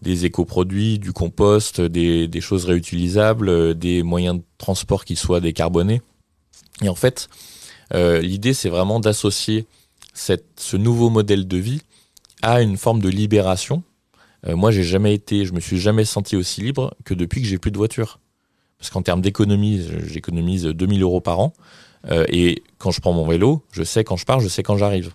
des 0.03 0.27
écoproduits, 0.27 0.99
du 0.99 1.13
compost, 1.13 1.81
des, 1.81 2.29
des 2.29 2.41
choses 2.41 2.67
réutilisables, 2.67 3.49
euh, 3.49 3.75
des 3.75 4.03
moyens 4.03 4.37
de 4.37 4.43
transport 4.59 5.05
qui 5.05 5.17
soient 5.17 5.41
décarbonés. 5.41 6.03
Et 6.83 6.89
en 6.89 6.95
fait, 6.95 7.29
euh, 7.95 8.21
l'idée 8.21 8.55
c'est 8.55 8.69
vraiment 8.69 9.01
d'associer 9.01 9.67
cette, 10.13 10.47
ce 10.59 10.77
nouveau 10.77 11.11
modèle 11.11 11.49
de 11.49 11.57
vie 11.57 11.83
à 12.43 12.63
une 12.63 12.77
forme 12.77 13.01
de 13.01 13.09
libération. 13.09 13.83
Euh, 14.47 14.57
moi, 14.57 14.71
j'ai 14.71 14.85
jamais 14.85 15.15
été, 15.15 15.45
je 15.45 15.53
me 15.53 15.61
suis 15.61 15.79
jamais 15.79 16.05
senti 16.05 16.37
aussi 16.37 16.61
libre 16.61 16.95
que 17.05 17.15
depuis 17.15 17.41
que 17.43 17.47
j'ai 17.47 17.59
plus 17.59 17.71
de 17.71 17.79
voiture. 17.79 18.21
Parce 18.79 18.91
qu'en 18.91 19.03
termes 19.03 19.23
d'économie, 19.23 19.89
j'économise 20.07 20.65
2000 20.65 21.03
euros 21.03 21.21
par 21.21 21.41
an. 21.41 21.55
Euh, 22.11 22.25
et 22.29 22.63
quand 22.79 22.91
je 22.91 23.01
prends 23.01 23.13
mon 23.13 23.27
vélo, 23.27 23.65
je 23.73 23.83
sais 23.83 24.05
quand 24.05 24.17
je 24.17 24.27
pars, 24.27 24.41
je 24.41 24.49
sais 24.49 24.63
quand 24.63 24.77
j'arrive. 24.77 25.13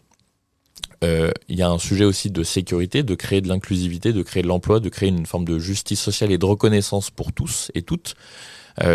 Euh, 1.04 1.32
Il 1.48 1.58
y 1.58 1.62
a 1.62 1.70
un 1.70 1.80
sujet 1.80 2.06
aussi 2.06 2.32
de 2.32 2.44
sécurité, 2.44 3.04
de 3.04 3.16
créer 3.16 3.42
de 3.42 3.48
l'inclusivité, 3.48 4.14
de 4.14 4.24
créer 4.24 4.44
de 4.44 4.48
l'emploi, 4.48 4.80
de 4.80 4.90
créer 4.90 5.10
une 5.10 5.26
forme 5.26 5.46
de 5.46 5.60
justice 5.60 6.02
sociale 6.02 6.32
et 6.32 6.38
de 6.38 6.46
reconnaissance 6.46 7.12
pour 7.12 7.34
tous 7.34 7.72
et 7.76 7.82
toutes. 7.82 8.16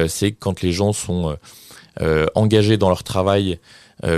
C'est 0.08 0.32
quand 0.32 0.62
les 0.62 0.72
gens 0.72 0.92
sont 0.92 1.36
engagés 2.34 2.76
dans 2.76 2.88
leur 2.88 3.04
travail, 3.04 3.60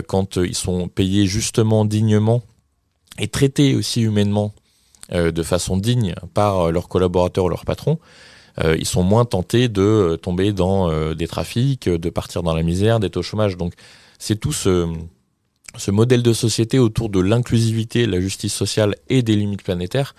quand 0.07 0.37
ils 0.37 0.55
sont 0.55 0.89
payés 0.89 1.27
justement, 1.27 1.85
dignement 1.85 2.43
et 3.19 3.29
traités 3.29 3.75
aussi 3.75 4.03
humainement 4.03 4.53
euh, 5.13 5.31
de 5.31 5.43
façon 5.43 5.77
digne 5.77 6.15
par 6.35 6.61
euh, 6.61 6.71
leurs 6.71 6.89
collaborateurs 6.89 7.45
ou 7.45 7.49
leurs 7.49 7.65
patrons, 7.65 7.99
euh, 8.65 8.77
ils 8.79 8.87
sont 8.87 9.03
moins 9.03 9.25
tentés 9.25 9.69
de 9.69 9.83
euh, 9.83 10.17
tomber 10.17 10.53
dans 10.53 10.91
euh, 10.91 11.15
des 11.15 11.29
trafics, 11.29 11.89
de 11.89 12.11
partir 12.11 12.43
dans 12.43 12.55
la 12.55 12.63
misère, 12.63 13.01
d'être 13.01 13.17
au 13.17 13.23
chômage. 13.23 13.57
Donc 13.57 13.75
c'est 14.19 14.37
tout 14.37 14.53
ce, 14.53 14.89
ce 15.77 15.91
modèle 15.91 16.23
de 16.23 16.33
société 16.33 16.79
autour 16.79 17.09
de 17.09 17.21
l'inclusivité, 17.21 18.07
la 18.07 18.21
justice 18.21 18.55
sociale 18.55 18.97
et 19.09 19.23
des 19.23 19.37
limites 19.37 19.63
planétaires. 19.63 20.15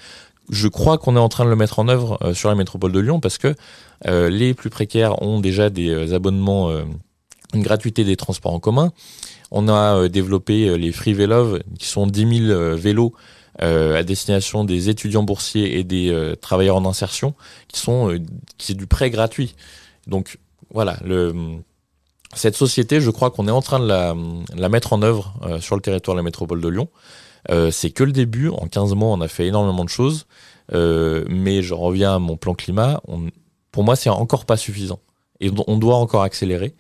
Je 0.50 0.68
crois 0.68 0.98
qu'on 0.98 1.16
est 1.16 1.20
en 1.20 1.30
train 1.30 1.46
de 1.46 1.50
le 1.50 1.56
mettre 1.56 1.80
en 1.80 1.88
œuvre 1.90 2.18
euh, 2.24 2.34
sur 2.34 2.50
la 2.50 2.56
métropole 2.56 2.92
de 2.92 3.00
Lyon 3.00 3.20
parce 3.20 3.38
que 3.38 3.56
euh, 4.08 4.30
les 4.30 4.54
plus 4.54 4.70
précaires 4.70 5.22
ont 5.22 5.40
déjà 5.40 5.70
des 5.70 5.90
euh, 5.90 6.16
abonnements, 6.16 6.70
euh, 6.70 6.84
une 7.54 7.62
gratuité 7.62 8.04
des 8.04 8.16
transports 8.16 8.54
en 8.54 8.60
commun. 8.60 8.92
On 9.52 9.68
a 9.68 9.96
euh, 9.96 10.10
développé 10.10 10.68
euh, 10.68 10.76
les 10.76 10.92
Free 10.92 11.14
Vélove, 11.14 11.62
qui 11.78 11.88
sont 11.88 12.08
10 12.08 12.48
000 12.48 12.52
euh, 12.52 12.76
vélos 12.76 13.14
à 13.62 14.04
destination 14.04 14.64
des 14.64 14.88
étudiants 14.88 15.24
boursiers 15.24 15.80
et 15.80 15.84
des 15.84 16.34
travailleurs 16.40 16.78
en 16.78 16.86
insertion, 16.86 17.34
qui 17.68 17.82
sont 17.82 18.18
qui 18.58 18.72
est 18.72 18.76
du 18.76 18.88
prêt 18.88 19.10
gratuit. 19.10 19.54
Donc 20.08 20.40
voilà, 20.74 20.98
cette 22.34 22.56
société, 22.56 23.02
je 23.02 23.10
crois 23.10 23.32
qu'on 23.32 23.50
est 23.50 23.52
en 23.52 23.62
train 23.62 23.82
de 23.82 23.86
la, 23.86 24.70
mettre 24.70 24.94
en 24.94 25.02
œuvre 25.02 25.34
sur 25.60 25.76
le 25.76 25.82
territoire 25.82 26.16
de 26.16 26.20
la 26.20 26.24
métropole 26.24 26.62
de 26.62 26.70
Lyon. 26.70 26.88
C'est 27.70 27.90
que 27.90 28.06
le 28.06 28.14
début. 28.14 28.48
En 28.48 28.70
15 28.70 28.94
mois, 28.94 29.10
on 29.10 29.20
a 29.20 29.28
fait 29.28 29.48
énormément 29.48 29.84
de 29.84 29.90
choses. 29.90 30.26
Mais 30.72 31.62
je 31.62 31.74
reviens 31.74 32.16
à 32.16 32.20
mon 32.20 32.38
plan 32.38 32.54
climat. 32.54 33.02
Pour 33.74 33.84
moi, 33.84 33.98
c'est 33.98 34.10
encore 34.10 34.46
pas 34.46 34.56
suffisant. 34.56 35.02
Et 35.42 35.52
on 35.68 35.76
doit 35.76 35.96
encore 35.96 36.24
accélérer 36.24 36.76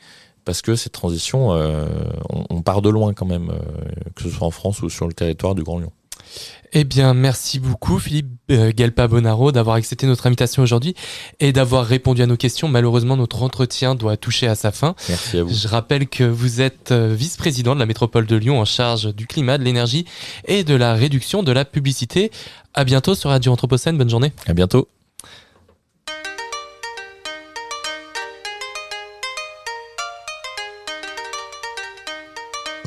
parce 0.45 0.61
que 0.61 0.75
cette 0.75 0.93
transition, 0.93 1.53
euh, 1.53 1.87
on, 2.29 2.45
on, 2.49 2.61
part 2.61 2.81
de 2.81 2.89
loin 2.89 3.13
quand 3.13 3.25
même, 3.25 3.49
euh, 3.49 3.59
que 4.15 4.23
ce 4.23 4.29
soit 4.29 4.47
en 4.47 4.51
France 4.51 4.81
ou 4.81 4.89
sur 4.89 5.07
le 5.07 5.13
territoire 5.13 5.55
du 5.55 5.63
Grand 5.63 5.79
Lyon. 5.79 5.91
Eh 6.71 6.83
bien, 6.83 7.15
merci 7.15 7.59
beaucoup 7.59 7.97
Philippe 7.97 8.27
euh, 8.51 8.71
Gelpa 8.75 9.07
Bonaro 9.07 9.51
d'avoir 9.51 9.77
accepté 9.77 10.05
notre 10.05 10.27
invitation 10.27 10.61
aujourd'hui 10.61 10.93
et 11.39 11.51
d'avoir 11.51 11.85
répondu 11.85 12.21
à 12.21 12.27
nos 12.27 12.37
questions. 12.37 12.67
Malheureusement, 12.67 13.17
notre 13.17 13.41
entretien 13.41 13.95
doit 13.95 14.17
toucher 14.17 14.47
à 14.47 14.53
sa 14.53 14.71
fin. 14.71 14.93
Merci 15.09 15.37
à 15.39 15.43
vous. 15.43 15.51
Je 15.51 15.67
rappelle 15.67 16.07
que 16.07 16.23
vous 16.23 16.61
êtes 16.61 16.91
vice-président 16.91 17.73
de 17.73 17.79
la 17.79 17.87
métropole 17.87 18.27
de 18.27 18.35
Lyon 18.35 18.59
en 18.59 18.65
charge 18.65 19.15
du 19.15 19.25
climat, 19.25 19.57
de 19.57 19.63
l'énergie 19.63 20.05
et 20.45 20.63
de 20.63 20.75
la 20.75 20.93
réduction 20.93 21.41
de 21.41 21.51
la 21.51 21.65
publicité. 21.65 22.29
À 22.75 22.83
bientôt 22.83 23.15
sur 23.15 23.31
Radio 23.31 23.51
Anthropocène. 23.51 23.97
Bonne 23.97 24.09
journée. 24.09 24.31
À 24.45 24.53
bientôt. 24.53 24.87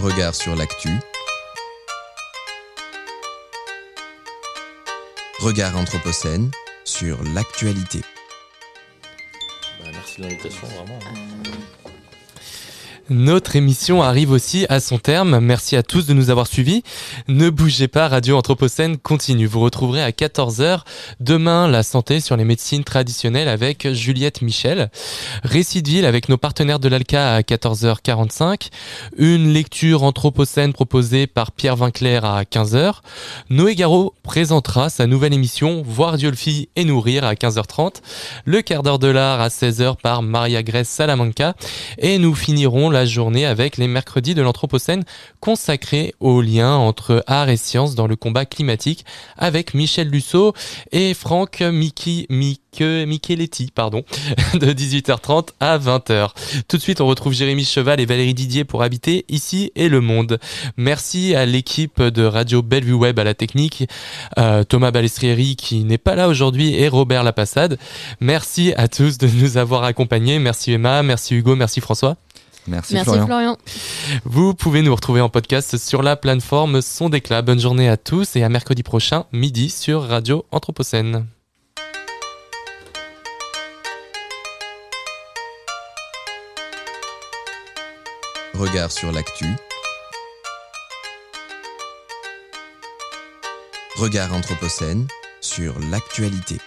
Regard 0.02 0.34
sur 0.34 0.56
l'actu. 0.56 0.88
Regard 5.38 5.76
Anthropocène 5.76 6.50
sur 6.84 7.22
l'actualité. 7.34 8.00
Bah, 9.78 9.90
merci 9.92 10.20
de 10.20 10.22
l'invitation, 10.24 10.66
vraiment. 10.66 10.98
Notre 13.10 13.54
émission 13.54 14.02
arrive 14.02 14.32
aussi 14.32 14.66
à 14.68 14.80
son 14.80 14.98
terme. 14.98 15.38
Merci 15.38 15.76
à 15.76 15.84
tous 15.84 16.06
de 16.06 16.14
nous 16.14 16.30
avoir 16.30 16.48
suivis. 16.48 16.82
Ne 17.28 17.50
bougez 17.50 17.86
pas, 17.86 18.08
Radio 18.08 18.36
Anthropocène 18.36 18.96
continue. 18.96 19.46
Vous 19.46 19.60
retrouverez 19.60 20.02
à 20.02 20.10
14h 20.10 20.80
demain 21.20 21.68
la 21.68 21.82
santé 21.82 22.20
sur 22.20 22.36
les 22.36 22.44
médecines 22.44 22.82
traditionnelles 22.82 23.48
avec 23.48 23.92
Juliette 23.92 24.42
Michel. 24.42 24.90
Récit 25.44 25.82
de 25.82 25.88
ville 25.88 26.04
avec 26.04 26.28
nos 26.28 26.36
partenaires 26.36 26.80
de 26.80 26.88
l'ALCA 26.88 27.34
à 27.34 27.40
14h45. 27.42 28.70
Une 29.18 29.52
lecture 29.52 30.02
Anthropocène 30.02 30.72
proposée 30.72 31.26
par 31.28 31.52
Pierre 31.52 31.76
Vinclair 31.76 32.24
à 32.24 32.42
15h. 32.42 32.94
Noé 33.50 33.76
Garot 33.76 34.14
présentera 34.24 34.90
sa 34.90 35.06
nouvelle 35.06 35.32
émission 35.32 35.82
Voir 35.86 36.16
Diolfi 36.16 36.70
et 36.74 36.84
nourrir 36.84 37.24
à 37.24 37.34
15h30. 37.34 37.96
Le 38.44 38.62
quart 38.62 38.82
d'heure 38.82 38.98
de 38.98 39.08
l'art 39.08 39.40
à 39.40 39.48
16h 39.48 39.96
par 40.02 40.22
Maria 40.22 40.62
Grèce 40.64 40.88
Salamanca. 40.88 41.54
Et 41.98 42.18
nous 42.18 42.34
finirons 42.34 42.90
la 42.90 43.06
journée 43.06 43.46
avec 43.46 43.76
les 43.76 43.86
mercredis 43.86 44.34
de 44.34 44.42
l'Anthropocène 44.42 45.04
consacrés 45.40 46.14
au 46.18 46.40
lien 46.40 46.76
entre 47.12 47.24
art 47.26 47.48
et 47.48 47.56
science 47.56 47.94
dans 47.94 48.06
le 48.06 48.16
combat 48.16 48.46
climatique 48.46 49.04
avec 49.36 49.74
Michel 49.74 50.08
Lusso 50.08 50.54
et 50.92 51.14
Franck 51.14 51.60
Micheletti, 51.60 53.70
pardon, 53.74 54.02
de 54.54 54.72
18h30 54.72 55.48
à 55.60 55.78
20h. 55.78 56.30
Tout 56.68 56.76
de 56.76 56.82
suite, 56.82 57.00
on 57.00 57.06
retrouve 57.06 57.34
Jérémy 57.34 57.64
Cheval 57.64 58.00
et 58.00 58.06
Valérie 58.06 58.34
Didier 58.34 58.64
pour 58.64 58.82
habiter 58.82 59.24
ici 59.28 59.72
et 59.74 59.88
le 59.88 60.00
monde. 60.00 60.38
Merci 60.76 61.34
à 61.34 61.44
l'équipe 61.44 62.02
de 62.02 62.24
Radio 62.24 62.62
Bellevue 62.62 62.94
Web 62.94 63.18
à 63.18 63.24
la 63.24 63.34
technique, 63.34 63.88
euh, 64.38 64.64
Thomas 64.64 64.90
Balestrieri 64.90 65.56
qui 65.56 65.84
n'est 65.84 65.98
pas 65.98 66.14
là 66.14 66.28
aujourd'hui 66.28 66.74
et 66.74 66.88
Robert 66.88 67.24
Lapassade. 67.24 67.78
Merci 68.20 68.72
à 68.76 68.88
tous 68.88 69.18
de 69.18 69.26
nous 69.26 69.58
avoir 69.58 69.84
accompagnés. 69.84 70.38
Merci 70.38 70.72
Emma, 70.72 71.02
merci 71.02 71.34
Hugo, 71.34 71.56
merci 71.56 71.80
François. 71.80 72.16
Merci, 72.66 72.94
Merci 72.94 73.10
Florian. 73.10 73.26
Florian. 73.26 73.58
Vous 74.24 74.54
pouvez 74.54 74.82
nous 74.82 74.94
retrouver 74.94 75.20
en 75.20 75.28
podcast 75.28 75.76
sur 75.76 76.02
la 76.02 76.16
plateforme 76.16 76.80
Son 76.80 77.08
d'éclat. 77.08 77.42
Bonne 77.42 77.60
journée 77.60 77.88
à 77.88 77.96
tous 77.96 78.36
et 78.36 78.42
à 78.42 78.48
mercredi 78.48 78.82
prochain, 78.82 79.24
midi, 79.32 79.68
sur 79.68 80.02
Radio 80.02 80.44
Anthropocène. 80.52 81.26
Regard 88.54 88.92
sur 88.92 89.10
l'actu. 89.10 89.46
Regard 93.96 94.32
Anthropocène 94.32 95.06
sur 95.40 95.74
l'actualité. 95.90 96.58